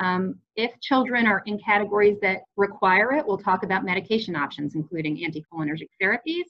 Um, 0.00 0.36
if 0.54 0.78
children 0.80 1.26
are 1.26 1.42
in 1.46 1.58
categories 1.58 2.18
that 2.22 2.42
require 2.56 3.12
it, 3.12 3.26
we'll 3.26 3.38
talk 3.38 3.64
about 3.64 3.84
medication 3.84 4.36
options, 4.36 4.74
including 4.74 5.16
anticholinergic 5.16 5.88
therapies. 6.00 6.44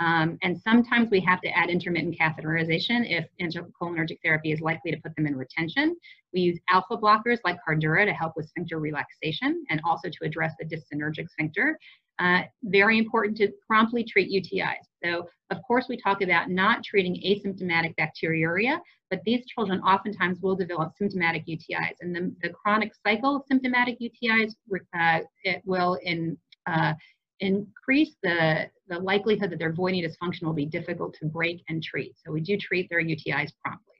Um, 0.00 0.38
and 0.42 0.58
sometimes 0.58 1.10
we 1.10 1.20
have 1.20 1.42
to 1.42 1.48
add 1.48 1.68
intermittent 1.68 2.18
catheterization 2.18 3.04
if 3.06 3.26
anticholinergic 3.40 4.18
therapy 4.24 4.50
is 4.50 4.60
likely 4.60 4.90
to 4.90 4.96
put 4.98 5.14
them 5.14 5.26
in 5.26 5.36
retention. 5.36 5.94
We 6.32 6.40
use 6.40 6.58
alpha 6.70 6.96
blockers 6.96 7.38
like 7.44 7.58
Cardura 7.66 8.06
to 8.06 8.12
help 8.12 8.32
with 8.34 8.48
sphincter 8.48 8.78
relaxation 8.78 9.64
and 9.68 9.80
also 9.84 10.08
to 10.08 10.24
address 10.24 10.54
the 10.58 10.64
dysynergic 10.64 11.28
sphincter. 11.28 11.78
Uh, 12.18 12.42
very 12.64 12.98
important 12.98 13.36
to 13.38 13.50
promptly 13.66 14.04
treat 14.04 14.30
UTIs. 14.30 14.84
So, 15.02 15.26
of 15.50 15.58
course, 15.66 15.86
we 15.88 15.96
talk 15.96 16.20
about 16.20 16.50
not 16.50 16.84
treating 16.84 17.14
asymptomatic 17.14 17.94
bacteriuria, 17.96 18.78
but 19.08 19.20
these 19.24 19.44
children 19.46 19.80
oftentimes 19.80 20.38
will 20.42 20.54
develop 20.54 20.92
symptomatic 20.98 21.46
UTIs. 21.46 21.94
And 22.00 22.14
the, 22.14 22.34
the 22.42 22.50
chronic 22.50 22.92
cycle 23.06 23.36
of 23.36 23.42
symptomatic 23.48 23.98
UTIs, 24.00 24.52
uh, 24.98 25.20
it 25.44 25.62
will 25.64 25.98
in, 26.02 26.36
uh, 26.66 26.92
increase 27.40 28.14
the, 28.22 28.66
the 28.88 28.98
likelihood 28.98 29.50
that 29.50 29.58
their 29.58 29.72
voiding 29.72 30.04
dysfunction 30.04 30.42
will 30.42 30.52
be 30.52 30.66
difficult 30.66 31.14
to 31.14 31.26
break 31.26 31.62
and 31.68 31.82
treat. 31.82 32.14
So 32.24 32.32
we 32.32 32.40
do 32.40 32.56
treat 32.56 32.88
their 32.90 33.02
UTIs 33.02 33.50
promptly. 33.64 33.94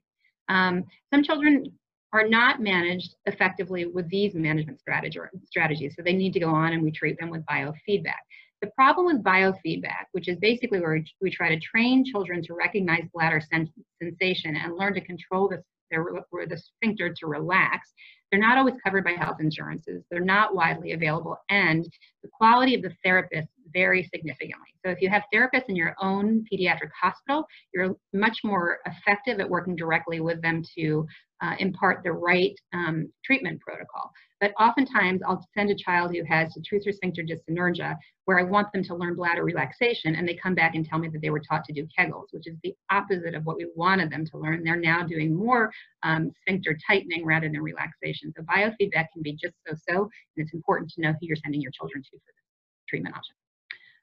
Um, 0.49 0.85
some 1.13 1.23
children 1.23 1.73
are 2.13 2.27
not 2.27 2.61
managed 2.61 3.15
effectively 3.27 3.87
with 3.87 4.09
these 4.09 4.35
management 4.35 4.81
strategies. 4.81 5.95
So 5.97 6.03
they 6.03 6.13
need 6.13 6.33
to 6.33 6.41
go 6.41 6.51
on 6.51 6.73
and 6.73 6.83
we 6.83 6.91
treat 6.91 7.19
them 7.19 7.31
with 7.31 7.45
biofeedback. 7.47 8.23
The 8.61 8.71
problem 8.75 9.07
with 9.07 9.23
biofeedback, 9.23 10.07
which 10.13 10.29
is 10.29 10.37
basically 10.39 10.81
where 10.81 11.03
we 11.21 11.31
try 11.31 11.49
to 11.49 11.61
train 11.61 12.05
children 12.05 12.43
to 12.43 12.55
recognize 12.55 13.05
bladder 13.15 13.41
sensation 13.41 14.57
and 14.57 14.77
learn 14.77 14.93
to 14.95 15.01
control 15.01 15.49
the, 15.49 15.63
their, 15.91 16.05
the 16.47 16.59
sphincter 16.59 17.15
to 17.15 17.27
relax, 17.27 17.93
they're 18.31 18.41
not 18.41 18.59
always 18.59 18.75
covered 18.85 19.05
by 19.05 19.13
health 19.13 19.39
insurances. 19.41 20.05
They're 20.11 20.21
not 20.21 20.55
widely 20.55 20.93
available, 20.93 21.37
and 21.49 21.85
the 22.23 22.29
quality 22.33 22.75
of 22.75 22.83
the 22.83 22.93
therapist 23.05 23.49
vary 23.73 24.09
significantly. 24.13 24.69
So 24.85 24.91
if 24.91 25.01
you 25.01 25.09
have 25.11 25.23
therapists 25.33 25.69
in 25.69 25.77
your 25.77 25.95
own 26.01 26.45
pediatric 26.53 26.91
hospital, 27.01 27.47
you're 27.73 27.95
much 28.13 28.39
more 28.45 28.79
effective 28.87 29.41
at 29.41 29.49
working 29.49 29.77
directly 29.77 30.21
with 30.21 30.43
them 30.43 30.63
to 30.77 31.07
uh, 31.43 31.55
impart 31.59 32.03
the 32.03 32.13
right 32.13 32.55
um, 32.73 33.11
treatment 33.25 33.61
protocol. 33.61 34.11
But 34.41 34.53
oftentimes 34.59 35.21
I'll 35.27 35.47
send 35.55 35.71
a 35.71 35.75
child 35.75 36.15
who 36.15 36.25
has 36.25 36.55
detrusor 36.55 36.95
sphincter 36.95 37.23
dyssynergia 37.23 37.97
where 38.25 38.39
I 38.39 38.43
want 38.43 38.73
them 38.73 38.83
to 38.85 38.95
learn 38.95 39.15
bladder 39.15 39.45
relaxation 39.45 40.17
and 40.17 40.27
they 40.27 40.35
come 40.35 40.55
back 40.55 40.75
and 40.75 40.85
tell 40.85 40.99
me 40.99 41.09
that 41.09 41.21
they 41.21 41.31
were 41.31 41.41
taught 41.41 41.65
to 41.67 41.73
do 41.73 41.87
Kegels, 41.99 42.29
which 42.31 42.47
is 42.47 42.57
the 42.63 42.75
opposite 42.91 43.35
of 43.35 43.45
what 43.45 43.57
we 43.57 43.67
wanted 43.75 44.11
them 44.11 44.25
to 44.25 44.39
learn. 44.39 44.65
They're 44.65 44.77
now 44.77 45.03
doing 45.03 45.35
more 45.35 45.71
um, 46.03 46.31
sphincter 46.41 46.77
tightening 46.87 47.27
rather 47.27 47.49
than 47.49 47.61
relaxation. 47.61 48.33
So 48.37 48.43
biofeedback 48.45 49.09
can 49.13 49.23
be 49.23 49.33
just 49.33 49.55
so-so 49.67 50.03
and 50.03 50.11
it's 50.37 50.55
important 50.55 50.91
to 50.93 51.03
know 51.03 51.13
who 51.13 51.19
you're 51.27 51.37
sending 51.37 51.61
your 51.61 51.73
children 51.73 52.03
to 52.03 52.11
for 52.11 52.33
the 52.33 52.89
treatment 52.89 53.17
option. 53.17 53.35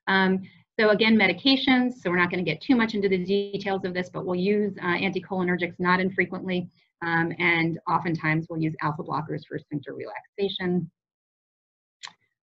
Um, 0.08 0.42
so 0.80 0.90
again, 0.90 1.18
medications, 1.18 1.94
so 1.94 2.12
we're 2.12 2.18
not 2.18 2.30
going 2.30 2.44
to 2.44 2.50
get 2.50 2.62
too 2.62 2.76
much 2.76 2.94
into 2.94 3.10
the 3.10 3.18
details 3.18 3.84
of 3.84 3.96
this, 3.96 4.10
but 4.14 4.26
we'll 4.26 4.36
use 4.36 4.78
uh, 4.84 4.86
anticholinergics 4.86 5.74
not 5.80 6.00
infrequently, 6.00 6.70
um, 7.06 7.34
and 7.40 7.80
oftentimes 7.88 8.48
we'll 8.50 8.62
use 8.62 8.76
alpha 8.82 9.04
blockers 9.04 9.42
for 9.48 9.58
sphincter 9.60 9.94
relaxation. 9.94 10.90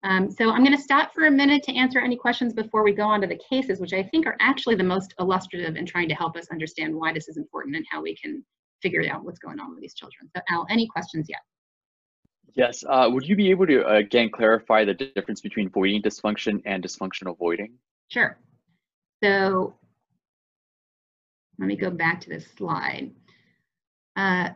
Um, 0.05 0.31
so 0.31 0.51
I'm 0.51 0.63
going 0.63 0.77
to 0.77 0.83
stop 0.83 1.15
for 1.15 1.27
a 1.27 1.31
minute 1.31 1.63
to 1.65 1.75
answer 1.75 1.99
any 1.99 2.17
questions 2.17 2.53
before 2.53 2.85
we 2.85 2.93
go 2.93 3.05
on 3.05 3.23
to 3.23 3.27
the 3.27 3.41
cases, 3.49 3.81
which 3.81 3.95
I 3.95 4.03
think 4.03 4.27
are 4.27 4.37
actually 4.39 4.75
the 4.75 4.85
most 4.85 5.15
illustrative 5.19 5.77
in 5.77 5.87
trying 5.87 6.11
to 6.11 6.15
help 6.15 6.37
us 6.37 6.49
understand 6.51 6.95
why 6.95 7.13
this 7.13 7.27
is 7.27 7.39
important 7.39 7.75
and 7.75 7.87
how 7.91 8.03
we 8.03 8.15
can 8.15 8.45
figure 8.83 9.03
out 9.11 9.25
what's 9.25 9.39
going 9.39 9.59
on 9.59 9.71
with 9.71 9.81
these 9.81 9.95
children. 9.95 10.29
So 10.37 10.43
Al, 10.51 10.67
any 10.69 10.87
questions 10.87 11.27
yet? 11.31 11.41
Yes. 12.55 12.85
Uh, 12.87 13.09
would 13.11 13.27
you 13.27 13.35
be 13.35 13.51
able 13.51 13.67
to 13.67 13.83
uh, 13.83 13.95
again 13.95 14.31
clarify 14.31 14.85
the 14.85 14.95
difference 14.95 15.41
between 15.41 15.71
voiding 15.71 16.03
dysfunction 16.03 16.61
and 16.67 16.85
dysfunctional 16.85 17.37
voiding? 17.39 17.73
Sure. 18.09 18.37
So 19.23 19.75
let 21.59 21.67
me 21.67 21.77
go 21.77 21.91
back 21.91 22.21
to 22.23 22.29
this 22.29 22.47
slide. 22.57 23.11
Uh, 24.17 24.51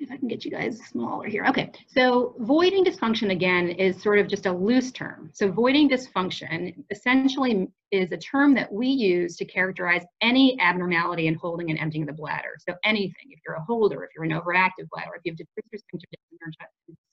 see 0.00 0.04
if 0.04 0.10
I 0.10 0.16
can 0.16 0.28
get 0.28 0.44
you 0.44 0.50
guys 0.50 0.78
smaller 0.78 1.26
here. 1.26 1.44
Okay, 1.46 1.70
so 1.86 2.34
voiding 2.38 2.84
dysfunction 2.84 3.32
again 3.32 3.68
is 3.68 4.00
sort 4.02 4.18
of 4.18 4.28
just 4.28 4.46
a 4.46 4.52
loose 4.52 4.90
term. 4.92 5.30
So 5.34 5.50
voiding 5.52 5.90
dysfunction 5.90 6.74
essentially 6.90 7.68
is 7.90 8.10
a 8.12 8.16
term 8.16 8.54
that 8.54 8.72
we 8.72 8.86
use 8.86 9.36
to 9.36 9.44
characterize 9.44 10.02
any 10.22 10.58
abnormality 10.58 11.26
in 11.26 11.34
holding 11.34 11.70
and 11.70 11.78
emptying 11.78 12.06
the 12.06 12.12
bladder. 12.12 12.56
So 12.66 12.74
anything, 12.84 13.26
if 13.30 13.40
you're 13.46 13.56
a 13.56 13.64
holder, 13.64 14.02
if 14.04 14.10
you're 14.14 14.24
an 14.24 14.30
overactive 14.30 14.88
bladder, 14.90 15.10
if 15.16 15.22
you 15.24 15.32
have 15.32 15.38
decreased 15.38 15.84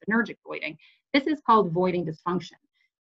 synergic 0.10 0.36
voiding, 0.45 0.77
this 1.13 1.27
is 1.27 1.41
called 1.45 1.73
voiding 1.73 2.05
dysfunction. 2.05 2.53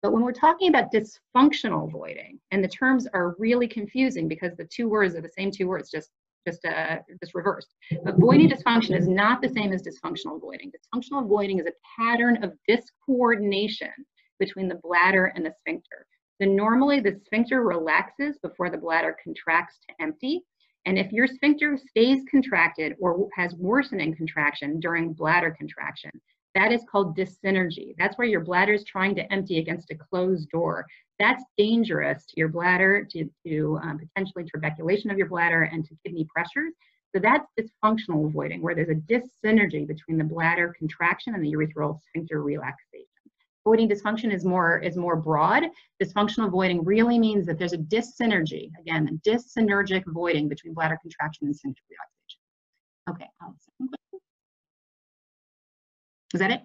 But 0.01 0.11
when 0.11 0.23
we're 0.23 0.33
talking 0.33 0.69
about 0.69 0.91
dysfunctional 0.91 1.91
voiding, 1.91 2.39
and 2.51 2.63
the 2.63 2.67
terms 2.67 3.07
are 3.13 3.35
really 3.39 3.67
confusing 3.67 4.27
because 4.27 4.55
the 4.57 4.65
two 4.65 4.89
words 4.89 5.15
are 5.15 5.21
the 5.21 5.29
same 5.29 5.49
two 5.49 5.67
words, 5.67 5.89
just 5.89 6.09
just 6.47 6.65
uh, 6.65 6.97
just 7.21 7.35
reversed. 7.35 7.73
But 8.03 8.19
voiding 8.19 8.49
dysfunction 8.49 8.97
is 8.97 9.07
not 9.07 9.41
the 9.41 9.49
same 9.49 9.73
as 9.73 9.83
dysfunctional 9.83 10.39
voiding. 10.39 10.71
Dysfunctional 10.71 11.27
voiding 11.27 11.59
is 11.59 11.65
a 11.65 12.01
pattern 12.01 12.43
of 12.43 12.53
discoordination 12.69 13.91
between 14.39 14.67
the 14.67 14.79
bladder 14.83 15.31
and 15.35 15.45
the 15.45 15.53
sphincter. 15.59 16.05
So 16.41 16.47
normally 16.47 16.99
the 16.99 17.19
sphincter 17.25 17.61
relaxes 17.61 18.37
before 18.41 18.69
the 18.69 18.77
bladder 18.77 19.15
contracts 19.23 19.79
to 19.87 19.95
empty. 20.03 20.41
And 20.85 20.97
if 20.97 21.11
your 21.11 21.27
sphincter 21.27 21.77
stays 21.77 22.23
contracted 22.29 22.95
or 22.99 23.29
has 23.35 23.53
worsening 23.55 24.15
contraction 24.15 24.79
during 24.79 25.13
bladder 25.13 25.55
contraction, 25.57 26.11
that 26.55 26.71
is 26.71 26.83
called 26.91 27.17
dyssynergy. 27.17 27.95
That's 27.97 28.17
where 28.17 28.27
your 28.27 28.41
bladder 28.41 28.73
is 28.73 28.83
trying 28.83 29.15
to 29.15 29.33
empty 29.33 29.59
against 29.59 29.91
a 29.91 29.95
closed 29.95 30.49
door. 30.49 30.85
That's 31.19 31.43
dangerous 31.57 32.25
to 32.25 32.33
your 32.37 32.49
bladder, 32.49 33.07
to, 33.11 33.29
to 33.45 33.79
um, 33.81 33.99
potentially 33.99 34.45
trabeculation 34.45 35.11
of 35.11 35.17
your 35.17 35.27
bladder 35.27 35.63
and 35.63 35.85
to 35.85 35.95
kidney 36.03 36.27
pressures. 36.33 36.73
So 37.15 37.21
that's 37.21 37.45
dysfunctional 37.59 38.31
voiding, 38.31 38.61
where 38.61 38.73
there's 38.73 38.89
a 38.89 38.95
dyssynergy 38.95 39.87
between 39.87 40.17
the 40.17 40.23
bladder 40.23 40.73
contraction 40.77 41.35
and 41.35 41.43
the 41.43 41.53
urethral 41.53 41.99
sphincter 42.01 42.41
relaxation. 42.41 43.05
Voiding 43.65 43.87
dysfunction 43.87 44.33
is 44.33 44.43
more 44.43 44.79
is 44.79 44.97
more 44.97 45.15
broad. 45.15 45.63
Dysfunctional 46.01 46.49
voiding 46.49 46.83
really 46.83 47.17
means 47.19 47.45
that 47.45 47.57
there's 47.59 47.73
a 47.73 47.77
dyssynergy, 47.77 48.71
again, 48.79 49.07
a 49.07 49.29
dyssynergic 49.29 50.03
voiding 50.07 50.49
between 50.49 50.73
bladder 50.73 50.97
contraction 51.01 51.47
and 51.47 51.55
sphincter 51.55 51.83
relaxation. 51.89 52.39
Okay, 53.09 53.29
is 56.33 56.39
that 56.39 56.51
it? 56.51 56.61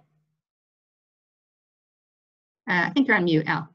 Uh, 2.68 2.86
I 2.86 2.90
think 2.90 3.06
you're 3.06 3.16
on 3.16 3.24
mute, 3.24 3.46
Al. 3.46 3.68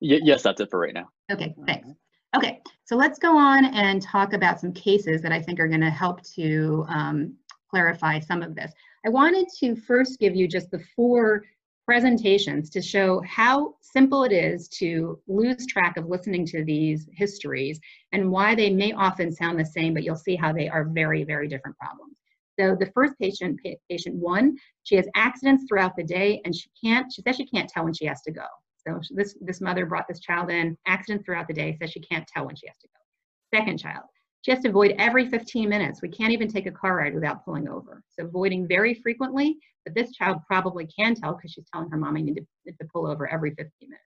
Y 0.00 0.20
yes, 0.22 0.42
that's 0.42 0.60
it 0.60 0.70
for 0.70 0.80
right 0.80 0.94
now. 0.94 1.08
Okay, 1.30 1.54
thanks. 1.66 1.88
Okay, 2.36 2.60
so 2.84 2.96
let's 2.96 3.18
go 3.18 3.36
on 3.36 3.64
and 3.64 4.02
talk 4.02 4.32
about 4.32 4.60
some 4.60 4.72
cases 4.72 5.22
that 5.22 5.32
I 5.32 5.40
think 5.40 5.58
are 5.58 5.68
going 5.68 5.80
to 5.80 5.90
help 5.90 6.22
to 6.34 6.84
um, 6.88 7.34
clarify 7.70 8.20
some 8.20 8.42
of 8.42 8.54
this. 8.54 8.72
I 9.06 9.08
wanted 9.08 9.46
to 9.60 9.74
first 9.74 10.18
give 10.18 10.36
you 10.36 10.46
just 10.46 10.70
the 10.70 10.82
four 10.94 11.44
presentations 11.86 12.68
to 12.70 12.82
show 12.82 13.22
how 13.22 13.76
simple 13.80 14.24
it 14.24 14.32
is 14.32 14.68
to 14.68 15.18
lose 15.28 15.66
track 15.66 15.96
of 15.96 16.06
listening 16.08 16.44
to 16.46 16.64
these 16.64 17.08
histories 17.12 17.78
and 18.12 18.30
why 18.30 18.54
they 18.54 18.68
may 18.68 18.92
often 18.92 19.30
sound 19.30 19.58
the 19.58 19.64
same, 19.64 19.94
but 19.94 20.02
you'll 20.02 20.16
see 20.16 20.34
how 20.34 20.52
they 20.52 20.68
are 20.68 20.84
very, 20.84 21.22
very 21.22 21.46
different 21.46 21.76
problems. 21.78 22.16
So 22.58 22.74
the 22.74 22.90
first 22.92 23.14
patient, 23.20 23.60
patient 23.88 24.16
one, 24.16 24.56
she 24.82 24.96
has 24.96 25.06
accidents 25.14 25.64
throughout 25.68 25.94
the 25.96 26.02
day 26.02 26.40
and 26.44 26.54
she 26.54 26.68
can't, 26.82 27.10
she 27.12 27.22
says 27.22 27.36
she 27.36 27.46
can't 27.46 27.68
tell 27.68 27.84
when 27.84 27.94
she 27.94 28.06
has 28.06 28.20
to 28.22 28.32
go. 28.32 28.46
So 28.86 29.00
this, 29.10 29.36
this 29.40 29.60
mother 29.60 29.86
brought 29.86 30.06
this 30.08 30.20
child 30.20 30.50
in, 30.50 30.76
accidents 30.86 31.24
throughout 31.24 31.48
the 31.48 31.54
day, 31.54 31.76
says 31.78 31.90
she 31.90 32.00
can't 32.00 32.26
tell 32.26 32.46
when 32.46 32.56
she 32.56 32.68
has 32.68 32.76
to 32.78 32.88
go. 32.88 33.58
Second 33.58 33.78
child, 33.78 34.04
she 34.42 34.52
has 34.52 34.60
to 34.60 34.70
void 34.70 34.94
every 34.98 35.28
15 35.28 35.68
minutes. 35.68 36.02
We 36.02 36.08
can't 36.08 36.32
even 36.32 36.48
take 36.48 36.66
a 36.66 36.70
car 36.70 36.96
ride 36.96 37.14
without 37.14 37.44
pulling 37.44 37.68
over. 37.68 38.02
So 38.10 38.28
voiding 38.28 38.68
very 38.68 38.94
frequently, 38.94 39.56
but 39.84 39.94
this 39.94 40.12
child 40.12 40.38
probably 40.46 40.86
can 40.86 41.14
tell 41.14 41.34
because 41.34 41.52
she's 41.52 41.66
telling 41.72 41.90
her 41.90 41.96
mom 41.96 42.16
I 42.16 42.20
need 42.20 42.36
to, 42.36 42.72
to 42.72 42.88
pull 42.92 43.06
over 43.08 43.28
every 43.28 43.50
15 43.50 43.66
minutes. 43.82 44.02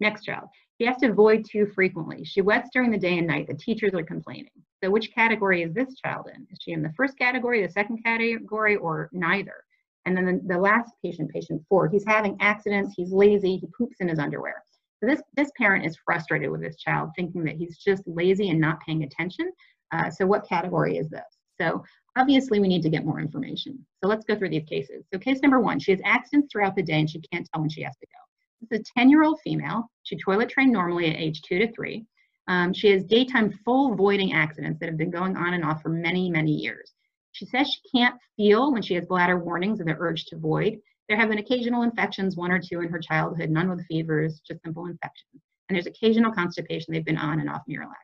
Next 0.00 0.24
child, 0.24 0.48
she 0.78 0.86
has 0.86 0.98
to 0.98 1.12
void 1.12 1.44
too 1.50 1.66
frequently. 1.74 2.22
She 2.24 2.40
wets 2.40 2.68
during 2.72 2.90
the 2.90 2.98
day 2.98 3.18
and 3.18 3.26
night. 3.26 3.48
The 3.48 3.54
teachers 3.54 3.94
are 3.94 4.02
complaining. 4.02 4.50
So 4.82 4.90
which 4.90 5.12
category 5.12 5.62
is 5.62 5.74
this 5.74 5.96
child 5.96 6.28
in? 6.34 6.46
Is 6.50 6.58
she 6.60 6.72
in 6.72 6.82
the 6.82 6.92
first 6.96 7.18
category, 7.18 7.66
the 7.66 7.72
second 7.72 8.04
category, 8.04 8.76
or 8.76 9.08
neither? 9.12 9.64
And 10.08 10.16
then 10.16 10.24
the, 10.24 10.54
the 10.54 10.58
last 10.58 10.90
patient, 11.04 11.30
patient 11.30 11.62
four, 11.68 11.86
he's 11.86 12.04
having 12.06 12.34
accidents, 12.40 12.94
he's 12.96 13.12
lazy, 13.12 13.58
he 13.58 13.68
poops 13.76 13.98
in 14.00 14.08
his 14.08 14.18
underwear. 14.18 14.62
So 15.00 15.06
this, 15.06 15.20
this 15.36 15.50
parent 15.58 15.84
is 15.84 15.98
frustrated 16.02 16.50
with 16.50 16.62
this 16.62 16.76
child, 16.76 17.10
thinking 17.14 17.44
that 17.44 17.56
he's 17.56 17.76
just 17.76 18.02
lazy 18.06 18.48
and 18.48 18.58
not 18.58 18.80
paying 18.80 19.04
attention. 19.04 19.52
Uh, 19.92 20.10
so 20.10 20.26
what 20.26 20.48
category 20.48 20.96
is 20.96 21.10
this? 21.10 21.26
So 21.60 21.84
obviously 22.16 22.58
we 22.58 22.68
need 22.68 22.82
to 22.82 22.88
get 22.88 23.04
more 23.04 23.20
information. 23.20 23.84
So 24.02 24.08
let's 24.08 24.24
go 24.24 24.34
through 24.34 24.48
these 24.48 24.64
cases. 24.64 25.04
So 25.12 25.18
case 25.18 25.40
number 25.42 25.60
one, 25.60 25.78
she 25.78 25.90
has 25.90 26.00
accidents 26.06 26.48
throughout 26.50 26.74
the 26.74 26.82
day 26.82 27.00
and 27.00 27.10
she 27.10 27.20
can't 27.30 27.46
tell 27.52 27.60
when 27.60 27.70
she 27.70 27.82
has 27.82 27.96
to 27.98 28.06
go. 28.06 28.66
This 28.66 28.80
is 28.80 28.86
a 28.96 29.00
10-year-old 29.00 29.40
female. 29.44 29.90
She 30.04 30.16
toilet 30.16 30.48
trained 30.48 30.72
normally 30.72 31.10
at 31.10 31.20
age 31.20 31.42
two 31.42 31.58
to 31.58 31.70
three. 31.72 32.06
Um, 32.48 32.72
she 32.72 32.88
has 32.88 33.04
daytime 33.04 33.52
full 33.62 33.94
voiding 33.94 34.32
accidents 34.32 34.80
that 34.80 34.88
have 34.88 34.96
been 34.96 35.10
going 35.10 35.36
on 35.36 35.52
and 35.52 35.64
off 35.64 35.82
for 35.82 35.90
many, 35.90 36.30
many 36.30 36.52
years. 36.52 36.94
She 37.32 37.46
says 37.46 37.68
she 37.68 37.98
can't 37.98 38.16
feel 38.36 38.72
when 38.72 38.82
she 38.82 38.94
has 38.94 39.06
bladder 39.06 39.38
warnings 39.38 39.80
of 39.80 39.86
the 39.86 39.96
urge 39.98 40.26
to 40.26 40.36
void. 40.38 40.78
There 41.08 41.16
have 41.16 41.28
been 41.28 41.38
occasional 41.38 41.82
infections, 41.82 42.36
one 42.36 42.50
or 42.50 42.58
two 42.58 42.80
in 42.80 42.88
her 42.88 42.98
childhood, 42.98 43.50
none 43.50 43.70
with 43.70 43.86
fevers, 43.86 44.40
just 44.46 44.62
simple 44.62 44.86
infections. 44.86 45.42
And 45.68 45.76
there's 45.76 45.86
occasional 45.86 46.32
constipation. 46.32 46.92
They've 46.92 47.04
been 47.04 47.16
on 47.16 47.40
and 47.40 47.48
off 47.48 47.62
Miralax. 47.68 47.94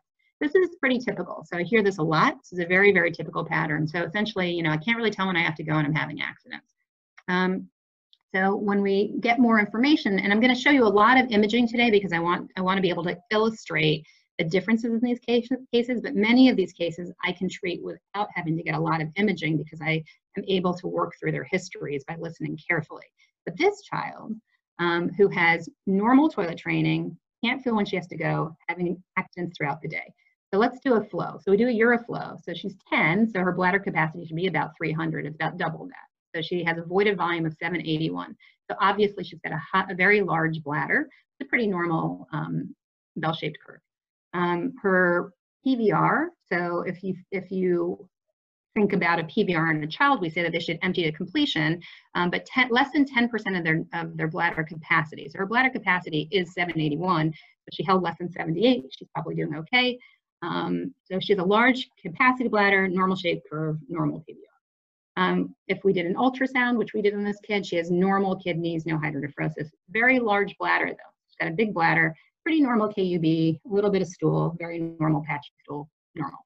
This 0.41 0.55
is 0.55 0.77
pretty 0.81 0.99
typical. 0.99 1.45
So 1.51 1.59
I 1.59 1.63
hear 1.63 1.83
this 1.83 1.99
a 1.99 2.03
lot. 2.03 2.37
This 2.39 2.53
is 2.53 2.59
a 2.59 2.67
very, 2.67 2.93
very 2.93 3.11
typical 3.11 3.45
pattern. 3.45 3.87
So 3.87 4.03
essentially, 4.03 4.51
you 4.51 4.63
know, 4.63 4.71
I 4.71 4.77
can't 4.77 4.97
really 4.97 5.11
tell 5.11 5.27
when 5.27 5.37
I 5.37 5.43
have 5.43 5.55
to 5.57 5.63
go 5.63 5.75
and 5.75 5.87
I'm 5.87 5.95
having 5.95 6.21
accidents. 6.21 6.75
Um, 7.29 7.69
so 8.35 8.57
when 8.57 8.83
we 8.83 9.15
get 9.21 9.39
more 9.39 9.61
information, 9.61 10.19
and 10.19 10.33
I'm 10.33 10.41
going 10.41 10.55
to 10.55 10.61
show 10.61 10.71
you 10.71 10.85
a 10.85 10.89
lot 10.89 11.19
of 11.19 11.31
imaging 11.31 11.69
today 11.69 11.91
because 11.91 12.13
I 12.13 12.19
want 12.19 12.51
I 12.57 12.63
want 12.63 12.79
to 12.79 12.83
be 12.83 12.89
able 12.89 13.05
to 13.05 13.17
illustrate 13.31 14.05
the 14.39 14.45
differences 14.45 14.93
in 14.93 15.01
these 15.01 15.21
cases, 15.21 16.01
but 16.01 16.17
many 16.17 16.49
of 16.49 16.57
these 16.57 16.73
cases 16.73 17.13
I 17.25 17.33
can 17.33 17.49
treat 17.49 17.83
without 17.83 18.29
having 18.35 18.57
to 18.57 18.63
get 18.63 18.75
a 18.75 18.81
lot 18.81 19.01
of 19.01 19.09
imaging 19.17 19.57
because 19.57 19.81
I 19.81 20.03
am 20.37 20.45
able 20.49 20.75
to 20.75 20.89
work 20.89 21.15
through 21.19 21.33
their 21.33 21.45
histories 21.45 22.05
by 22.05 22.17
listening 22.19 22.59
carefully. 22.69 23.07
But 23.47 23.57
this 23.57 23.83
child, 23.83 24.35
um, 24.81 25.11
who 25.11 25.29
has 25.29 25.69
normal 25.87 26.29
toilet 26.29 26.59
training, 26.59 27.17
can't 27.45 27.63
feel 27.63 27.77
when 27.77 27.87
she 27.87 27.97
has 27.97 28.09
to 28.09 28.17
go, 28.17 28.57
having 28.69 29.01
accidents 29.17 29.57
throughout 29.57 29.81
the 29.83 29.89
day. 29.89 30.13
So 30.53 30.59
let's 30.59 30.81
do 30.81 30.95
a 30.95 31.05
flow. 31.05 31.39
So 31.41 31.51
we 31.51 31.57
do 31.57 31.69
a 31.69 31.73
uroflow. 31.73 32.39
So 32.43 32.55
she's 32.55 32.77
10, 32.93 33.31
so 33.31 33.41
her 33.41 33.53
bladder 33.53 33.79
capacity 33.79 34.25
should 34.25 34.37
be 34.37 34.47
about 34.47 34.71
300. 34.77 35.27
It's 35.27 35.37
about 35.37 35.59
double 35.59 35.87
that. 35.87 36.35
So 36.35 36.43
she 36.43 36.65
has 36.65 36.79
a 36.79 36.83
voided 36.83 37.17
volume 37.17 37.47
of 37.47 37.55
781. 37.61 38.37
So 38.71 38.77
obviously 38.81 39.25
she's 39.25 39.41
got 39.41 39.53
a, 39.53 39.59
hot, 39.73 39.91
a 39.93 39.95
very 39.95 40.23
large 40.23 40.63
bladder. 40.63 41.09
It's 41.39 41.47
a 41.47 41.49
pretty 41.49 41.67
normal 41.67 42.27
um, 42.33 42.75
bell-shaped 43.17 43.59
curve 43.65 43.81
um, 44.35 44.75
her 44.83 45.33
PVR. 45.67 46.27
So 46.53 46.83
if 46.83 47.03
you 47.03 47.15
if 47.31 47.51
you 47.51 48.09
think 48.75 48.93
about 48.93 49.21
a 49.21 49.25
PVR 49.25 49.75
in 49.75 49.83
a 49.83 49.87
child, 49.87 50.21
we 50.21 50.29
say 50.29 50.43
that 50.43 50.53
they 50.53 50.59
should 50.59 50.79
empty 50.83 51.05
to 51.05 51.13
completion, 51.13 51.81
um, 52.15 52.29
but 52.31 52.45
ten, 52.45 52.69
less 52.71 52.91
than 52.93 53.05
10% 53.05 53.57
of 53.57 53.65
their 53.65 53.85
of 53.95 54.17
their 54.17 54.29
bladder 54.29 54.65
capacity. 54.65 55.29
So 55.29 55.39
her 55.39 55.47
bladder 55.47 55.71
capacity 55.71 56.29
is 56.33 56.53
781, 56.53 57.31
but 57.31 57.75
she 57.75 57.85
held 57.85 58.03
less 58.03 58.19
than 58.19 58.31
78. 58.31 58.85
She's 58.91 59.09
probably 59.15 59.37
doing 59.37 59.55
okay. 59.57 59.99
Um, 60.43 60.93
so 61.05 61.19
she 61.21 61.33
has 61.33 61.41
a 61.41 61.47
large 61.47 61.89
capacity 62.03 62.49
bladder, 62.49 62.87
normal 62.89 63.17
shape 63.17 63.43
curve, 63.51 63.79
normal 63.89 64.19
PVR. 64.29 64.37
Um, 65.17 65.55
if 65.69 65.79
we 65.85 65.93
did 65.93 66.07
an 66.07 66.17
ultrasound, 66.17 66.77
which 66.77 66.93
we 66.93 67.01
did 67.01 67.15
on 67.15 67.25
this 67.25 67.39
kid, 67.47 67.65
she 67.65 67.77
has 67.77 67.91
normal 67.91 68.37
kidneys, 68.37 68.85
no 68.85 68.99
hydronephrosis. 68.99 69.69
Very 69.91 70.19
large 70.19 70.57
bladder 70.59 70.89
though. 70.89 71.13
She's 71.29 71.37
got 71.41 71.53
a 71.53 71.55
big 71.55 71.73
bladder, 71.73 72.15
pretty 72.45 72.61
normal 72.61 72.89
KUB, 72.89 73.25
a 73.25 73.59
little 73.65 73.91
bit 73.91 74.03
of 74.03 74.09
stool, 74.09 74.55
very 74.59 74.79
normal 75.01 75.25
patchy 75.27 75.51
stool, 75.63 75.89
normal. 76.15 76.39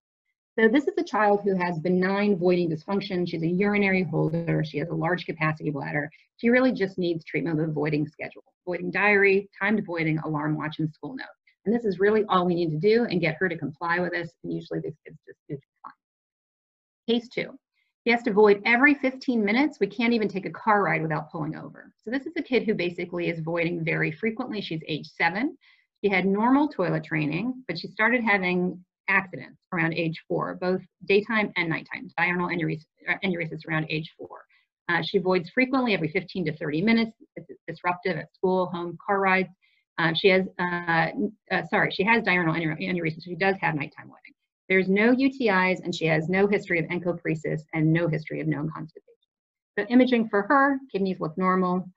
So 0.59 0.69
this 0.69 0.89
is 0.89 0.95
a 0.99 1.05
child 1.05 1.43
who 1.45 1.55
has 1.57 1.79
benign 1.79 2.37
voiding 2.37 2.71
dysfunction. 2.71 3.29
She's 3.29 3.43
a 3.43 3.49
urinary 3.49 4.05
holder. 4.05 4.65
She 4.65 4.79
has 4.79 4.89
a 4.89 4.95
large 4.95 5.27
capacity 5.27 5.71
bladder. 5.71 6.11
She 6.37 6.49
really 6.51 6.73
just 6.73 6.99
needs 6.99 7.25
treatment 7.25 7.59
with 7.59 7.69
a 7.69 7.73
voiding 7.73 8.07
schedule, 8.07 8.45
voiding 8.65 8.91
diary, 8.91 9.49
timed 9.61 9.85
voiding, 9.85 10.19
alarm 10.19 10.57
watch, 10.57 10.79
and 10.79 10.91
school 10.93 11.15
note. 11.15 11.27
And 11.65 11.75
this 11.75 11.85
is 11.85 12.01
really 12.01 12.25
all 12.29 12.47
we 12.47 12.55
need 12.55 12.71
to 12.71 12.79
do 12.79 13.05
and 13.05 13.21
get 13.21 13.37
her 13.39 13.49
to 13.49 13.57
comply 13.57 13.99
with 13.99 14.13
this. 14.13 14.33
And 14.43 14.53
usually 14.53 14.81
these 14.81 14.97
kids 15.07 15.19
just 15.27 15.39
do 15.49 15.59
fine. 15.85 15.93
Case 17.09 17.29
two. 17.29 17.51
She 18.05 18.13
has 18.13 18.23
to 18.23 18.33
void 18.33 18.63
every 18.65 18.95
15 18.95 19.45
minutes. 19.45 19.79
We 19.79 19.87
can't 19.87 20.15
even 20.15 20.29
take 20.29 20.47
a 20.47 20.51
car 20.51 20.83
ride 20.83 21.03
without 21.03 21.31
pulling 21.31 21.57
over. 21.57 21.93
So 22.03 22.11
this 22.11 22.27
is 22.27 22.33
a 22.37 22.43
kid 22.43 22.65
who 22.65 22.75
basically 22.75 23.29
is 23.29 23.41
voiding 23.41 23.85
very 23.85 24.11
frequently. 24.11 24.61
She's 24.61 24.81
age 24.89 25.07
seven. 25.07 25.59
She 26.03 26.11
had 26.11 26.27
normal 26.27 26.69
toilet 26.69 27.05
training, 27.05 27.65
but 27.67 27.79
she 27.79 27.89
started 27.89 28.23
having 28.23 28.85
accidents 29.09 29.59
around 29.73 29.95
age 29.95 30.23
four, 30.29 30.55
both 30.61 30.81
daytime 31.07 31.53
and 31.57 31.69
nighttime, 31.69 32.09
diurnal 32.17 32.49
enuresis, 32.49 32.85
enuresis 33.25 33.67
around 33.67 33.87
age 33.89 34.13
four. 34.17 34.45
Uh, 34.89 35.03
she 35.03 35.19
voids 35.19 35.51
frequently 35.51 35.95
every 35.95 36.09
15 36.09 36.47
to 36.47 36.57
30 36.57 36.83
minutes. 36.83 37.13
It's 37.37 37.51
disruptive 37.67 38.17
at 38.17 38.33
school, 38.35 38.67
home, 38.67 38.97
car 39.05 39.21
rides. 39.21 39.51
Um, 39.99 40.15
she 40.15 40.29
has, 40.29 40.47
uh, 40.59 41.09
uh, 41.51 41.63
sorry, 41.69 41.91
she 41.91 42.05
has 42.05 42.23
diurnal 42.23 42.55
enuresis. 42.55 43.25
She 43.25 43.35
does 43.35 43.57
have 43.61 43.75
nighttime 43.75 44.07
voiding. 44.07 44.35
There's 44.69 44.89
no 44.89 45.15
UTIs 45.15 45.83
and 45.83 45.95
she 45.95 46.07
has 46.07 46.29
no 46.29 46.47
history 46.47 46.79
of 46.79 46.87
encopresis 46.87 47.63
and 47.75 47.93
no 47.93 48.07
history 48.07 48.41
of 48.41 48.47
known 48.47 48.71
constipation. 48.71 49.05
So 49.79 49.85
imaging 49.87 50.29
for 50.29 50.43
her, 50.43 50.79
kidneys 50.93 51.21
look 51.21 51.37
normal. 51.37 51.89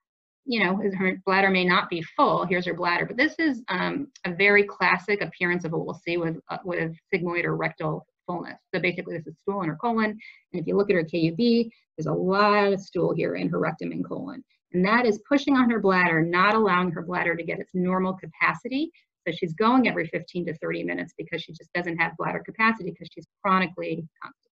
You 0.45 0.63
know, 0.63 0.81
her 0.97 1.21
bladder 1.25 1.49
may 1.49 1.63
not 1.63 1.89
be 1.89 2.01
full. 2.01 2.45
Here's 2.45 2.65
her 2.65 2.73
bladder, 2.73 3.05
but 3.05 3.17
this 3.17 3.35
is 3.37 3.61
um, 3.67 4.07
a 4.25 4.33
very 4.33 4.63
classic 4.63 5.21
appearance 5.21 5.65
of 5.65 5.71
what 5.71 5.85
we'll 5.85 6.01
see 6.05 6.17
with 6.17 6.37
uh, 6.49 6.57
with 6.65 6.95
sigmoid 7.13 7.45
or 7.45 7.55
rectal 7.55 8.05
fullness. 8.25 8.57
So 8.73 8.81
basically, 8.81 9.17
this 9.17 9.27
is 9.27 9.37
stool 9.39 9.61
in 9.61 9.69
her 9.69 9.75
colon, 9.75 10.11
and 10.11 10.61
if 10.61 10.65
you 10.65 10.75
look 10.75 10.89
at 10.89 10.95
her 10.95 11.03
KUB, 11.03 11.69
there's 11.97 12.07
a 12.07 12.13
lot 12.13 12.73
of 12.73 12.79
stool 12.79 13.13
here 13.13 13.35
in 13.35 13.49
her 13.49 13.59
rectum 13.59 13.91
and 13.91 14.05
colon, 14.07 14.43
and 14.73 14.83
that 14.83 15.05
is 15.05 15.21
pushing 15.29 15.55
on 15.55 15.69
her 15.69 15.79
bladder, 15.79 16.21
not 16.23 16.55
allowing 16.55 16.91
her 16.91 17.03
bladder 17.03 17.35
to 17.35 17.43
get 17.43 17.59
its 17.59 17.71
normal 17.75 18.13
capacity 18.13 18.91
so 19.27 19.33
she's 19.33 19.53
going 19.53 19.87
every 19.87 20.07
15 20.07 20.47
to 20.47 20.57
30 20.57 20.83
minutes 20.83 21.13
because 21.17 21.41
she 21.41 21.53
just 21.53 21.71
doesn't 21.73 21.97
have 21.97 22.17
bladder 22.17 22.41
capacity 22.43 22.91
because 22.91 23.07
she's 23.13 23.27
chronically 23.43 24.07
constipated. 24.21 24.51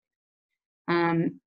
Um, 0.89 1.41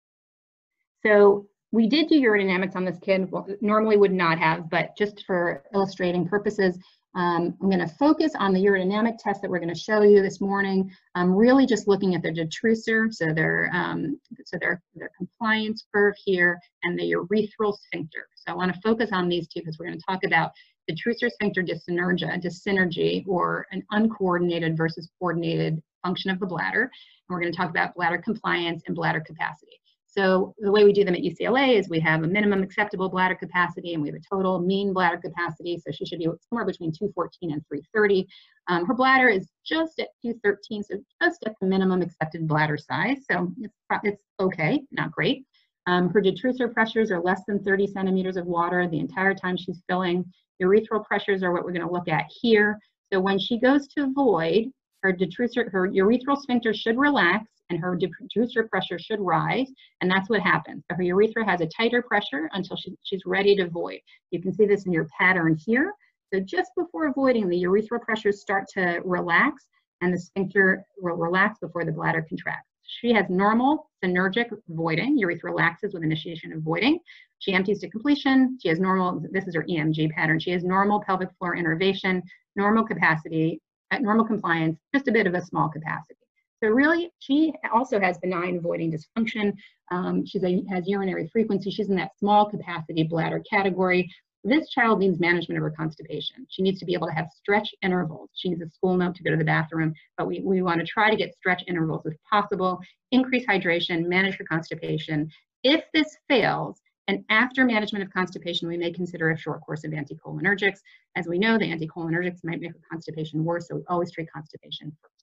so 1.06 1.48
we 1.72 1.88
did 1.88 2.07
do 2.07 2.22
urodynamics 2.22 2.76
on 2.76 2.86
this 2.86 2.97
kid, 2.99 3.32
well, 3.32 3.47
normally 3.61 3.97
would 3.97 4.11
not 4.11 4.38
have, 4.39 4.69
but 4.69 4.95
just 4.97 5.24
for 5.26 5.63
illustrating 5.74 6.28
purposes, 6.28 6.78
um, 7.13 7.57
I'm 7.61 7.69
going 7.69 7.80
to 7.80 7.88
focus 7.95 8.34
on 8.38 8.53
the 8.53 8.63
urodynamic 8.63 9.17
test 9.17 9.41
that 9.41 9.51
we're 9.51 9.59
going 9.59 9.74
to 9.74 9.80
show 9.80 10.01
you 10.01 10.22
this 10.22 10.39
morning. 10.39 10.89
I'm 11.13 11.34
really 11.34 11.65
just 11.65 11.88
looking 11.88 12.15
at 12.15 12.22
their 12.22 12.34
detrusor, 12.34 13.13
so 13.13 13.34
their 13.34 13.69
um, 13.74 14.19
so 14.45 14.57
their 14.59 14.82
their 14.95 15.11
compliance 15.17 15.86
curve 15.93 16.15
here, 16.24 16.57
and 16.84 16.97
the 16.97 17.13
urethral 17.13 17.78
sphincter. 17.78 18.28
So 18.36 18.53
I 18.53 18.55
want 18.55 18.74
to 18.74 18.80
focus 18.82 19.09
on 19.11 19.28
these 19.28 19.47
two 19.49 19.59
because 19.59 19.78
we're 19.78 19.88
going 19.88 19.99
to 19.99 20.05
talk 20.07 20.24
about 20.24 20.51
detrusor 20.89 21.30
sphincter 21.30 21.61
dyssynergia, 21.61 22.41
dyssynergy, 22.41 23.26
or 23.28 23.65
an 23.72 23.84
uncoordinated 23.91 24.78
versus 24.78 25.09
coordinated 25.19 25.82
function 26.03 26.32
of 26.32 26.39
the 26.39 26.45
bladder. 26.45 26.84
And 26.84 27.36
we're 27.36 27.41
going 27.41 27.51
to 27.51 27.57
talk 27.57 27.69
about 27.69 27.93
bladder 27.93 28.19
compliance 28.19 28.84
and 28.88 28.95
bladder 28.95 29.19
capacity. 29.19 29.80
So 30.12 30.53
the 30.59 30.72
way 30.72 30.84
we 30.84 30.91
do 30.91 31.05
them 31.05 31.16
at 31.16 31.22
UCLA 31.22 31.80
is 31.80 31.88
we 31.88 32.01
have 32.01 32.24
a 32.24 32.28
minimum 32.28 32.64
acceptable 32.64 33.07
bladder 33.07 33.36
capacity 33.36 33.93
and 33.93 34.03
we 34.03 34.09
have 34.09 34.18
a 34.18 34.36
total 34.36 34.59
mean 34.59 34.91
bladder 34.91 35.18
capacity. 35.18 35.78
So 35.78 35.89
she 35.91 36.05
should 36.05 36.20
be 36.20 36.28
somewhere 36.49 36.66
between 36.66 36.91
214 36.91 37.53
and 37.53 37.66
330. 37.66 38.28
Um, 38.68 38.86
her 38.86 38.93
bladder 38.93 39.30
is 39.30 39.47
just 39.66 39.99
at 39.99 40.09
213, 40.22 40.84
so 40.84 40.95
just 41.24 41.43
at 41.45 41.55
the 41.62 41.68
minimum 41.68 42.01
accepted 42.01 42.45
bladder 42.45 42.78
size. 42.78 43.20
So 43.32 43.53
it's, 43.62 43.74
it's 44.03 44.22
okay, 44.41 44.82
not 44.91 45.14
great. 45.14 45.45
Um, 45.88 46.09
her 46.09 46.22
detrusor 46.22 46.72
pressures 46.72 47.09
are 47.09 47.22
less 47.22 47.41
than 47.47 47.64
30 47.64 47.88
centimeters 47.88 48.36
of 48.36 48.45
water 48.45 48.88
the 48.88 48.99
entire 48.99 49.34
time 49.34 49.55
she's 49.55 49.82
filling. 49.88 50.26
Urethral 50.62 51.05
pressures 51.05 51.41
are 51.41 51.53
what 51.53 51.64
we're 51.64 51.72
going 51.72 51.88
to 51.88 51.91
look 51.91 52.09
at 52.09 52.26
here. 52.28 52.78
So 53.14 53.20
when 53.22 53.39
she 53.39 53.59
goes 53.59 53.88
to 53.89 54.12
void, 54.14 54.72
her 55.03 55.14
detrusor, 55.14 55.72
her 55.72 55.89
urethral 55.89 56.38
sphincter 56.38 56.74
should 56.74 56.97
relax 56.97 57.45
and 57.72 57.80
her 57.80 57.97
detrusor 57.97 58.69
pressure 58.69 58.99
should 58.99 59.22
rise, 59.22 59.72
and 60.01 60.11
that's 60.11 60.30
what 60.30 60.41
happens. 60.41 60.84
So 60.89 60.97
her 60.97 61.03
urethra 61.03 61.45
has 61.45 61.61
a 61.61 61.67
tighter 61.67 62.01
pressure 62.01 62.49
until 62.53 62.76
she, 62.76 62.93
she's 63.03 63.22
ready 63.26 63.55
to 63.55 63.69
void. 63.69 63.99
You 64.32 64.41
can 64.41 64.53
see 64.53 64.65
this 64.65 64.86
in 64.86 64.91
your 64.91 65.07
pattern 65.17 65.57
here. 65.65 65.93
So 66.34 66.41
just 66.41 66.72
before 66.78 67.11
voiding, 67.13 67.47
the 67.47 67.63
urethral 67.63 68.01
pressures 68.01 68.41
start 68.41 68.67
to 68.74 69.01
relax 69.05 69.65
and 70.01 70.13
the 70.13 70.19
sphincter 70.19 70.84
will 70.97 71.15
relax 71.15 71.59
before 71.59 71.86
the 71.86 71.91
bladder 71.91 72.26
contracts. 72.28 72.67
She 72.84 73.13
has 73.13 73.26
normal 73.30 73.89
synergic 74.03 74.49
voiding. 74.67 75.17
Urethra 75.17 75.51
relaxes 75.51 75.93
with 75.93 76.03
initiation 76.03 76.51
of 76.51 76.61
voiding. 76.61 76.99
She 77.39 77.53
empties 77.53 77.80
to 77.80 77.89
completion. 77.89 78.57
She 78.61 78.67
has 78.67 78.80
normal, 78.80 79.24
this 79.32 79.47
is 79.47 79.55
her 79.55 79.63
EMG 79.63 80.11
pattern. 80.11 80.39
She 80.39 80.51
has 80.51 80.63
normal 80.63 81.01
pelvic 81.01 81.30
floor 81.39 81.55
innervation, 81.55 82.22
normal 82.57 82.84
capacity, 82.84 83.61
at 83.91 84.01
normal 84.01 84.26
compliance, 84.26 84.78
just 84.93 85.07
a 85.07 85.11
bit 85.11 85.28
of 85.28 85.36
a 85.36 85.41
small 85.41 85.69
capacity. 85.69 86.20
So 86.64 86.70
really, 86.70 87.12
she 87.20 87.53
also 87.74 87.99
has 87.99 88.20
benign 88.20 88.62
voiding 88.62 88.91
dysfunction. 88.91 89.53
Um, 89.89 90.26
she 90.26 90.39
has 90.70 90.88
urinary 90.88 91.28
frequency. 91.28 91.72
She's 91.72 91.89
in 91.89 91.95
that 91.95 92.18
small 92.20 92.49
capacity 92.49 93.03
bladder 93.03 93.41
category. 93.49 94.12
This 94.43 94.70
child 94.70 94.99
needs 94.99 95.20
management 95.20 95.57
of 95.57 95.64
her 95.64 95.72
constipation. 95.72 96.45
She 96.49 96.62
needs 96.62 96.80
to 96.80 96.86
be 96.86 96.93
able 96.93 97.07
to 97.07 97.14
have 97.14 97.30
stretch 97.36 97.74
intervals. 97.82 98.30
She 98.34 98.49
needs 98.49 98.62
a 98.62 98.70
school 98.70 98.95
note 98.95 99.16
to 99.16 99.24
go 99.24 99.32
to 99.32 99.38
the 99.38 99.43
bathroom, 99.43 99.93
but 100.18 100.28
we, 100.28 100.41
we 100.41 100.62
want 100.62 100.80
to 100.80 100.86
try 100.86 101.09
to 101.09 101.16
get 101.16 101.36
stretch 101.36 101.64
intervals 101.68 102.05
if 102.05 102.14
possible, 102.30 102.80
increase 103.12 103.45
hydration, 103.45 104.07
manage 104.07 104.38
her 104.38 104.45
constipation. 104.45 105.30
If 105.64 105.84
this 105.93 106.18
fails, 106.28 106.82
and 107.07 107.24
after 107.30 107.66
management 107.66 108.03
of 108.03 108.14
constipation, 108.14 108.68
we 108.68 108.78
may 108.78 108.91
consider 108.91 109.32
a 109.32 109.38
short 109.38 109.62
course 109.62 109.84
of 109.84 109.91
anticholinergics. 109.91 110.80
As 111.16 111.28
we 111.28 111.38
know, 111.38 111.57
the 111.57 111.66
anticholinergics 111.66 112.43
might 112.43 112.62
make 112.62 112.72
her 112.72 112.80
constipation 112.89 113.43
worse, 113.43 113.68
so 113.68 113.76
we 113.76 113.84
always 113.89 114.12
treat 114.12 114.32
constipation 114.32 114.95
first. 115.01 115.20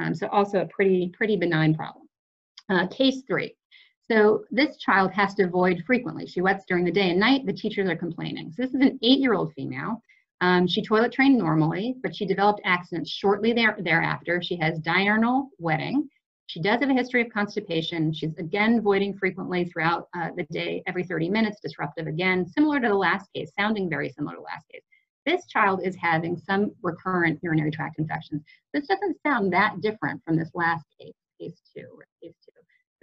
Um, 0.00 0.14
so 0.14 0.26
also 0.28 0.60
a 0.60 0.66
pretty, 0.66 1.12
pretty 1.16 1.36
benign 1.36 1.74
problem. 1.74 2.08
Uh, 2.68 2.86
case 2.88 3.22
three, 3.26 3.54
so 4.10 4.44
this 4.50 4.76
child 4.76 5.12
has 5.12 5.34
to 5.34 5.48
void 5.48 5.82
frequently. 5.86 6.26
She 6.26 6.42
wets 6.42 6.64
during 6.68 6.84
the 6.84 6.92
day 6.92 7.10
and 7.10 7.20
night. 7.20 7.46
The 7.46 7.52
teachers 7.52 7.88
are 7.88 7.96
complaining. 7.96 8.52
So 8.52 8.62
this 8.62 8.74
is 8.74 8.80
an 8.80 8.98
eight-year-old 9.02 9.52
female. 9.54 10.02
Um, 10.42 10.66
she 10.66 10.82
toilet 10.82 11.12
trained 11.12 11.38
normally, 11.38 11.94
but 12.02 12.14
she 12.14 12.26
developed 12.26 12.60
accidents 12.64 13.10
shortly 13.10 13.54
there, 13.54 13.76
thereafter. 13.80 14.42
She 14.42 14.56
has 14.56 14.78
diurnal 14.80 15.48
wetting. 15.58 16.08
She 16.46 16.60
does 16.60 16.80
have 16.80 16.90
a 16.90 16.94
history 16.94 17.22
of 17.22 17.32
constipation. 17.32 18.12
She's 18.12 18.36
again 18.36 18.82
voiding 18.82 19.16
frequently 19.16 19.64
throughout 19.64 20.08
uh, 20.14 20.30
the 20.36 20.44
day, 20.50 20.82
every 20.86 21.04
30 21.04 21.30
minutes, 21.30 21.60
disruptive 21.62 22.06
again, 22.06 22.46
similar 22.46 22.80
to 22.80 22.88
the 22.88 22.94
last 22.94 23.32
case, 23.32 23.52
sounding 23.58 23.88
very 23.88 24.10
similar 24.10 24.34
to 24.34 24.40
the 24.40 24.44
last 24.44 24.68
case. 24.68 24.82
This 25.26 25.46
child 25.46 25.80
is 25.84 25.96
having 25.96 26.36
some 26.36 26.72
recurrent 26.82 27.40
urinary 27.42 27.70
tract 27.70 27.98
infections. 27.98 28.42
This 28.72 28.86
doesn't 28.86 29.16
sound 29.26 29.52
that 29.52 29.80
different 29.80 30.22
from 30.24 30.36
this 30.36 30.50
last 30.54 30.84
case, 31.00 31.14
case 31.40 31.60
two, 31.74 31.98
case 32.22 32.34
two 32.44 32.54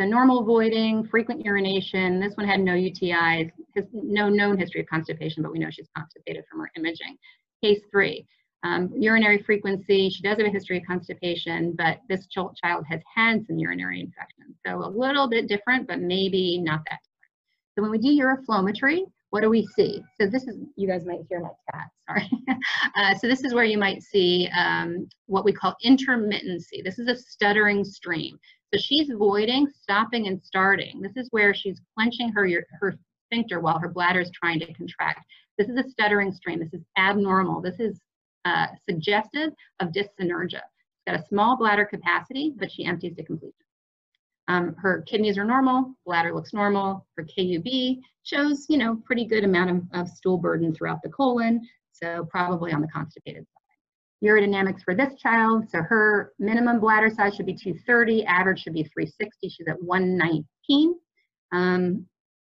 the 0.02 0.08
normal 0.08 0.44
voiding, 0.44 1.06
frequent 1.06 1.46
urination. 1.46 2.20
This 2.20 2.34
one 2.34 2.48
had 2.48 2.60
no 2.60 2.72
UTIs, 2.72 3.52
has 3.76 3.86
no 3.94 4.30
known 4.30 4.58
history 4.58 4.82
of 4.82 4.88
constipation, 4.88 5.44
but 5.44 5.52
we 5.52 5.60
know 5.60 5.70
she's 5.70 5.90
constipated 5.96 6.44
from 6.50 6.60
her 6.62 6.72
imaging. 6.76 7.18
Case 7.64 7.82
three, 7.92 8.26
um, 8.64 8.90
urinary 8.98 9.44
frequency. 9.44 10.10
She 10.10 10.24
does 10.24 10.40
have 10.40 10.48
a 10.48 10.50
history 10.50 10.78
of 10.78 10.84
constipation, 10.88 11.76
but 11.78 12.00
this 12.10 12.26
ch 12.26 12.40
child 12.64 12.84
has 12.90 13.00
had 13.16 13.46
some 13.46 13.60
urinary 13.60 14.00
infections. 14.00 14.56
So 14.66 14.84
a 14.84 14.90
little 14.90 15.30
bit 15.30 15.48
different, 15.48 15.88
but 15.88 16.00
maybe 16.00 16.58
not 16.58 16.82
that 16.90 17.00
different. 17.04 17.76
So 17.76 17.82
when 17.84 17.92
we 17.92 18.00
do 18.00 18.20
uroflowmetry, 18.20 19.04
what 19.32 19.42
do 19.42 19.50
we 19.50 19.66
see? 19.66 20.04
So 20.20 20.28
this 20.28 20.44
is, 20.44 20.58
you 20.76 20.88
guys 20.88 21.06
might 21.06 21.22
hear 21.30 21.40
my 21.40 21.50
cat, 21.74 21.90
sorry. 22.08 22.30
uh, 22.96 23.16
so 23.16 23.28
this 23.28 23.44
is 23.44 23.54
where 23.54 23.64
you 23.64 23.78
might 23.78 24.04
see 24.04 24.48
um, 24.56 25.08
what 25.26 25.46
we 25.46 25.54
call 25.54 25.74
intermittency. 25.84 26.84
This 26.84 27.00
is 27.00 27.08
a 27.08 27.16
stuttering 27.16 27.84
stream. 27.84 28.38
So 28.74 28.80
she's 28.80 29.10
voiding, 29.18 29.68
stopping, 29.82 30.28
and 30.28 30.42
starting. 30.42 31.02
This 31.02 31.16
is 31.16 31.28
where 31.32 31.54
she's 31.54 31.82
clenching 31.98 32.30
her, 32.34 32.48
her 32.80 32.96
sphincter 33.28 33.60
while 33.60 33.80
her 33.80 33.90
bladder 33.90 34.20
is 34.20 34.32
trying 34.32 34.60
to 34.60 34.74
contract. 34.74 35.26
This 35.58 35.70
is 35.70 35.78
a 35.78 35.90
stuttering 35.90 36.32
stream. 36.32 36.60
This 36.60 36.74
is 36.74 36.84
abnormal. 36.98 37.62
This 37.62 37.80
is 37.80 38.00
uh, 38.46 38.68
suggestive 38.90 39.52
of 39.80 39.90
dyssynergia. 39.90 40.62
She's 40.62 41.08
got 41.08 41.20
a 41.20 41.26
small 41.28 41.58
bladder 41.58 41.86
capacity, 41.86 42.54
but 42.58 42.72
she 42.72 42.86
empties 42.86 43.16
to 43.16 43.24
completion. 43.24 43.54
Um, 44.48 44.76
her 44.80 45.02
kidneys 45.04 45.38
are 45.38 45.46
normal, 45.46 45.94
bladder 46.06 46.34
looks 46.34 46.54
normal. 46.54 47.06
Her 47.16 47.26
KUB 47.26 48.00
shows, 48.24 48.66
you 48.70 48.78
know, 48.78 49.02
pretty 49.06 49.26
good 49.26 49.44
amount 49.44 49.70
of, 49.70 50.02
of 50.02 50.10
stool 50.10 50.38
burden 50.38 50.74
throughout 50.74 51.02
the 51.04 51.10
colon, 51.10 51.62
so 51.92 52.26
probably 52.30 52.74
on 52.74 52.82
the 52.82 52.88
constipated 52.88 53.44
side 53.44 53.62
urodynamics 54.24 54.84
for 54.84 54.96
this 54.96 55.16
child. 55.16 55.70
So 55.70 55.82
her 55.82 56.34
minimum 56.40 56.80
bladder 56.80 57.10
size 57.10 57.36
should 57.36 57.46
be 57.46 57.54
230, 57.54 58.26
average 58.26 58.62
should 58.62 58.74
be 58.74 58.84
360. 58.84 59.50
She's 59.50 59.68
at 59.68 59.82
119. 59.82 60.96
Um, 61.52 62.06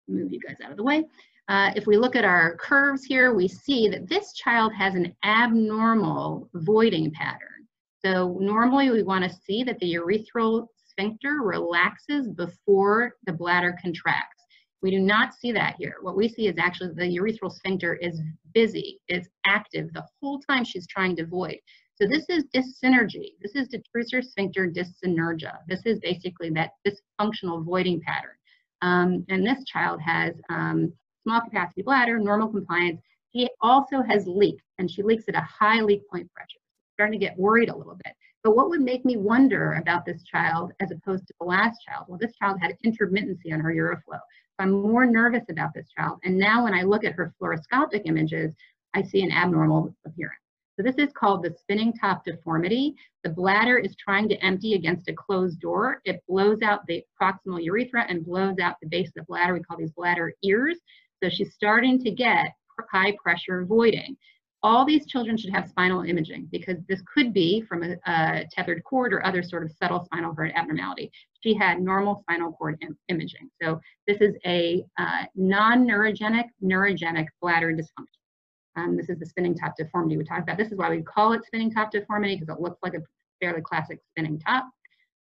move 0.07 0.31
you 0.31 0.39
guys 0.39 0.57
out 0.63 0.71
of 0.71 0.77
the 0.77 0.83
way. 0.83 1.03
Uh, 1.47 1.71
if 1.75 1.85
we 1.85 1.97
look 1.97 2.15
at 2.15 2.25
our 2.25 2.55
curves 2.57 3.03
here, 3.03 3.33
we 3.33 3.47
see 3.47 3.87
that 3.89 4.07
this 4.07 4.33
child 4.33 4.73
has 4.73 4.95
an 4.95 5.15
abnormal 5.23 6.49
voiding 6.53 7.11
pattern. 7.11 7.67
So 8.03 8.37
normally 8.39 8.89
we 8.91 9.03
want 9.03 9.23
to 9.23 9.37
see 9.45 9.63
that 9.63 9.79
the 9.79 9.95
urethral 9.95 10.67
sphincter 10.95 11.41
relaxes 11.43 12.29
before 12.29 13.13
the 13.25 13.33
bladder 13.33 13.77
contracts. 13.81 14.43
We 14.81 14.91
do 14.91 14.99
not 14.99 15.33
see 15.33 15.51
that 15.51 15.75
here. 15.77 15.95
What 16.01 16.15
we 16.15 16.29
see 16.29 16.47
is 16.47 16.55
actually 16.57 16.93
the 16.93 17.17
urethral 17.19 17.51
sphincter 17.51 17.95
is 17.95 18.21
busy, 18.53 18.99
is 19.07 19.27
active 19.45 19.91
the 19.93 20.05
whole 20.21 20.39
time 20.39 20.63
she's 20.63 20.87
trying 20.87 21.15
to 21.17 21.25
void. 21.25 21.57
So 21.95 22.07
this 22.07 22.25
is 22.29 22.43
dyssynergy. 22.53 23.33
This 23.41 23.55
is 23.55 23.69
detrusor 23.69 24.23
sphincter 24.23 24.69
dyssynergia. 24.69 25.57
This 25.67 25.81
is 25.85 25.99
basically 25.99 26.49
that 26.51 26.71
dysfunctional 26.87 27.63
voiding 27.63 28.01
pattern. 28.01 28.35
Um, 28.81 29.25
and 29.29 29.45
this 29.45 29.63
child 29.65 30.01
has 30.01 30.33
um, 30.49 30.93
small 31.23 31.41
capacity 31.41 31.81
bladder, 31.81 32.19
normal 32.19 32.49
compliance. 32.49 33.01
She 33.33 33.49
also 33.61 34.01
has 34.01 34.27
leak, 34.27 34.57
and 34.77 34.91
she 34.91 35.03
leaks 35.03 35.23
at 35.27 35.35
a 35.35 35.41
high 35.41 35.81
leak 35.81 36.01
point 36.11 36.31
pressure. 36.33 36.59
Starting 36.93 37.19
to 37.19 37.25
get 37.25 37.37
worried 37.37 37.69
a 37.69 37.75
little 37.75 37.95
bit. 37.95 38.13
But 38.45 38.55
what 38.55 38.69
would 38.69 38.81
make 38.81 39.03
me 39.05 39.17
wonder 39.17 39.73
about 39.81 40.05
this 40.05 40.21
child 40.21 40.71
as 40.79 40.91
opposed 40.91 41.25
to 41.25 41.33
the 41.39 41.47
last 41.47 41.79
child? 41.83 42.05
Well, 42.07 42.19
this 42.19 42.35
child 42.35 42.59
had 42.61 42.77
intermittency 42.85 43.51
on 43.51 43.59
her 43.59 43.73
uroflow. 43.73 44.19
So 44.19 44.59
I'm 44.59 44.69
more 44.69 45.07
nervous 45.07 45.45
about 45.49 45.73
this 45.73 45.87
child. 45.97 46.19
And 46.23 46.37
now 46.37 46.63
when 46.63 46.75
I 46.75 46.83
look 46.83 47.03
at 47.03 47.13
her 47.13 47.33
fluoroscopic 47.41 48.03
images, 48.05 48.53
I 48.93 49.01
see 49.01 49.23
an 49.23 49.31
abnormal 49.31 49.95
appearance. 50.05 50.39
So 50.77 50.83
this 50.83 50.99
is 50.99 51.11
called 51.13 51.41
the 51.41 51.55
spinning 51.59 51.91
top 51.93 52.23
deformity. 52.23 52.93
The 53.23 53.31
bladder 53.31 53.79
is 53.79 53.95
trying 53.95 54.29
to 54.29 54.45
empty 54.45 54.75
against 54.75 55.09
a 55.09 55.13
closed 55.13 55.59
door. 55.59 56.01
It 56.05 56.21
blows 56.29 56.61
out 56.61 56.85
the 56.85 57.03
proximal 57.19 57.63
urethra 57.63 58.05
and 58.07 58.23
blows 58.23 58.59
out 58.59 58.75
the 58.79 58.89
base 58.89 59.07
of 59.07 59.13
the 59.15 59.23
bladder. 59.23 59.55
We 59.55 59.63
call 59.63 59.77
these 59.77 59.89
bladder 59.89 60.31
ears. 60.43 60.77
So 61.23 61.29
she's 61.29 61.55
starting 61.55 61.97
to 62.03 62.11
get 62.11 62.53
high 62.91 63.15
pressure 63.23 63.65
voiding. 63.65 64.17
All 64.65 64.83
these 64.83 65.05
children 65.05 65.37
should 65.37 65.53
have 65.53 65.69
spinal 65.69 66.01
imaging 66.01 66.49
because 66.51 66.77
this 66.89 66.99
could 67.13 67.31
be 67.31 67.61
from 67.61 67.83
a, 67.83 67.97
a 68.07 68.45
tethered 68.51 68.83
cord 68.83 69.13
or 69.13 69.23
other 69.23 69.43
sort 69.43 69.61
of 69.61 69.71
subtle 69.71 70.03
spinal 70.05 70.33
cord 70.33 70.51
abnormality. 70.55 71.11
She 71.41 71.53
had 71.53 71.79
normal 71.79 72.19
spinal 72.21 72.51
cord 72.51 72.79
Im 72.81 72.97
imaging. 73.07 73.51
So 73.61 73.79
this 74.07 74.17
is 74.21 74.33
a 74.43 74.83
uh, 74.97 75.25
non-neurogenic, 75.35 76.45
neurogenic 76.63 77.27
bladder 77.43 77.73
dysfunction. 77.73 78.23
Um, 78.75 78.97
this 78.97 79.07
is 79.07 79.19
the 79.19 79.27
spinning 79.27 79.53
top 79.53 79.77
deformity 79.77 80.17
we 80.17 80.23
talked 80.23 80.41
about. 80.41 80.57
This 80.57 80.71
is 80.71 80.79
why 80.79 80.89
we 80.89 81.03
call 81.03 81.33
it 81.33 81.45
spinning 81.45 81.71
top 81.71 81.91
deformity 81.91 82.35
because 82.35 82.49
it 82.49 82.59
looks 82.59 82.79
like 82.81 82.95
a 82.95 83.03
fairly 83.39 83.61
classic 83.61 83.99
spinning 84.09 84.39
top. 84.39 84.67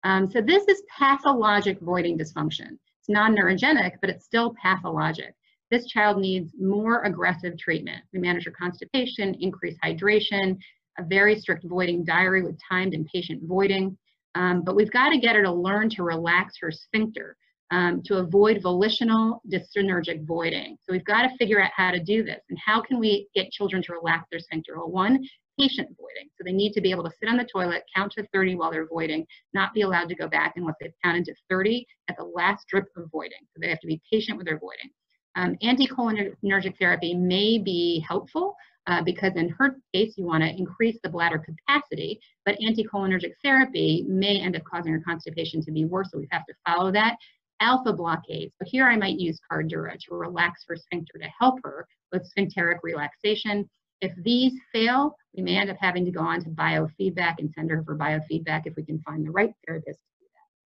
Um, 0.05 0.30
so 0.30 0.43
this 0.43 0.68
is 0.68 0.82
pathologic 0.99 1.80
voiding 1.80 2.18
dysfunction. 2.18 2.72
It's 2.99 3.09
non-neurogenic, 3.09 3.93
but 4.03 4.11
it's 4.11 4.26
still 4.26 4.55
pathologic. 4.62 5.34
This 5.71 5.87
child 5.87 6.18
needs 6.18 6.53
more 6.59 7.05
aggressive 7.05 7.57
treatment. 7.59 8.03
We 8.12 8.18
manage 8.18 8.45
her 8.45 8.51
constipation, 8.51 9.35
increase 9.41 9.77
hydration, 9.85 10.59
a 10.99 11.05
very 11.05 11.39
strict 11.39 11.64
voiding 11.64 12.05
diary 12.05 12.43
with 12.43 12.59
timed 12.68 12.95
and 12.95 13.07
patient 13.07 13.43
voiding. 13.45 13.97
Um, 14.35 14.62
but 14.62 14.77
we've 14.77 14.91
got 14.91 15.11
to 15.11 15.18
get 15.18 15.37
her 15.37 15.43
to 15.43 15.53
learn 15.53 15.89
to 15.91 16.03
relax 16.03 16.55
her 16.61 16.71
sphincter 16.71 17.37
um, 17.71 18.03
to 18.05 18.18
avoid 18.18 18.62
volitional 18.62 19.43
dyssynergic 19.53 20.27
voiding. 20.27 20.77
So 20.83 20.93
we've 20.93 21.05
got 21.05 21.23
to 21.23 21.37
figure 21.37 21.62
out 21.62 21.71
how 21.75 21.93
to 21.93 22.03
do 22.03 22.25
this. 22.25 22.41
And 22.49 22.59
how 22.59 22.81
can 22.81 22.99
we 22.99 23.29
get 23.35 23.51
children 23.53 23.83
to 23.85 23.93
relax 23.93 24.27
their 24.31 24.41
sphincter? 24.41 24.77
Well, 24.77 24.91
one, 24.91 25.23
patient 25.59 25.89
voiding. 25.97 26.31
So 26.37 26.43
they 26.45 26.53
need 26.53 26.73
to 26.73 26.81
be 26.81 26.91
able 26.91 27.05
to 27.05 27.12
sit 27.21 27.29
on 27.29 27.37
the 27.37 27.45
toilet, 27.45 27.85
count 27.95 28.12
to 28.12 28.27
30 28.33 28.57
while 28.57 28.73
they're 28.73 28.89
voiding, 28.89 29.25
not 29.55 29.75
be 29.75 29.83
allowed 29.83 30.09
to 30.09 30.14
go 30.16 30.27
back 30.29 30.55
unless 30.57 30.77
they've 30.81 30.93
counted 31.05 31.27
to 31.27 31.35
30 31.49 31.87
at 32.09 32.16
the 32.16 32.25
last 32.25 32.66
drip 32.68 32.87
of 32.97 33.11
voiding. 33.12 33.39
So 33.53 33.61
they 33.61 33.68
have 33.68 33.81
to 33.81 33.87
be 33.87 34.01
patient 34.11 34.37
with 34.37 34.47
their 34.47 34.59
voiding. 34.59 34.91
Um, 35.37 35.57
anticholinergic 35.62 36.78
therapy 36.78 37.14
may 37.14 37.59
be 37.59 38.05
helpful 38.07 38.57
uh, 38.87 39.03
because 39.03 39.37
in 39.37 39.49
her 39.51 39.76
case, 39.95 40.14
you 40.16 40.24
want 40.24 40.43
to 40.43 40.51
increase 40.51 40.99
the 41.03 41.09
bladder 41.09 41.39
capacity, 41.39 42.20
but 42.45 42.59
anticholinergic 42.59 43.33
therapy 43.45 44.05
may 44.09 44.41
end 44.41 44.57
up 44.57 44.62
causing 44.64 44.93
her 44.93 45.03
constipation 45.07 45.62
to 45.62 45.70
be 45.70 45.85
worse, 45.85 46.11
so 46.11 46.18
we 46.18 46.28
have 46.31 46.45
to 46.47 46.55
follow 46.66 46.91
that 46.91 47.16
alpha 47.61 47.93
blockade. 47.93 48.51
So 48.59 48.64
here 48.66 48.89
I 48.89 48.97
might 48.97 49.18
use 49.18 49.39
Cardura 49.51 49.99
to 49.99 50.14
relax 50.14 50.64
her 50.66 50.76
sphincter 50.76 51.18
to 51.18 51.28
help 51.39 51.61
her 51.62 51.87
with 52.11 52.26
sphincteric 52.26 52.78
relaxation. 52.83 53.68
If 54.01 54.12
these 54.24 54.55
fail, 54.72 55.14
we 55.37 55.43
may 55.43 55.59
end 55.59 55.70
up 55.70 55.76
having 55.78 56.07
to 56.07 56.11
go 56.11 56.20
on 56.20 56.43
to 56.43 56.51
biofeedback 56.51 57.35
and 57.39 57.53
send 57.55 57.70
her 57.70 57.85
for 57.85 57.97
biofeedback 57.97 58.62
if 58.64 58.74
we 58.76 58.85
can 58.85 59.01
find 59.03 59.24
the 59.26 59.31
right 59.31 59.53
therapist. 59.66 60.01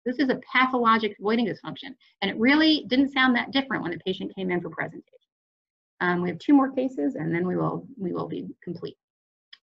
This 0.07 0.19
is 0.19 0.29
a 0.29 0.39
pathologic 0.51 1.17
voiding 1.19 1.47
dysfunction, 1.47 1.93
and 2.21 2.31
it 2.31 2.39
really 2.39 2.85
didn't 2.87 3.11
sound 3.11 3.35
that 3.35 3.51
different 3.51 3.83
when 3.83 3.91
the 3.91 3.99
patient 4.05 4.33
came 4.33 4.51
in 4.51 4.61
for 4.61 4.69
presentation. 4.69 5.03
Um, 5.99 6.21
we 6.21 6.29
have 6.29 6.39
two 6.39 6.53
more 6.53 6.71
cases, 6.71 7.15
and 7.15 7.35
then 7.35 7.45
we 7.45 7.57
will 7.57 7.85
we 7.99 8.13
will 8.13 8.27
be 8.27 8.47
complete. 8.63 8.95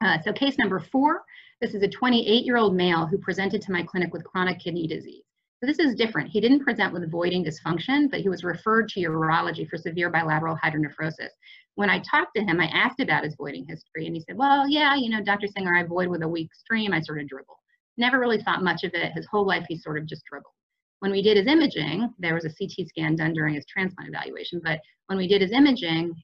Uh, 0.03 0.19
so 0.21 0.35
case 0.35 0.59
number 0.59 0.81
four, 0.81 1.23
this 1.63 1.73
is 1.73 1.83
a 1.83 1.89
28-year-old 1.89 2.77
male 2.77 3.07
who 3.07 3.17
presented 3.17 3.63
to 3.63 3.73
my 3.73 3.83
clinic 3.83 4.13
with 4.13 4.23
chronic 4.25 4.59
kidney 4.59 4.87
disease. 4.87 5.23
So 5.61 5.67
this 5.67 5.79
is 5.79 5.95
different. 5.95 6.29
He 6.29 6.43
didn't 6.43 6.63
present 6.63 6.93
with 6.93 7.11
voiding 7.11 7.43
dysfunction, 7.43 8.11
but 8.11 8.21
he 8.21 8.29
was 8.29 8.45
referred 8.45 8.91
to 8.91 9.01
urology 9.01 9.67
for 9.67 9.79
severe 9.79 10.11
bilateral 10.11 10.59
hydronephrosis. 10.63 11.31
When 11.77 11.89
I 11.89 12.01
talked 12.01 12.37
to 12.37 12.43
him, 12.43 12.61
I 12.61 12.67
asked 12.67 13.01
about 13.01 13.25
his 13.25 13.35
voiding 13.37 13.65
history, 13.67 14.07
and 14.07 14.15
he 14.15 14.21
said, 14.21 14.37
well, 14.37 14.69
yeah, 14.69 14.95
you 14.95 15.09
know, 15.09 15.23
Dr. 15.23 15.47
Singer, 15.47 15.75
I 15.75 15.85
void 15.85 16.09
with 16.09 16.23
a 16.23 16.29
weak 16.29 16.55
stream. 16.55 16.93
I 16.93 17.01
sort 17.01 17.21
of 17.21 17.29
dribble. 17.29 17.57
Never 17.97 18.19
really 18.19 18.43
thought 18.43 18.63
much 18.63 18.85
of 18.85 18.93
it. 18.95 19.13
His 19.13 19.27
whole 19.31 19.47
life, 19.47 19.65
he 19.69 19.77
sort 19.77 19.99
of 19.99 20.07
just 20.07 20.25
dribbled. 20.25 20.53
When 21.01 21.13
we 21.13 21.23
did 21.23 21.37
his 21.37 21.47
imaging, 21.47 22.13
there 22.19 22.35
was 22.35 22.45
a 22.45 22.49
CT 22.49 22.89
scan 22.89 23.17
done 23.17 23.35
during 23.35 23.55
his 23.55 23.67
transplant 23.67 24.09
evaluation, 24.09 24.61
but 24.65 24.81
when 25.07 25.19
we 25.19 25.29
did 25.29 25.43
his 25.43 25.53
imaging, 25.53 26.15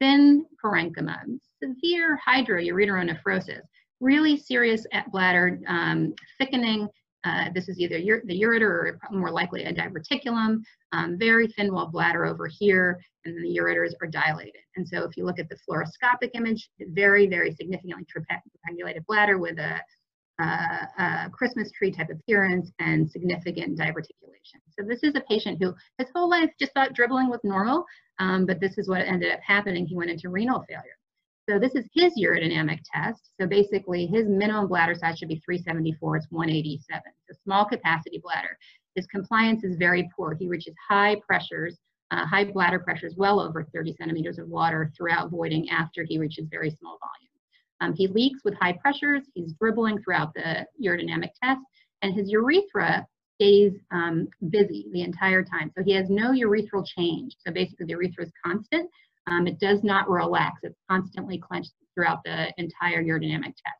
thin 0.00 0.44
parenchyma, 0.62 1.18
severe 1.62 2.18
hydroureteronephrosis, 2.26 3.62
really 4.00 4.36
serious 4.36 4.86
bladder 5.10 5.58
um, 5.66 6.14
thickening, 6.38 6.88
uh, 7.24 7.46
this 7.54 7.68
is 7.68 7.80
either 7.80 7.98
the 7.98 8.40
ureter 8.40 8.62
or 8.62 8.98
more 9.10 9.30
likely 9.30 9.64
a 9.64 9.72
diverticulum, 9.72 10.62
um, 10.92 11.18
very 11.18 11.48
thin 11.48 11.72
wall 11.72 11.86
bladder 11.86 12.24
over 12.24 12.46
here, 12.46 13.00
and 13.24 13.34
then 13.34 13.42
the 13.42 13.58
ureters 13.58 13.92
are 14.00 14.06
dilated. 14.06 14.62
And 14.76 14.86
so 14.86 15.04
if 15.04 15.16
you 15.16 15.24
look 15.24 15.38
at 15.38 15.48
the 15.48 15.58
fluoroscopic 15.68 16.30
image, 16.34 16.70
very, 16.80 17.26
very 17.26 17.52
significantly 17.52 18.06
triangulated 18.06 19.04
bladder 19.06 19.38
with 19.38 19.58
a, 19.58 19.80
a 20.38 21.30
Christmas 21.32 21.70
tree 21.72 21.90
type 21.90 22.10
appearance 22.10 22.70
and 22.78 23.10
significant 23.10 23.78
diverticulation. 23.78 24.60
So 24.78 24.84
this 24.86 25.02
is 25.02 25.14
a 25.14 25.22
patient 25.28 25.58
who 25.60 25.74
his 25.98 26.08
whole 26.14 26.30
life 26.30 26.50
just 26.58 26.72
thought 26.72 26.94
dribbling 26.94 27.28
was 27.28 27.40
normal, 27.44 27.84
um, 28.18 28.46
but 28.46 28.60
this 28.60 28.78
is 28.78 28.88
what 28.88 29.02
ended 29.02 29.32
up 29.32 29.40
happening. 29.40 29.86
He 29.86 29.96
went 29.96 30.10
into 30.10 30.28
renal 30.28 30.64
failure. 30.68 30.96
So 31.48 31.58
this 31.58 31.74
is 31.74 31.86
his 31.94 32.12
urodynamic 32.20 32.80
test. 32.92 33.30
So 33.40 33.46
basically 33.46 34.06
his 34.06 34.26
minimum 34.28 34.68
bladder 34.68 34.94
size 34.94 35.18
should 35.18 35.28
be 35.28 35.40
374, 35.44 36.16
it's 36.18 36.26
187. 36.30 37.02
So 37.26 37.38
small 37.42 37.64
capacity 37.64 38.20
bladder. 38.22 38.58
His 38.94 39.06
compliance 39.06 39.64
is 39.64 39.76
very 39.76 40.10
poor. 40.14 40.36
He 40.38 40.46
reaches 40.46 40.74
high 40.88 41.16
pressures, 41.26 41.78
uh, 42.10 42.26
high 42.26 42.44
bladder 42.44 42.78
pressures, 42.78 43.14
well 43.16 43.40
over 43.40 43.64
30 43.64 43.94
centimeters 43.94 44.38
of 44.38 44.48
water 44.48 44.92
throughout 44.96 45.30
voiding 45.30 45.70
after 45.70 46.04
he 46.04 46.18
reaches 46.18 46.46
very 46.50 46.70
small 46.70 46.98
volume. 46.98 47.28
Um, 47.80 47.94
he 47.94 48.08
leaks 48.08 48.40
with 48.44 48.54
high 48.54 48.74
pressures, 48.74 49.22
he's 49.34 49.52
dribbling 49.60 50.02
throughout 50.02 50.34
the 50.34 50.66
urodynamic 50.82 51.30
test, 51.42 51.60
and 52.02 52.14
his 52.14 52.30
urethra 52.30 53.06
stays 53.34 53.72
um, 53.92 54.28
busy 54.50 54.86
the 54.92 55.02
entire 55.02 55.44
time. 55.44 55.70
So 55.76 55.84
he 55.84 55.94
has 55.94 56.06
no 56.10 56.32
urethral 56.32 56.84
change. 56.84 57.36
So 57.46 57.52
basically 57.52 57.86
the 57.86 57.92
urethra 57.92 58.24
is 58.24 58.32
constant, 58.44 58.90
um, 59.28 59.46
it 59.46 59.60
does 59.60 59.80
not 59.82 60.08
relax. 60.08 60.60
It's 60.62 60.78
constantly 60.90 61.38
clenched 61.38 61.72
throughout 61.94 62.22
the 62.24 62.52
entire 62.56 63.02
urodynamic 63.02 63.54
test. 63.54 63.78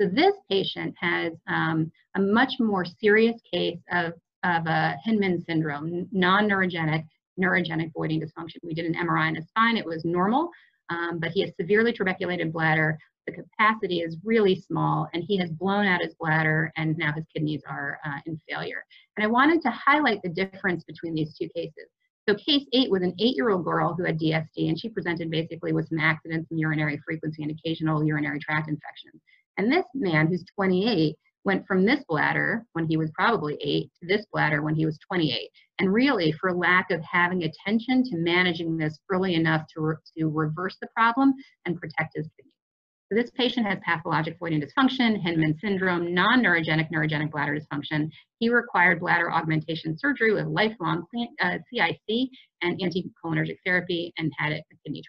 So 0.00 0.08
this 0.08 0.34
patient 0.48 0.94
has 0.98 1.32
um, 1.46 1.90
a 2.16 2.20
much 2.20 2.52
more 2.58 2.84
serious 2.84 3.40
case 3.52 3.78
of, 3.92 4.12
of 4.44 4.66
a 4.66 4.96
Hinman 5.04 5.44
syndrome, 5.46 6.08
non-neurogenic, 6.12 7.04
neurogenic 7.38 7.92
voiding 7.94 8.20
dysfunction. 8.20 8.56
We 8.62 8.74
did 8.74 8.86
an 8.86 8.94
MRI 8.94 9.28
in 9.28 9.34
his 9.36 9.46
spine. 9.48 9.76
It 9.76 9.84
was 9.84 10.04
normal, 10.04 10.50
um, 10.88 11.18
but 11.18 11.30
he 11.32 11.42
has 11.42 11.50
severely 11.60 11.92
trabeculated 11.92 12.52
bladder. 12.52 12.98
The 13.30 13.42
capacity 13.42 14.00
is 14.00 14.16
really 14.24 14.56
small, 14.56 15.08
and 15.14 15.22
he 15.22 15.36
has 15.38 15.50
blown 15.50 15.86
out 15.86 16.02
his 16.02 16.14
bladder, 16.14 16.72
and 16.76 16.96
now 16.96 17.12
his 17.12 17.24
kidneys 17.32 17.62
are 17.68 18.00
uh, 18.04 18.18
in 18.26 18.40
failure. 18.48 18.84
And 19.16 19.24
I 19.24 19.28
wanted 19.28 19.62
to 19.62 19.70
highlight 19.70 20.20
the 20.22 20.30
difference 20.30 20.82
between 20.84 21.14
these 21.14 21.36
two 21.36 21.48
cases. 21.54 21.86
So 22.28 22.34
case 22.34 22.66
eight 22.72 22.90
was 22.90 23.02
an 23.02 23.14
eight-year-old 23.20 23.64
girl 23.64 23.94
who 23.94 24.04
had 24.04 24.18
DSD, 24.18 24.68
and 24.68 24.78
she 24.78 24.88
presented 24.88 25.30
basically 25.30 25.72
with 25.72 25.88
some 25.88 26.00
accidents 26.00 26.50
and 26.50 26.58
urinary 26.58 27.00
frequency 27.04 27.42
and 27.42 27.52
occasional 27.52 28.04
urinary 28.04 28.40
tract 28.40 28.68
infections. 28.68 29.22
And 29.58 29.72
this 29.72 29.86
man, 29.94 30.26
who's 30.26 30.44
28, 30.54 31.16
went 31.44 31.66
from 31.66 31.84
this 31.84 32.04
bladder 32.08 32.64
when 32.72 32.86
he 32.86 32.96
was 32.96 33.10
probably 33.12 33.56
eight 33.62 33.90
to 34.00 34.06
this 34.06 34.26
bladder 34.32 34.62
when 34.62 34.74
he 34.74 34.86
was 34.86 34.98
28. 35.08 35.50
And 35.78 35.92
really, 35.92 36.32
for 36.32 36.52
lack 36.52 36.90
of 36.90 37.00
having 37.02 37.44
attention 37.44 38.02
to 38.04 38.16
managing 38.16 38.76
this 38.76 38.98
early 39.10 39.34
enough 39.34 39.66
to, 39.74 39.80
re 39.80 39.94
to 40.18 40.28
reverse 40.28 40.76
the 40.80 40.88
problem 40.94 41.34
and 41.64 41.80
protect 41.80 42.16
his 42.16 42.28
kidneys. 42.36 42.49
So 43.10 43.20
this 43.20 43.30
patient 43.30 43.66
has 43.66 43.78
pathologic 43.84 44.38
voiding 44.38 44.62
dysfunction, 44.62 45.20
Hinman 45.20 45.58
syndrome, 45.58 46.14
non-neurogenic 46.14 46.90
neurogenic 46.92 47.32
bladder 47.32 47.58
dysfunction. 47.58 48.08
He 48.38 48.50
required 48.50 49.00
bladder 49.00 49.32
augmentation 49.32 49.98
surgery 49.98 50.32
with 50.32 50.46
lifelong 50.46 51.04
uh, 51.42 51.58
CIC 51.72 52.28
and 52.62 52.80
anticholinergic 52.80 53.56
therapy 53.66 54.12
and 54.16 54.30
had 54.38 54.52
a 54.52 54.62
kidney 54.84 55.02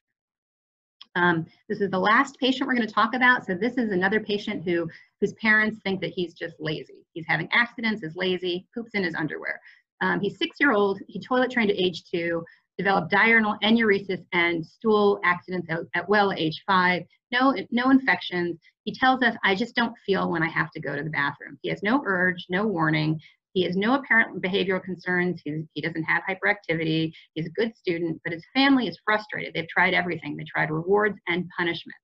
um, 1.16 1.46
this 1.68 1.82
is 1.82 1.90
the 1.92 2.00
last 2.00 2.38
patient 2.40 2.68
we're 2.68 2.76
going 2.76 2.88
to 2.88 2.94
talk 2.94 3.14
about. 3.14 3.46
So 3.46 3.54
this 3.54 3.78
is 3.78 3.92
another 3.92 4.20
patient 4.20 4.64
who 4.64 4.88
whose 5.20 5.34
parents 5.34 5.80
think 5.84 6.02
that 6.02 6.12
he's 6.16 6.34
just 6.34 6.56
lazy. 6.60 7.06
He's 7.14 7.26
having 7.28 7.50
accidents, 7.52 8.02
is 8.04 8.16
lazy, 8.16 8.66
poops 8.74 8.92
in 8.94 9.04
his 9.04 9.16
underwear. 9.16 9.60
Um, 10.02 10.20
he's 10.20 10.38
six 10.38 10.58
year 10.60 10.72
old. 10.72 11.00
He 11.08 11.20
toilet 11.20 11.52
trained 11.52 11.70
at 11.70 11.78
age 11.78 12.04
two 12.10 12.44
developed 12.78 13.12
diurnal 13.12 13.58
enuresis 13.64 14.24
and 14.34 14.66
stool 14.66 15.20
accidents 15.24 15.68
at, 15.70 15.80
at 15.96 16.10
well 16.10 16.32
age 16.32 16.64
five, 16.66 17.04
no, 17.32 17.56
no 17.72 17.90
infections. 17.90 18.58
He 18.84 18.94
tells 18.94 19.22
us, 19.24 19.36
I 19.44 19.56
just 19.56 19.76
don't 19.76 19.96
feel 20.06 20.32
when 20.32 20.44
I 20.44 20.50
have 20.50 20.72
to 20.72 20.82
go 20.82 20.96
to 20.96 21.04
the 21.04 21.10
bathroom. 21.10 21.58
He 21.62 21.70
has 21.70 21.84
no 21.84 22.02
urge, 22.06 22.46
no 22.50 22.66
warning. 22.68 23.20
He 23.54 23.64
has 23.64 23.76
no 23.76 23.96
apparent 23.96 24.42
behavioral 24.42 24.82
concerns. 24.82 25.42
He, 25.44 25.82
doesn't 25.82 26.04
have 26.04 26.24
hyperactivity. 26.30 27.12
He's 27.34 27.48
a 27.48 27.52
good 27.52 27.76
student, 27.76 28.22
but 28.24 28.34
his 28.34 28.46
family 28.54 28.88
is 28.88 29.00
frustrated. 29.06 29.54
They've 29.54 29.68
tried 29.68 29.94
everything. 29.94 30.38
They 30.38 30.46
tried 30.46 30.72
rewards 30.72 31.18
and 31.28 31.50
punishment. 31.58 31.98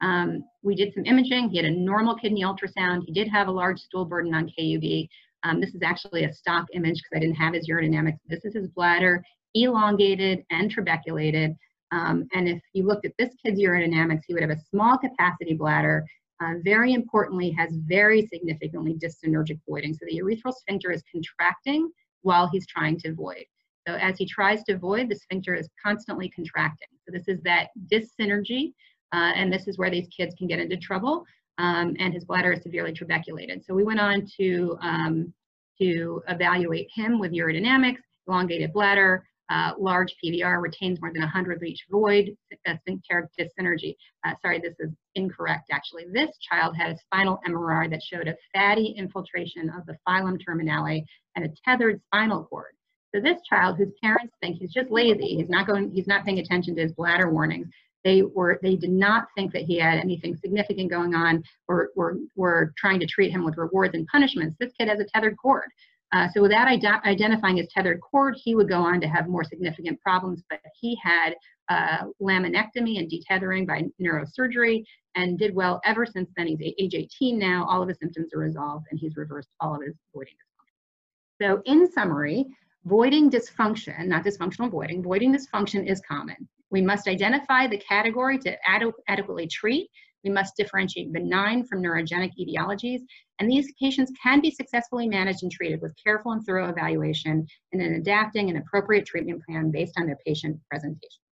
Um, 0.00 0.44
we 0.62 0.74
did 0.74 0.92
some 0.94 1.04
imaging. 1.04 1.50
He 1.50 1.56
had 1.56 1.66
a 1.66 1.70
normal 1.70 2.16
kidney 2.16 2.42
ultrasound. 2.42 3.02
He 3.04 3.12
did 3.12 3.28
have 3.28 3.48
a 3.48 3.52
large 3.52 3.78
stool 3.78 4.04
burden 4.04 4.34
on 4.34 4.50
KUB. 4.58 5.08
Um, 5.44 5.60
this 5.60 5.74
is 5.74 5.82
actually 5.84 6.24
a 6.24 6.32
stock 6.32 6.66
image 6.72 6.96
because 6.96 7.16
I 7.16 7.20
didn't 7.20 7.36
have 7.36 7.54
his 7.54 7.68
urodynamics. 7.68 8.18
This 8.28 8.44
is 8.44 8.54
his 8.54 8.68
bladder, 8.68 9.22
elongated 9.54 10.44
and 10.50 10.70
trabeculated. 10.70 11.56
Um, 11.90 12.26
and 12.34 12.48
if 12.48 12.60
you 12.72 12.86
looked 12.86 13.06
at 13.06 13.12
this 13.18 13.34
kid's 13.42 13.60
urodynamics, 13.60 14.22
he 14.26 14.34
would 14.34 14.42
have 14.42 14.50
a 14.50 14.60
small 14.70 14.98
capacity 14.98 15.54
bladder. 15.54 16.04
Uh, 16.40 16.54
very 16.62 16.92
importantly, 16.92 17.50
has 17.50 17.74
very 17.74 18.26
significantly 18.26 18.94
dyssynergic 18.94 19.58
voiding. 19.68 19.92
So 19.92 20.06
the 20.08 20.20
urethral 20.20 20.54
sphincter 20.54 20.92
is 20.92 21.02
contracting 21.10 21.90
while 22.22 22.48
he's 22.48 22.66
trying 22.66 22.98
to 23.00 23.12
void. 23.12 23.44
So 23.86 23.94
as 23.94 24.18
he 24.18 24.26
tries 24.26 24.62
to 24.64 24.78
void, 24.78 25.08
the 25.08 25.16
sphincter 25.16 25.54
is 25.54 25.68
constantly 25.84 26.28
contracting. 26.28 26.88
So 27.04 27.12
this 27.12 27.26
is 27.26 27.40
that 27.42 27.68
dyssynergy, 27.90 28.72
uh, 29.12 29.32
and 29.34 29.52
this 29.52 29.66
is 29.66 29.78
where 29.78 29.90
these 29.90 30.08
kids 30.08 30.34
can 30.36 30.46
get 30.46 30.60
into 30.60 30.76
trouble. 30.76 31.24
Um, 31.56 31.96
and 31.98 32.14
his 32.14 32.24
bladder 32.24 32.52
is 32.52 32.62
severely 32.62 32.92
trabeculated. 32.92 33.64
So 33.64 33.74
we 33.74 33.82
went 33.82 33.98
on 33.98 34.26
to 34.38 34.78
um, 34.80 35.32
to 35.80 36.22
evaluate 36.28 36.88
him 36.92 37.18
with 37.18 37.32
urodynamics, 37.32 38.02
elongated 38.26 38.72
bladder, 38.72 39.24
uh, 39.50 39.72
large 39.78 40.14
PVR 40.22 40.60
retains 40.60 41.00
more 41.00 41.12
than 41.12 41.22
100 41.22 41.62
each 41.62 41.84
void, 41.90 42.36
uh, 42.66 42.74
sphincteric 42.80 43.30
dyssynergy. 43.38 43.94
Uh, 44.24 44.34
sorry, 44.42 44.60
this 44.60 44.74
is 44.78 44.90
incorrect 45.14 45.70
actually. 45.72 46.04
This 46.12 46.30
child 46.38 46.76
had 46.76 46.90
a 46.90 46.98
spinal 46.98 47.40
MRI 47.48 47.90
that 47.90 48.02
showed 48.02 48.28
a 48.28 48.36
fatty 48.54 48.94
infiltration 48.98 49.70
of 49.70 49.86
the 49.86 49.96
filum 50.06 50.38
terminale 50.38 51.04
and 51.36 51.44
a 51.44 51.48
tethered 51.64 52.00
spinal 52.06 52.44
cord. 52.44 52.72
So 53.14 53.20
this 53.22 53.38
child, 53.48 53.78
whose 53.78 53.92
parents 54.02 54.34
think 54.40 54.58
he's 54.58 54.72
just 54.72 54.90
lazy, 54.90 55.36
he's 55.36 55.48
not 55.48 55.66
going, 55.66 55.90
he's 55.92 56.06
not 56.06 56.24
paying 56.24 56.40
attention 56.40 56.76
to 56.76 56.82
his 56.82 56.92
bladder 56.92 57.30
warnings. 57.30 57.68
They 58.04 58.22
were, 58.22 58.58
they 58.62 58.76
did 58.76 58.90
not 58.90 59.28
think 59.34 59.52
that 59.52 59.62
he 59.62 59.78
had 59.78 59.98
anything 59.98 60.36
significant 60.36 60.90
going 60.90 61.14
on, 61.14 61.42
or 61.68 61.90
were, 61.96 62.16
were 62.36 62.72
trying 62.76 63.00
to 63.00 63.06
treat 63.06 63.32
him 63.32 63.44
with 63.44 63.56
rewards 63.56 63.94
and 63.94 64.06
punishments. 64.06 64.56
This 64.60 64.72
kid 64.78 64.88
has 64.88 65.00
a 65.00 65.04
tethered 65.04 65.36
cord. 65.36 65.68
Uh, 66.12 66.26
so 66.34 66.40
without 66.40 66.66
ide 66.68 66.84
identifying 67.04 67.58
his 67.58 67.68
tethered 67.68 68.00
cord, 68.00 68.34
he 68.42 68.54
would 68.54 68.68
go 68.68 68.80
on 68.80 69.00
to 69.00 69.06
have 69.06 69.28
more 69.28 69.44
significant 69.44 70.00
problems, 70.00 70.42
but 70.48 70.60
he 70.80 70.98
had 71.02 71.34
uh, 71.68 72.04
laminectomy 72.22 72.98
and 72.98 73.10
detethering 73.10 73.66
by 73.66 73.82
neurosurgery 74.00 74.82
and 75.16 75.38
did 75.38 75.54
well 75.54 75.80
ever 75.84 76.06
since 76.06 76.30
then. 76.36 76.46
He's 76.46 76.74
age 76.78 76.94
18 76.94 77.38
now, 77.38 77.66
all 77.68 77.82
of 77.82 77.88
his 77.88 77.98
symptoms 77.98 78.32
are 78.34 78.38
resolved 78.38 78.86
and 78.90 78.98
he's 78.98 79.16
reversed 79.16 79.50
all 79.60 79.74
of 79.74 79.82
his 79.82 79.94
voiding 80.14 80.34
dysfunction. 80.34 81.42
So 81.42 81.62
in 81.66 81.90
summary, 81.92 82.46
voiding 82.84 83.30
dysfunction, 83.30 84.06
not 84.06 84.24
dysfunctional 84.24 84.70
voiding, 84.70 85.02
voiding 85.02 85.34
dysfunction 85.34 85.86
is 85.86 86.00
common. 86.08 86.48
We 86.70 86.80
must 86.80 87.08
identify 87.08 87.66
the 87.66 87.78
category 87.78 88.38
to 88.38 88.56
ad 88.68 88.82
adequately 89.08 89.46
treat 89.46 89.90
we 90.24 90.30
must 90.30 90.56
differentiate 90.56 91.12
benign 91.12 91.64
from 91.64 91.82
neurogenic 91.82 92.32
etiologies, 92.38 93.00
and 93.38 93.50
these 93.50 93.72
patients 93.80 94.12
can 94.22 94.40
be 94.40 94.50
successfully 94.50 95.08
managed 95.08 95.42
and 95.42 95.52
treated 95.52 95.80
with 95.80 95.94
careful 96.02 96.32
and 96.32 96.44
thorough 96.44 96.68
evaluation 96.68 97.46
and 97.72 97.82
an 97.82 97.94
adapting 97.94 98.50
an 98.50 98.56
appropriate 98.56 99.06
treatment 99.06 99.42
plan 99.44 99.70
based 99.70 99.94
on 99.98 100.06
their 100.06 100.18
patient 100.26 100.58
presentation. 100.70 101.22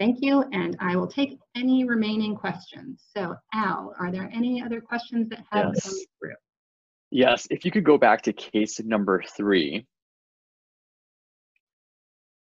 Thank 0.00 0.18
you, 0.20 0.44
and 0.52 0.76
I 0.80 0.96
will 0.96 1.06
take 1.06 1.38
any 1.56 1.84
remaining 1.84 2.34
questions. 2.34 3.04
So 3.16 3.36
Al, 3.54 3.94
are 3.98 4.10
there 4.10 4.28
any 4.34 4.62
other 4.62 4.80
questions 4.80 5.28
that 5.28 5.44
have 5.52 5.70
yes. 5.74 5.84
come 5.84 5.94
through? 6.18 6.34
Yes, 7.10 7.46
if 7.50 7.64
you 7.64 7.70
could 7.70 7.84
go 7.84 7.96
back 7.96 8.22
to 8.22 8.32
case 8.32 8.80
number 8.82 9.22
three. 9.36 9.86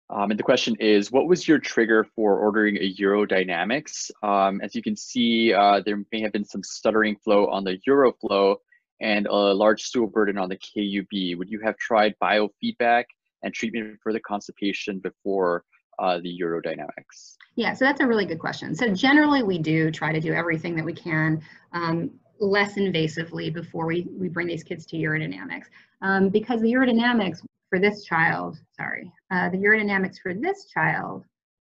Um, 0.09 0.29
and 0.31 0.39
the 0.39 0.43
question 0.43 0.75
is, 0.79 1.11
what 1.11 1.27
was 1.27 1.47
your 1.47 1.57
trigger 1.57 2.05
for 2.15 2.39
ordering 2.39 2.77
a 2.77 2.93
urodynamics? 2.95 4.11
Um, 4.21 4.61
as 4.61 4.75
you 4.75 4.81
can 4.81 4.95
see, 4.95 5.53
uh, 5.53 5.81
there 5.83 6.03
may 6.11 6.21
have 6.21 6.31
been 6.31 6.45
some 6.45 6.61
stuttering 6.63 7.15
flow 7.17 7.47
on 7.47 7.63
the 7.63 7.79
uroflow 7.87 8.57
and 9.01 9.25
a 9.27 9.33
large 9.33 9.81
stool 9.81 10.07
burden 10.07 10.37
on 10.37 10.49
the 10.49 10.57
KUB. 10.57 11.37
Would 11.37 11.49
you 11.49 11.59
have 11.61 11.75
tried 11.77 12.13
biofeedback 12.21 13.05
and 13.43 13.53
treatment 13.53 13.99
for 14.01 14.13
the 14.13 14.19
constipation 14.19 14.99
before 14.99 15.63
uh, 15.99 16.19
the 16.19 16.39
urodynamics? 16.39 17.35
Yeah, 17.55 17.73
so 17.73 17.85
that's 17.85 18.01
a 18.01 18.07
really 18.07 18.25
good 18.25 18.39
question. 18.39 18.75
So 18.75 18.93
generally 18.93 19.43
we 19.43 19.57
do 19.57 19.91
try 19.91 20.11
to 20.11 20.19
do 20.19 20.33
everything 20.33 20.75
that 20.75 20.85
we 20.85 20.93
can 20.93 21.41
um, 21.73 22.11
less 22.39 22.75
invasively 22.75 23.51
before 23.53 23.85
we, 23.85 24.07
we 24.11 24.27
bring 24.27 24.47
these 24.47 24.63
kids 24.63 24.85
to 24.87 24.97
urodynamics. 24.97 25.65
Um, 26.01 26.29
because 26.29 26.61
the 26.61 26.71
urodynamics, 26.71 27.41
for 27.75 27.79
this 27.81 28.05
child, 28.05 28.57
sorry, 28.71 29.11
uh, 29.31 29.49
the 29.49 29.57
urodynamics 29.57 30.15
for 30.23 30.33
this 30.33 30.67
child 30.73 31.25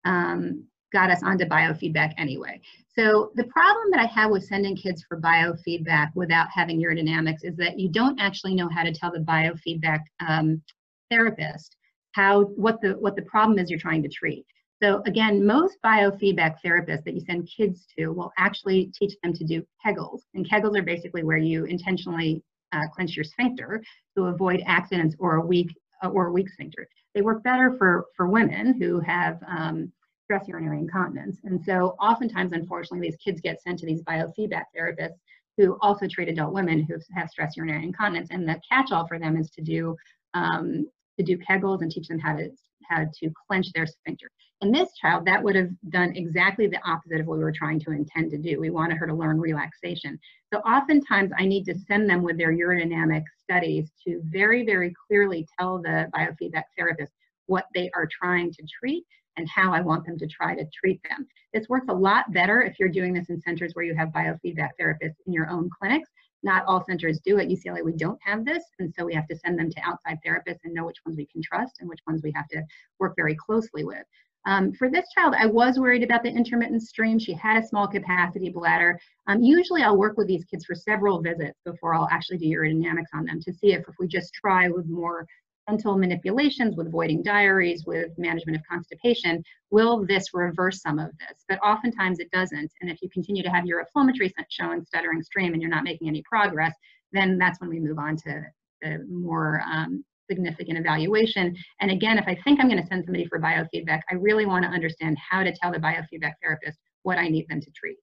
um, 0.04 0.66
got 0.92 1.12
us 1.12 1.22
onto 1.22 1.46
biofeedback 1.46 2.12
anyway. 2.18 2.60
So 2.98 3.32
the 3.36 3.44
problem 3.44 3.92
that 3.92 4.00
I 4.00 4.08
have 4.08 4.32
with 4.32 4.44
sending 4.44 4.76
kids 4.76 5.06
for 5.08 5.22
biofeedback 5.22 6.10
without 6.16 6.48
having 6.52 6.82
urodynamics 6.82 7.44
is 7.44 7.56
that 7.58 7.78
you 7.78 7.88
don't 7.88 8.20
actually 8.20 8.56
know 8.56 8.68
how 8.68 8.82
to 8.82 8.92
tell 8.92 9.12
the 9.12 9.20
biofeedback 9.20 10.00
um, 10.28 10.64
therapist 11.12 11.78
how 12.14 12.46
what 12.56 12.82
the 12.82 12.94
what 12.94 13.16
the 13.16 13.22
problem 13.22 13.60
is 13.60 13.70
you're 13.70 13.80
trying 13.80 14.02
to 14.02 14.10
treat. 14.10 14.44
So 14.82 15.04
again, 15.06 15.46
most 15.46 15.78
biofeedback 15.86 16.56
therapists 16.66 17.04
that 17.04 17.14
you 17.14 17.22
send 17.22 17.48
kids 17.56 17.86
to 17.96 18.08
will 18.08 18.32
actually 18.40 18.92
teach 18.98 19.14
them 19.22 19.34
to 19.34 19.44
do 19.44 19.64
Kegels, 19.86 20.22
and 20.34 20.50
Kegels 20.50 20.76
are 20.76 20.84
basically 20.84 21.24
where 21.24 21.38
you 21.38 21.66
intentionally 21.66 22.42
uh, 22.74 22.88
clench 22.94 23.16
your 23.16 23.24
sphincter 23.24 23.84
to 24.18 24.26
avoid 24.26 24.64
accidents 24.66 25.16
or 25.20 25.36
a 25.36 25.46
weak 25.46 25.72
uh, 26.04 26.10
or 26.10 26.32
weak 26.32 26.50
sphincter. 26.50 26.88
They 27.14 27.22
work 27.22 27.44
better 27.44 27.76
for, 27.78 28.06
for 28.16 28.28
women 28.28 28.80
who 28.80 29.00
have 29.02 29.40
um, 29.48 29.92
stress 30.26 30.48
urinary 30.48 30.80
incontinence. 30.80 31.40
And 31.44 31.62
so 31.64 31.96
oftentimes, 32.00 32.54
unfortunately, 32.54 33.08
these 33.08 33.18
kids 33.18 33.42
get 33.42 33.62
sent 33.62 33.80
to 33.80 33.86
these 33.86 34.02
biofeedback 34.04 34.66
therapists 34.76 35.20
who 35.58 35.78
also 35.82 36.08
treat 36.08 36.30
adult 36.30 36.54
women 36.54 36.84
who 36.84 36.96
have 37.14 37.30
stress 37.30 37.58
urinary 37.58 37.84
incontinence. 37.84 38.30
And 38.32 38.48
the 38.48 38.60
catch-all 38.70 39.08
for 39.08 39.20
them 39.20 39.36
is 39.36 39.50
to 39.52 39.62
do 39.62 39.96
um, 40.34 40.88
to 41.18 41.24
do 41.24 41.38
Kegels 41.38 41.82
and 41.82 41.92
teach 41.92 42.08
them 42.08 42.20
how 42.20 42.36
to 42.38 42.50
how 42.90 43.06
to 43.20 43.32
clench 43.48 43.72
their 43.74 43.88
sphincter. 43.88 44.30
In 44.62 44.72
this 44.72 44.94
child, 44.94 45.26
that 45.26 45.42
would 45.42 45.56
have 45.56 45.70
done 45.90 46.16
exactly 46.16 46.68
the 46.68 46.82
opposite 46.88 47.20
of 47.20 47.26
what 47.26 47.38
we 47.38 47.44
were 47.44 47.52
trying 47.52 47.80
to 47.80 47.92
intend 47.92 48.30
to 48.32 48.38
do. 48.38 48.60
We 48.60 48.70
wanted 48.70 48.98
her 48.98 49.08
to 49.08 49.14
learn 49.14 49.40
relaxation. 49.40 50.20
So 50.54 50.60
oftentimes 50.60 51.32
I 51.38 51.46
need 51.46 51.64
to 51.66 51.80
send 51.88 52.10
them 52.10 52.22
with 52.22 52.38
their 52.38 52.54
urodynamic 52.54 53.24
studies 53.42 53.92
to 54.08 54.22
very, 54.26 54.64
very 54.64 54.94
clearly 55.08 55.48
tell 55.60 55.82
the 55.82 56.08
biofeedback 56.16 56.66
therapist 56.78 57.14
what 57.48 57.66
they 57.74 57.90
are 57.96 58.08
trying 58.08 58.52
to 58.54 58.64
treat 58.80 59.04
and 59.38 59.48
how 59.50 59.74
I 59.74 59.82
want 59.82 60.06
them 60.06 60.18
to 60.20 60.28
try 60.28 60.56
to 60.56 60.66
treat 60.74 61.02
them. 61.10 61.26
This 61.54 61.70
works 61.70 61.88
a 61.90 61.94
lot 61.94 62.32
better 62.32 62.62
if 62.62 62.80
you're 62.80 62.90
doing 62.90 63.14
this 63.14 63.30
in 63.30 63.42
centers 63.42 63.74
where 63.74 63.86
you 63.86 63.96
have 63.96 64.10
biofeedback 64.10 64.72
therapists 64.80 65.16
in 65.26 65.34
your 65.34 65.50
own 65.50 65.70
clinics. 65.80 66.10
Not 66.44 66.66
all 66.66 66.84
centers 66.84 67.20
do. 67.24 67.40
At 67.40 67.48
UCLA, 67.48 67.84
we 67.84 67.94
don't 67.94 68.20
have 68.24 68.46
this, 68.46 68.64
and 68.80 68.94
so 68.98 69.06
we 69.06 69.14
have 69.14 69.28
to 69.28 69.36
send 69.36 69.60
them 69.60 69.70
to 69.70 69.82
outside 69.82 70.18
therapists 70.26 70.60
and 70.64 70.74
know 70.74 70.86
which 70.86 70.98
ones 71.06 71.18
we 71.18 71.28
can 71.28 71.42
trust 71.42 71.78
and 71.80 71.90
which 71.90 72.02
ones 72.08 72.22
we 72.24 72.32
have 72.36 72.48
to 72.50 72.64
work 73.00 73.14
very 73.16 73.36
closely 73.36 73.84
with. 73.84 74.04
Um, 74.46 74.74
for 74.74 74.90
this 74.90 75.06
child, 75.16 75.36
I 75.38 75.46
was 75.46 75.78
worried 75.78 76.04
about 76.04 76.24
the 76.24 76.30
intermittent 76.30 76.82
stream. 76.82 77.20
She 77.20 77.34
had 77.34 77.62
a 77.62 77.68
small 77.68 77.88
capacity 77.88 78.50
bladder. 78.50 79.00
Um, 79.28 79.42
usually 79.42 79.84
I'll 79.84 79.98
work 79.98 80.18
with 80.18 80.28
these 80.28 80.46
kids 80.46 80.66
for 80.66 80.74
several 80.74 81.22
visits 81.22 81.60
before 81.64 81.94
I'll 81.94 82.10
actually 82.12 82.40
do 82.40 82.48
urodynamics 82.48 83.14
on 83.14 83.26
them 83.26 83.40
to 83.42 83.54
see 83.54 83.74
if, 83.74 83.88
if 83.88 83.96
we 84.00 84.08
just 84.08 84.34
try 84.34 84.68
with 84.68 84.88
more 84.88 85.28
mental 85.72 85.98
manipulations, 85.98 86.76
with 86.76 86.92
voiding 86.92 87.24
diaries, 87.24 87.86
with 87.86 88.12
management 88.18 88.58
of 88.58 88.64
constipation, 88.70 89.44
will 89.70 90.06
this 90.06 90.34
reverse 90.34 90.82
some 90.82 91.00
of 91.00 91.12
this? 91.18 91.46
But 91.48 91.60
oftentimes 91.64 92.20
it 92.20 92.30
doesn't. 92.32 92.72
And 92.82 92.90
if 92.90 93.02
you 93.02 93.10
continue 93.10 93.44
to 93.44 93.50
have 93.50 93.66
your 93.66 93.84
uroflowmetry 93.84 94.32
showing 94.50 94.84
stuttering 94.84 95.24
stream 95.24 95.54
and 95.54 95.62
you're 95.62 95.72
not 95.72 95.84
making 95.84 96.08
any 96.08 96.24
progress, 96.24 96.74
then 97.14 97.38
that's 97.38 97.60
when 97.62 97.70
we 97.70 97.80
move 97.80 98.00
on 98.00 98.18
to 98.18 98.44
the 98.82 99.06
more 99.10 99.62
um, 99.72 100.04
significant 100.30 100.78
evaluation. 100.78 101.56
And 101.80 101.92
again, 101.92 102.18
if 102.18 102.28
I 102.28 102.38
think 102.44 102.60
I'm 102.60 102.70
going 102.70 102.82
to 102.82 102.88
send 102.88 103.06
somebody 103.06 103.28
for 103.28 103.40
biofeedback, 103.40 104.02
I 104.10 104.16
really 104.16 104.46
want 104.46 104.64
to 104.66 104.72
understand 104.72 105.18
how 105.18 105.44
to 105.44 105.54
tell 105.62 105.72
the 105.72 105.80
biofeedback 105.80 106.34
therapist 106.42 106.80
what 107.04 107.18
I 107.18 107.28
need 107.30 107.48
them 107.48 107.62
to 107.62 107.72
treat. 107.72 107.98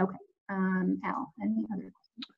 Okay, 0.00 0.16
um, 0.50 1.00
Al, 1.04 1.32
any 1.42 1.64
other? 1.72 1.92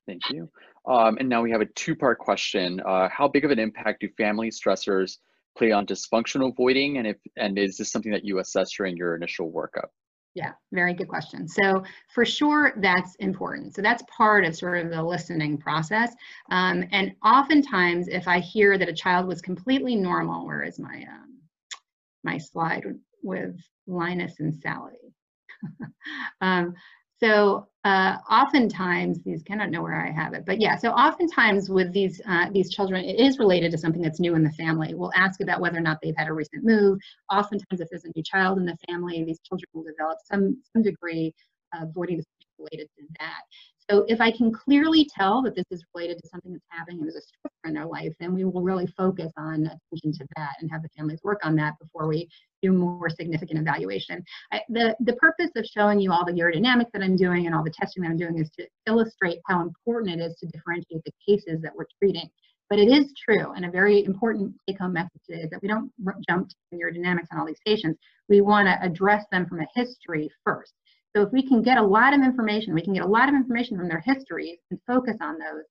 Thank 0.06 0.22
you. 0.30 0.48
Um, 0.86 1.16
and 1.18 1.28
now 1.28 1.42
we 1.42 1.50
have 1.50 1.60
a 1.60 1.66
two-part 1.66 2.18
question. 2.18 2.80
Uh, 2.80 3.08
how 3.08 3.28
big 3.28 3.44
of 3.44 3.50
an 3.50 3.58
impact 3.58 4.00
do 4.00 4.08
family 4.16 4.50
stressors 4.50 5.18
play 5.56 5.70
on 5.72 5.86
dysfunctional 5.86 6.56
voiding, 6.56 6.98
and 6.98 7.06
if 7.06 7.16
and 7.36 7.58
is 7.58 7.76
this 7.76 7.92
something 7.92 8.12
that 8.12 8.24
you 8.24 8.38
assess 8.38 8.72
during 8.72 8.96
your 8.96 9.14
initial 9.14 9.52
workup? 9.52 9.88
Yeah, 10.34 10.52
very 10.72 10.94
good 10.94 11.08
question. 11.08 11.46
So 11.46 11.84
for 12.14 12.24
sure, 12.24 12.72
that's 12.78 13.14
important. 13.16 13.74
So 13.74 13.82
that's 13.82 14.02
part 14.08 14.46
of 14.46 14.56
sort 14.56 14.78
of 14.78 14.90
the 14.90 15.02
listening 15.02 15.58
process. 15.58 16.14
Um, 16.50 16.84
and 16.90 17.12
oftentimes, 17.22 18.08
if 18.08 18.26
I 18.26 18.38
hear 18.38 18.78
that 18.78 18.88
a 18.88 18.94
child 18.94 19.26
was 19.26 19.42
completely 19.42 19.94
normal, 19.94 20.46
where 20.46 20.62
is 20.62 20.78
my 20.78 21.04
um, 21.10 21.38
my 22.24 22.38
slide 22.38 22.84
with 23.22 23.56
Linus 23.86 24.40
and 24.40 24.54
Sally? 24.54 25.14
um, 26.40 26.74
So 27.22 27.68
uh, 27.84 28.16
oftentimes 28.28 29.20
these, 29.24 29.42
don't 29.44 29.70
know 29.70 29.82
where 29.82 29.94
I 29.94 30.10
have 30.10 30.34
it, 30.34 30.44
but 30.44 30.60
yeah, 30.60 30.76
so 30.76 30.90
oftentimes 30.90 31.70
with 31.70 31.92
these, 31.92 32.20
uh, 32.28 32.46
these 32.52 32.70
children, 32.70 33.04
it 33.04 33.20
is 33.20 33.38
related 33.38 33.70
to 33.72 33.78
something 33.78 34.02
that's 34.02 34.18
new 34.18 34.34
in 34.34 34.42
the 34.42 34.50
family. 34.52 34.94
We'll 34.94 35.12
ask 35.14 35.40
about 35.40 35.60
whether 35.60 35.78
or 35.78 35.82
not 35.82 35.98
they've 36.02 36.16
had 36.16 36.28
a 36.28 36.32
recent 36.32 36.64
move. 36.64 36.98
Oftentimes 37.30 37.80
if 37.80 37.88
there's 37.90 38.04
a 38.04 38.12
new 38.16 38.24
child 38.24 38.58
in 38.58 38.64
the 38.64 38.76
family, 38.88 39.22
these 39.24 39.40
children 39.40 39.68
will 39.72 39.84
develop 39.84 40.18
some, 40.24 40.60
some 40.72 40.82
degree 40.82 41.32
of 41.74 41.94
voiding 41.94 42.18
dysfunction 42.18 42.48
related 42.58 42.88
to 42.98 43.04
that. 43.20 43.42
So 43.92 44.06
if 44.08 44.22
I 44.22 44.30
can 44.30 44.50
clearly 44.50 45.06
tell 45.14 45.42
that 45.42 45.54
this 45.54 45.66
is 45.70 45.84
related 45.94 46.18
to 46.22 46.28
something 46.28 46.52
that's 46.52 46.64
happening 46.70 47.02
there's 47.02 47.14
a 47.14 47.18
stressor 47.18 47.68
in 47.68 47.74
their 47.74 47.84
life, 47.84 48.14
then 48.18 48.34
we 48.34 48.44
will 48.44 48.62
really 48.62 48.86
focus 48.86 49.30
on 49.36 49.66
attention 49.66 50.12
to 50.14 50.26
that 50.36 50.54
and 50.60 50.70
have 50.70 50.82
the 50.82 50.88
families 50.96 51.20
work 51.22 51.40
on 51.44 51.54
that 51.56 51.74
before 51.78 52.08
we 52.08 52.26
do 52.62 52.72
more 52.72 53.10
significant 53.10 53.58
evaluation. 53.58 54.24
I, 54.50 54.62
the, 54.70 54.96
the 55.00 55.12
purpose 55.14 55.50
of 55.56 55.66
showing 55.66 56.00
you 56.00 56.10
all 56.10 56.24
the 56.24 56.32
urodynamics 56.32 56.90
that 56.94 57.02
I'm 57.02 57.16
doing 57.16 57.44
and 57.44 57.54
all 57.54 57.62
the 57.62 57.74
testing 57.78 58.02
that 58.02 58.08
I'm 58.08 58.16
doing 58.16 58.38
is 58.38 58.50
to 58.58 58.66
illustrate 58.86 59.40
how 59.46 59.60
important 59.60 60.18
it 60.18 60.24
is 60.24 60.36
to 60.36 60.46
differentiate 60.46 61.04
the 61.04 61.12
cases 61.28 61.60
that 61.60 61.72
we're 61.76 61.84
treating. 61.98 62.30
But 62.70 62.78
it 62.78 62.88
is 62.88 63.12
true, 63.22 63.52
and 63.52 63.66
a 63.66 63.70
very 63.70 64.02
important 64.04 64.54
take-home 64.66 64.94
message 64.94 65.20
is 65.28 65.50
that 65.50 65.60
we 65.60 65.68
don't 65.68 65.92
jump 66.26 66.48
to 66.48 66.54
urodynamics 66.72 67.26
on 67.30 67.38
all 67.38 67.44
these 67.44 67.60
patients. 67.66 68.00
We 68.30 68.40
want 68.40 68.68
to 68.68 68.82
address 68.82 69.26
them 69.30 69.44
from 69.44 69.60
a 69.60 69.66
history 69.74 70.30
first. 70.42 70.72
So 71.14 71.22
if 71.22 71.32
we 71.32 71.46
can 71.46 71.62
get 71.62 71.78
a 71.78 71.82
lot 71.82 72.14
of 72.14 72.22
information, 72.22 72.74
we 72.74 72.82
can 72.82 72.94
get 72.94 73.04
a 73.04 73.08
lot 73.08 73.28
of 73.28 73.34
information 73.34 73.76
from 73.76 73.88
their 73.88 74.00
histories 74.00 74.58
and 74.70 74.80
focus 74.86 75.16
on 75.20 75.38
those 75.38 75.64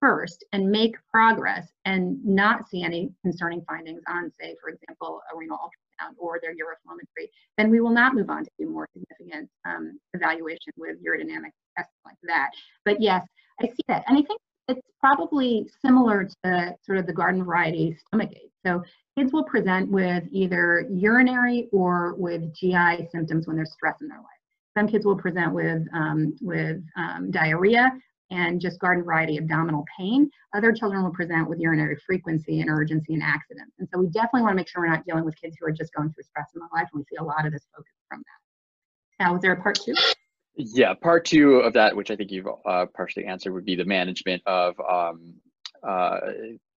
first 0.00 0.44
and 0.52 0.70
make 0.70 0.94
progress 1.12 1.68
and 1.84 2.24
not 2.24 2.68
see 2.68 2.82
any 2.82 3.10
concerning 3.22 3.62
findings 3.68 4.02
on, 4.08 4.30
say, 4.40 4.56
for 4.60 4.70
example, 4.70 5.20
a 5.32 5.36
renal 5.36 5.58
ultrasound 5.58 6.14
or 6.18 6.38
their 6.42 6.52
uroflowmetry, 6.52 7.28
then 7.56 7.70
we 7.70 7.80
will 7.80 7.90
not 7.90 8.14
move 8.14 8.30
on 8.30 8.44
to 8.44 8.50
do 8.58 8.68
more 8.68 8.88
significant 8.92 9.50
um, 9.64 9.98
evaluation 10.14 10.72
with 10.76 10.96
urodynamic 11.04 11.50
tests 11.76 11.94
like 12.04 12.16
that. 12.24 12.50
But 12.84 13.00
yes, 13.00 13.26
I 13.60 13.66
see 13.66 13.82
that. 13.88 14.04
And 14.06 14.18
I 14.18 14.22
think 14.22 14.40
it's 14.68 14.80
probably 15.00 15.68
similar 15.84 16.28
to 16.44 16.76
sort 16.84 16.98
of 16.98 17.06
the 17.06 17.12
garden 17.12 17.44
variety 17.44 17.96
stomach 18.06 18.30
ache. 18.32 18.52
So 18.66 18.82
kids 19.16 19.32
will 19.32 19.44
present 19.44 19.90
with 19.90 20.24
either 20.30 20.86
urinary 20.90 21.68
or 21.72 22.14
with 22.16 22.54
GI 22.54 23.08
symptoms 23.10 23.46
when 23.46 23.56
there's 23.56 23.72
stress 23.72 23.96
in 24.00 24.08
their 24.08 24.18
life. 24.18 24.37
Some 24.78 24.86
kids 24.86 25.04
will 25.04 25.16
present 25.16 25.52
with, 25.52 25.82
um, 25.92 26.36
with 26.40 26.80
um, 26.96 27.32
diarrhea 27.32 27.90
and 28.30 28.60
just 28.60 28.78
garden 28.78 29.02
variety 29.02 29.36
abdominal 29.36 29.84
pain. 29.98 30.30
Other 30.54 30.72
children 30.72 31.02
will 31.02 31.10
present 31.10 31.48
with 31.48 31.58
urinary 31.58 31.96
frequency 32.06 32.60
and 32.60 32.70
urgency 32.70 33.14
and 33.14 33.22
accidents. 33.24 33.72
And 33.80 33.88
so 33.92 33.98
we 33.98 34.06
definitely 34.06 34.42
want 34.42 34.52
to 34.52 34.56
make 34.56 34.68
sure 34.68 34.82
we're 34.82 34.88
not 34.88 35.04
dealing 35.04 35.24
with 35.24 35.34
kids 35.40 35.56
who 35.58 35.66
are 35.66 35.72
just 35.72 35.92
going 35.94 36.12
through 36.12 36.22
stress 36.22 36.46
in 36.54 36.60
their 36.60 36.68
life. 36.72 36.86
And 36.92 37.00
we 37.00 37.04
see 37.10 37.16
a 37.18 37.24
lot 37.24 37.44
of 37.44 37.52
this 37.52 37.66
focus 37.74 37.92
from 38.08 38.20
that. 38.20 39.24
Now, 39.24 39.32
was 39.32 39.42
there 39.42 39.50
a 39.50 39.60
part 39.60 39.80
two? 39.84 39.94
Yeah, 40.54 40.94
part 40.94 41.24
two 41.24 41.54
of 41.56 41.72
that, 41.72 41.96
which 41.96 42.12
I 42.12 42.16
think 42.16 42.30
you've 42.30 42.46
uh, 42.64 42.86
partially 42.94 43.24
answered, 43.24 43.54
would 43.54 43.64
be 43.64 43.74
the 43.74 43.84
management 43.84 44.42
of 44.46 44.76
um, 44.88 45.34
uh, 45.82 46.20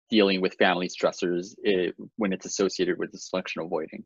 dealing 0.09 0.41
with 0.41 0.55
family 0.55 0.87
stressors 0.87 1.53
it, 1.61 1.89
eh, 1.89 2.03
when 2.15 2.33
it's 2.33 2.47
associated 2.47 2.97
with 2.97 3.11
dysfunctional 3.11 3.69
voiding. 3.69 4.03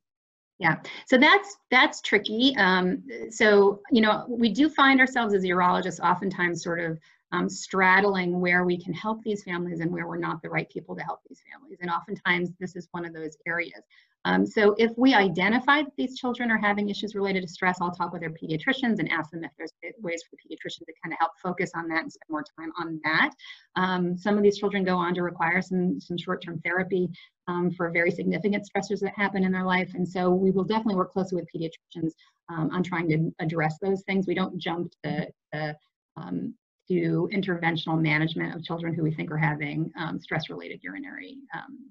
Yeah, 0.58 0.78
so 1.06 1.18
that's 1.18 1.58
that's 1.70 2.02
tricky. 2.02 2.56
Um, 2.58 3.04
so 3.30 3.82
you 3.92 4.02
know, 4.02 4.26
we 4.30 4.50
do 4.50 4.70
find 4.70 5.00
ourselves 5.02 5.34
as 5.34 5.44
urologists 5.44 6.00
oftentimes 6.00 6.64
sort 6.64 6.80
of 6.80 6.98
um, 7.32 7.50
straddling 7.50 8.40
where 8.40 8.64
we 8.64 8.82
can 8.82 8.94
help 8.94 9.22
these 9.24 9.44
families 9.44 9.82
and 9.82 9.92
where 9.92 10.08
we're 10.08 10.18
not 10.18 10.42
the 10.42 10.50
right 10.50 10.70
people 10.70 10.96
to 10.96 11.02
help 11.04 11.20
these 11.28 11.42
families. 11.52 11.80
And 11.82 11.90
oftentimes 11.90 12.52
this 12.60 12.76
is 12.76 12.88
one 12.92 13.06
of 13.06 13.14
those 13.14 13.38
areas. 13.46 13.84
Um, 14.26 14.46
so 14.46 14.76
if 14.78 14.92
we 14.98 15.14
identify 15.14 15.84
that 15.84 15.96
these 15.98 16.18
children 16.18 16.52
are 16.52 16.58
having 16.58 16.90
issues 16.90 17.16
related 17.16 17.44
to 17.44 17.48
stress, 17.48 17.78
I'll 17.80 17.92
talk 17.92 18.12
with 18.12 18.22
their 18.22 18.32
pediatricians 18.32 19.00
and 19.00 19.10
ask 19.12 19.32
them 19.32 19.44
if 19.44 19.52
there's 19.58 19.72
ways 20.02 20.24
for 20.24 20.36
the 20.36 20.56
pediatrician 20.56 20.80
to 20.80 20.94
kind 21.02 21.14
of 21.14 21.20
help 21.20 21.32
focus 21.42 21.72
on 21.76 21.88
that 21.90 22.02
and 22.04 22.12
spend 22.12 22.30
more 22.30 22.44
time 22.60 22.72
on 22.80 23.00
that. 23.04 23.32
Um, 23.76 24.18
some 24.18 24.36
of 24.36 24.44
these 24.44 24.58
children 24.58 24.84
go 24.84 24.98
on 24.98 25.14
to 25.14 25.22
require 25.22 25.62
some, 25.62 26.00
some 26.02 26.18
short-term 26.18 26.60
therapy 26.66 27.10
um, 27.48 27.72
for 27.72 27.92
very 27.92 28.10
significant 28.10 28.68
stressors 28.68 29.00
that 29.02 29.14
happen 29.16 29.44
in 29.44 29.52
their 29.52 29.64
life. 29.64 29.92
And 29.94 30.08
so 30.08 30.32
we 30.32 30.52
will 30.52 30.64
definitely 30.64 30.96
work 30.96 31.14
closely 31.14 31.36
with 31.36 31.48
pediatricians 31.56 32.12
um, 32.50 32.72
on 32.74 32.82
trying 32.82 33.08
to 33.10 33.32
address 33.40 33.78
those 33.82 34.02
things. 34.04 34.26
We 34.28 34.36
don't 34.36 34.58
jump 34.58 34.92
to, 35.04 35.28
to 35.54 35.78
um, 36.18 36.56
to 36.88 37.30
interventional 37.34 38.00
management 38.00 38.56
of 38.56 38.64
children 38.64 38.94
who 38.94 39.02
we 39.02 39.12
think 39.12 39.32
are 39.32 39.38
having 39.38 39.92
um, 40.00 40.20
stress-related 40.20 40.80
urinary 40.84 41.38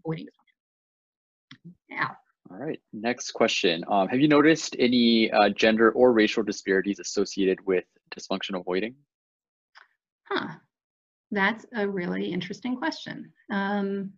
voiding 0.06 0.26
dysfunction. 0.26 1.72
Yeah. 1.88 2.10
All 2.50 2.58
right, 2.58 2.80
next 2.92 3.32
question. 3.32 3.84
Um, 3.88 4.08
have 4.08 4.20
you 4.20 4.28
noticed 4.28 4.76
any 4.78 5.30
uh, 5.30 5.48
gender 5.48 5.90
or 5.92 6.12
racial 6.12 6.42
disparities 6.42 6.98
associated 6.98 7.58
with 7.66 7.84
dysfunctional 8.16 8.64
voiding? 8.64 8.94
Huh, 10.28 10.48
that's 11.30 11.64
a 11.74 11.88
really 11.88 12.32
interesting 12.32 12.76
question. 12.76 13.32
Um, 13.50 14.12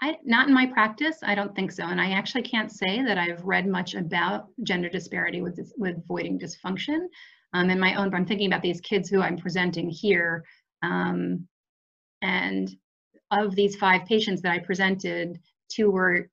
I, 0.00 0.16
not 0.24 0.48
in 0.48 0.54
my 0.54 0.66
practice, 0.66 1.18
I 1.22 1.34
don't 1.34 1.54
think 1.54 1.72
so. 1.72 1.84
And 1.84 2.00
I 2.00 2.10
actually 2.10 2.42
can't 2.42 2.70
say 2.70 3.02
that 3.02 3.18
I've 3.18 3.44
read 3.44 3.66
much 3.66 3.94
about 3.94 4.46
gender 4.62 4.88
disparity 4.88 5.42
with, 5.42 5.58
with 5.76 6.06
voiding 6.06 6.38
dysfunction. 6.38 7.06
Um, 7.54 7.70
in 7.70 7.80
my 7.80 7.94
own, 7.94 8.10
but 8.10 8.18
I'm 8.18 8.26
thinking 8.26 8.48
about 8.48 8.60
these 8.60 8.82
kids 8.82 9.08
who 9.08 9.22
I'm 9.22 9.38
presenting 9.38 9.88
here. 9.88 10.44
Um, 10.82 11.48
and 12.20 12.70
of 13.30 13.54
these 13.54 13.76
five 13.76 14.04
patients 14.06 14.42
that 14.42 14.52
I 14.52 14.58
presented, 14.58 15.38
two 15.68 15.90
were 15.90 16.28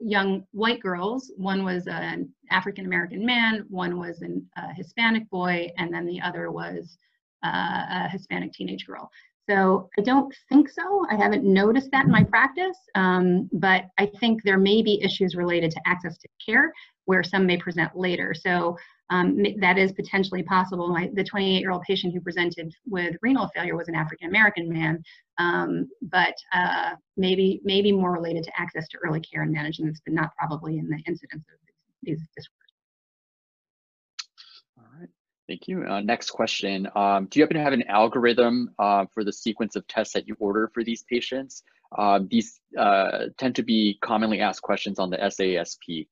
young 0.00 0.44
white 0.52 0.80
girls. 0.80 1.32
One 1.36 1.64
was 1.64 1.86
an 1.86 2.32
African 2.50 2.86
American 2.86 3.24
man, 3.24 3.64
one 3.68 3.98
was 3.98 4.22
an, 4.22 4.46
a 4.56 4.72
Hispanic 4.74 5.28
boy, 5.30 5.70
and 5.78 5.92
then 5.92 6.06
the 6.06 6.20
other 6.20 6.50
was 6.50 6.96
uh, 7.44 7.84
a 7.90 8.08
Hispanic 8.08 8.52
teenage 8.52 8.86
girl. 8.86 9.10
So 9.48 9.90
I 9.98 10.02
don't 10.02 10.34
think 10.48 10.70
so. 10.70 11.04
I 11.10 11.16
haven't 11.16 11.44
noticed 11.44 11.90
that 11.90 12.06
in 12.06 12.10
my 12.10 12.24
practice, 12.24 12.78
um, 12.94 13.50
but 13.52 13.84
I 13.98 14.06
think 14.06 14.42
there 14.42 14.58
may 14.58 14.80
be 14.80 15.02
issues 15.02 15.34
related 15.34 15.70
to 15.72 15.80
access 15.84 16.16
to 16.18 16.28
care 16.44 16.72
where 17.04 17.22
some 17.22 17.44
may 17.44 17.58
present 17.58 17.94
later. 17.94 18.32
So 18.32 18.76
um, 19.10 19.42
that 19.60 19.78
is 19.78 19.92
potentially 19.92 20.42
possible. 20.42 20.88
My, 20.88 21.10
the 21.12 21.24
28 21.24 21.60
year 21.60 21.70
old 21.70 21.82
patient 21.82 22.14
who 22.14 22.20
presented 22.20 22.72
with 22.86 23.16
renal 23.22 23.50
failure 23.54 23.76
was 23.76 23.88
an 23.88 23.94
African 23.94 24.28
American 24.28 24.68
man, 24.68 25.02
um, 25.38 25.88
but 26.02 26.34
uh, 26.52 26.92
maybe, 27.16 27.60
maybe 27.64 27.92
more 27.92 28.12
related 28.12 28.44
to 28.44 28.52
access 28.60 28.88
to 28.88 28.98
early 28.98 29.20
care 29.20 29.42
and 29.42 29.52
management, 29.52 29.98
but 30.04 30.14
not 30.14 30.30
probably 30.36 30.78
in 30.78 30.88
the 30.88 31.02
incidence 31.06 31.44
of 31.52 31.58
these 32.02 32.20
disorders. 32.36 32.50
All 34.78 34.84
right. 34.98 35.08
Thank 35.48 35.68
you. 35.68 35.84
Uh, 35.84 36.00
next 36.00 36.30
question. 36.30 36.88
Um, 36.94 37.26
do 37.26 37.38
you 37.38 37.44
happen 37.44 37.56
to 37.56 37.62
have 37.62 37.74
an 37.74 37.84
algorithm 37.88 38.70
uh, 38.78 39.04
for 39.12 39.22
the 39.24 39.32
sequence 39.32 39.76
of 39.76 39.86
tests 39.86 40.14
that 40.14 40.26
you 40.26 40.36
order 40.38 40.70
for 40.72 40.82
these 40.82 41.04
patients? 41.10 41.62
Uh, 41.96 42.20
these 42.28 42.60
uh, 42.78 43.26
tend 43.38 43.54
to 43.56 43.62
be 43.62 43.98
commonly 44.00 44.40
asked 44.40 44.62
questions 44.62 44.98
on 44.98 45.10
the 45.10 45.18
SASP. 45.18 46.08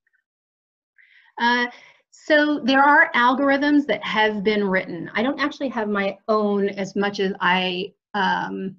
So 2.13 2.61
there 2.61 2.83
are 2.83 3.11
algorithms 3.15 3.87
that 3.87 4.05
have 4.05 4.45
been 4.45 4.69
written. 4.69 5.11
I 5.15 5.23
don't 5.23 5.41
actually 5.41 5.71
have 5.71 5.89
my 5.89 6.17
own 6.29 6.69
as 6.69 6.95
much 6.95 7.21
as 7.21 7.33
I, 7.41 7.93
um, 8.15 8.77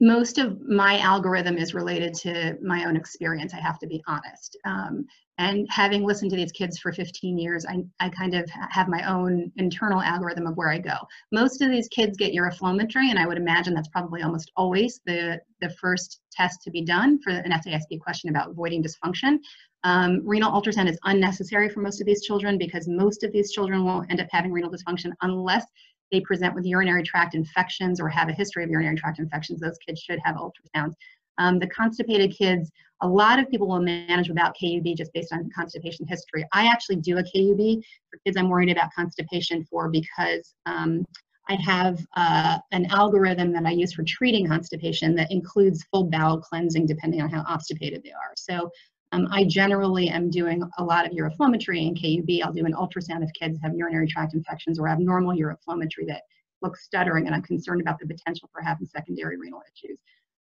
most 0.00 0.38
of 0.38 0.60
my 0.62 0.98
algorithm 1.00 1.58
is 1.58 1.74
related 1.74 2.14
to 2.14 2.56
my 2.62 2.84
own 2.86 2.96
experience, 2.96 3.52
I 3.52 3.60
have 3.60 3.78
to 3.80 3.86
be 3.86 4.02
honest. 4.06 4.56
Um, 4.64 5.06
and 5.38 5.66
having 5.70 6.04
listened 6.04 6.32
to 6.32 6.36
these 6.36 6.50
kids 6.50 6.78
for 6.78 6.92
15 6.92 7.38
years, 7.38 7.64
I, 7.64 7.84
I 8.00 8.08
kind 8.08 8.34
of 8.34 8.48
have 8.50 8.88
my 8.88 9.08
own 9.08 9.52
internal 9.56 10.00
algorithm 10.00 10.48
of 10.48 10.56
where 10.56 10.70
I 10.70 10.78
go. 10.78 10.96
Most 11.30 11.62
of 11.62 11.70
these 11.70 11.86
kids 11.88 12.16
get 12.16 12.34
uroflowmetry, 12.34 13.08
and 13.10 13.18
I 13.18 13.26
would 13.26 13.38
imagine 13.38 13.72
that's 13.72 13.88
probably 13.88 14.22
almost 14.22 14.50
always 14.56 15.00
the, 15.06 15.40
the 15.60 15.70
first 15.70 16.20
test 16.32 16.62
to 16.62 16.70
be 16.72 16.84
done 16.84 17.20
for 17.22 17.30
an 17.30 17.52
SASP 17.52 18.00
question 18.00 18.30
about 18.30 18.54
voiding 18.54 18.82
dysfunction. 18.82 19.38
Um, 19.84 20.22
renal 20.24 20.50
ultrasound 20.50 20.90
is 20.90 20.98
unnecessary 21.04 21.68
for 21.68 21.80
most 21.80 22.00
of 22.00 22.06
these 22.06 22.22
children 22.22 22.58
because 22.58 22.88
most 22.88 23.22
of 23.22 23.30
these 23.30 23.52
children 23.52 23.84
won't 23.84 24.10
end 24.10 24.20
up 24.20 24.26
having 24.32 24.50
renal 24.50 24.70
dysfunction 24.70 25.12
unless 25.22 25.64
they 26.10 26.20
present 26.20 26.54
with 26.54 26.64
urinary 26.64 27.02
tract 27.02 27.34
infections 27.34 28.00
or 28.00 28.08
have 28.08 28.28
a 28.28 28.32
history 28.32 28.64
of 28.64 28.70
urinary 28.70 28.96
tract 28.96 29.18
infections. 29.18 29.60
Those 29.60 29.78
kids 29.86 30.00
should 30.00 30.18
have 30.24 30.36
ultrasounds. 30.36 30.94
Um, 31.38 31.58
the 31.58 31.68
constipated 31.68 32.36
kids, 32.36 32.70
a 33.00 33.08
lot 33.08 33.38
of 33.38 33.48
people 33.48 33.68
will 33.68 33.80
manage 33.80 34.28
without 34.28 34.56
KUB 34.60 34.96
just 34.96 35.12
based 35.12 35.32
on 35.32 35.48
constipation 35.54 36.06
history. 36.06 36.44
I 36.52 36.66
actually 36.66 36.96
do 36.96 37.18
a 37.18 37.22
KUB 37.22 37.82
for 38.10 38.18
kids 38.24 38.36
I'm 38.36 38.48
worried 38.48 38.70
about 38.70 38.90
constipation 38.96 39.64
for 39.64 39.88
because 39.88 40.54
um, 40.66 41.04
I 41.48 41.54
have 41.54 42.04
uh, 42.16 42.58
an 42.72 42.86
algorithm 42.86 43.52
that 43.52 43.64
I 43.64 43.70
use 43.70 43.94
for 43.94 44.02
treating 44.02 44.46
constipation 44.46 45.14
that 45.16 45.30
includes 45.30 45.84
full 45.90 46.04
bowel 46.04 46.40
cleansing 46.40 46.86
depending 46.86 47.22
on 47.22 47.30
how 47.30 47.44
obstipated 47.48 48.02
they 48.02 48.10
are. 48.10 48.34
So 48.36 48.70
um, 49.12 49.28
I 49.30 49.44
generally 49.44 50.08
am 50.08 50.28
doing 50.28 50.62
a 50.76 50.84
lot 50.84 51.06
of 51.06 51.12
uroflowmetry 51.12 51.86
and 51.86 51.96
KUB. 51.96 52.42
I'll 52.42 52.52
do 52.52 52.66
an 52.66 52.74
ultrasound 52.74 53.24
if 53.24 53.32
kids 53.32 53.58
have 53.62 53.74
urinary 53.74 54.06
tract 54.06 54.34
infections 54.34 54.78
or 54.78 54.88
abnormal 54.88 55.34
uroflowmetry 55.34 56.06
that 56.08 56.22
looks 56.60 56.84
stuttering 56.84 57.26
and 57.26 57.34
I'm 57.34 57.42
concerned 57.42 57.80
about 57.80 57.98
the 57.98 58.06
potential 58.06 58.50
for 58.52 58.60
having 58.60 58.86
secondary 58.86 59.38
renal 59.38 59.62
issues. 59.72 59.98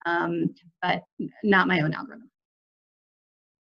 Um, 0.05 0.55
but 0.83 1.03
not 1.43 1.69
my 1.69 1.81
own 1.81 1.95
algorithm. 1.95 2.31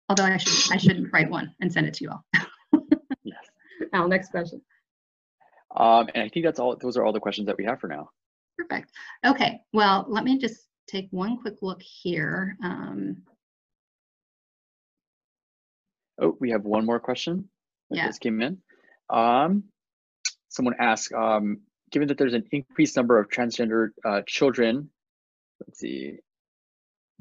Although 0.10 0.26
I 0.26 0.38
should 0.38 0.74
I 0.74 0.78
should 0.78 1.12
write 1.14 1.30
one 1.30 1.54
and 1.62 1.72
send 1.72 1.88
it 1.88 1.94
to 1.96 2.04
you 2.04 2.12
all. 2.12 2.26
yes. 3.24 3.38
Al, 3.94 4.08
next 4.08 4.30
question. 4.30 4.62
Um, 5.76 6.08
and 6.14 6.24
I 6.24 6.30
think 6.30 6.46
that's 6.46 6.60
all. 6.60 6.76
Those 6.76 6.98
are 6.98 7.06
all 7.06 7.14
the 7.14 7.20
questions 7.20 7.48
that 7.48 7.58
we 7.58 7.66
have 7.66 7.80
for 7.80 7.88
now. 7.88 8.10
Perfect. 8.58 8.92
Okay. 9.26 9.62
Well, 9.72 10.06
let 10.08 10.24
me 10.24 10.38
just 10.38 10.68
take 10.88 11.08
one 11.12 11.38
quick 11.38 11.56
look 11.62 11.82
here. 11.82 12.58
Um, 12.64 13.24
oh, 16.22 16.38
we 16.40 16.52
have 16.52 16.64
one 16.64 16.86
more 16.86 17.00
question 17.00 17.50
that 17.90 17.98
yeah. 17.98 18.08
just 18.08 18.22
came 18.22 18.42
in. 18.42 18.60
Um, 19.10 19.64
someone 20.50 20.76
asked, 20.80 21.14
um, 21.14 21.62
given 21.92 22.08
that 22.08 22.18
there's 22.18 22.34
an 22.34 22.46
increased 22.52 22.96
number 22.96 23.20
of 23.20 23.30
transgender 23.30 23.90
uh, 24.06 24.22
children, 24.28 24.90
let's 25.68 25.80
see, 25.80 26.18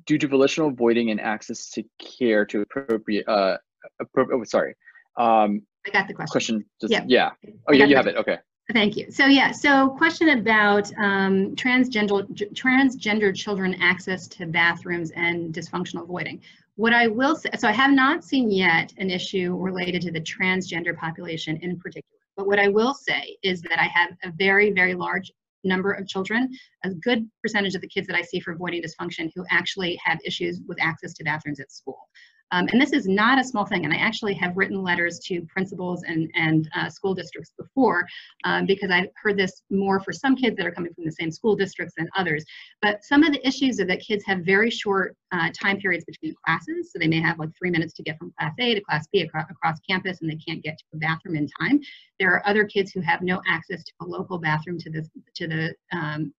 due 0.07 0.18
to 0.18 0.28
volitional 0.28 0.70
voiding 0.70 1.11
and 1.11 1.20
access 1.20 1.70
to 1.70 1.84
care 1.99 2.45
to 2.47 2.62
appropriate, 2.62 3.26
uh, 3.28 3.57
appropriate 4.01 4.38
oh, 4.38 4.45
sorry. 4.45 4.74
Um, 5.16 5.62
I 5.86 5.90
got 5.90 6.09
the 6.09 6.14
question. 6.14 6.32
Question, 6.32 6.64
just, 6.80 6.93
Yeah. 6.93 7.05
yeah. 7.07 7.30
Oh, 7.68 7.72
yeah, 7.72 7.84
you 7.84 7.97
have 7.97 8.07
it, 8.07 8.16
okay. 8.16 8.38
Thank 8.72 8.97
you. 8.97 9.11
So 9.11 9.26
yeah, 9.26 9.51
so 9.51 9.90
question 9.90 10.30
about 10.30 10.90
um, 10.97 11.55
transgender 11.57 12.22
transgender 12.55 13.34
children 13.34 13.74
access 13.82 14.28
to 14.28 14.47
bathrooms 14.47 15.11
and 15.11 15.53
dysfunctional 15.53 16.07
voiding. 16.07 16.40
What 16.76 16.95
I 16.95 17.09
will 17.09 17.34
say, 17.34 17.51
so 17.59 17.68
I 17.68 17.72
have 17.72 17.93
not 17.93 18.24
seen 18.24 18.51
yet 18.51 18.95
an 18.99 19.11
issue 19.11 19.57
related 19.59 20.01
to 20.03 20.12
the 20.12 20.20
transgender 20.20 20.97
population 20.97 21.57
in 21.59 21.76
particular. 21.76 22.18
But 22.36 22.47
what 22.47 22.59
I 22.59 22.68
will 22.68 22.95
say 22.95 23.36
is 23.43 23.61
that 23.62 23.78
I 23.78 23.88
have 23.88 24.11
a 24.22 24.30
very, 24.30 24.70
very 24.70 24.95
large 24.95 25.32
number 25.64 25.92
of 25.92 26.06
children, 26.06 26.50
a 26.84 26.90
good 26.90 27.28
percentage 27.42 27.74
of 27.74 27.80
the 27.80 27.88
kids 27.88 28.06
that 28.06 28.16
I 28.16 28.22
see 28.22 28.40
for 28.40 28.54
voiding 28.54 28.82
dysfunction 28.82 29.30
who 29.34 29.44
actually 29.50 29.98
have 30.04 30.18
issues 30.24 30.60
with 30.66 30.80
access 30.80 31.12
to 31.14 31.24
bathrooms 31.24 31.60
at 31.60 31.72
school. 31.72 32.08
Um, 32.53 32.68
and 32.70 32.80
this 32.80 32.92
is 32.92 33.09
not 33.09 33.38
a 33.38 33.44
small 33.44 33.64
thing. 33.64 33.84
And 33.84 33.92
I 33.92 33.96
actually 33.96 34.34
have 34.34 34.57
written 34.57 34.82
letters 34.82 35.18
to 35.20 35.40
principals 35.42 36.05
and, 36.05 36.30
and 36.34 36.68
uh, 36.76 36.88
school 36.88 37.14
districts 37.14 37.53
before 37.59 38.07
um, 38.44 38.66
because 38.66 38.90
I've 38.90 39.09
heard 39.20 39.38
this 39.38 39.62
more 39.70 40.00
for 40.00 40.12
some 40.12 40.36
kids 40.36 40.57
that 40.57 40.66
are 40.66 40.70
coming 40.70 40.92
from 40.94 41.05
the 41.05 41.12
same 41.12 41.30
school 41.30 41.57
districts 41.57 41.94
than 41.96 42.09
others. 42.16 42.44
But 42.82 43.03
some 43.05 43.24
of 43.24 43.32
the 43.32 43.46
issues 43.46 43.80
are 43.80 43.86
that 43.86 44.00
kids 44.00 44.22
have 44.26 44.40
very 44.40 44.70
short 44.70 45.16
uh, 45.32 45.48
time 45.59 45.78
periods 45.78 46.05
between 46.05 46.34
classes. 46.46 46.92
So 46.92 46.98
they 46.98 47.09
may 47.09 47.20
have 47.20 47.38
like 47.38 47.50
three 47.59 47.70
minutes 47.70 47.94
to 47.94 48.03
get 48.03 48.18
from 48.18 48.32
class 48.38 48.53
A 48.61 48.74
to 48.74 48.80
class 48.82 49.09
B 49.12 49.22
across, 49.22 49.50
across 49.50 49.80
campus 49.88 50.20
and 50.20 50.30
they 50.30 50.36
can't 50.36 50.62
get 50.62 50.78
to 50.78 50.84
a 50.94 50.98
bathroom 50.98 51.36
in 51.36 51.48
time. 51.59 51.80
There 52.20 52.32
are 52.32 52.46
other 52.46 52.64
kids 52.64 52.92
who 52.92 53.00
have 53.00 53.22
no 53.22 53.40
access 53.48 53.82
to 53.82 53.92
a 54.03 54.05
local 54.05 54.38
bathroom 54.38 54.78
to 54.78 54.90
the, 54.90 55.09
to 55.36 55.48
the 55.48 55.74
um, 55.92 56.32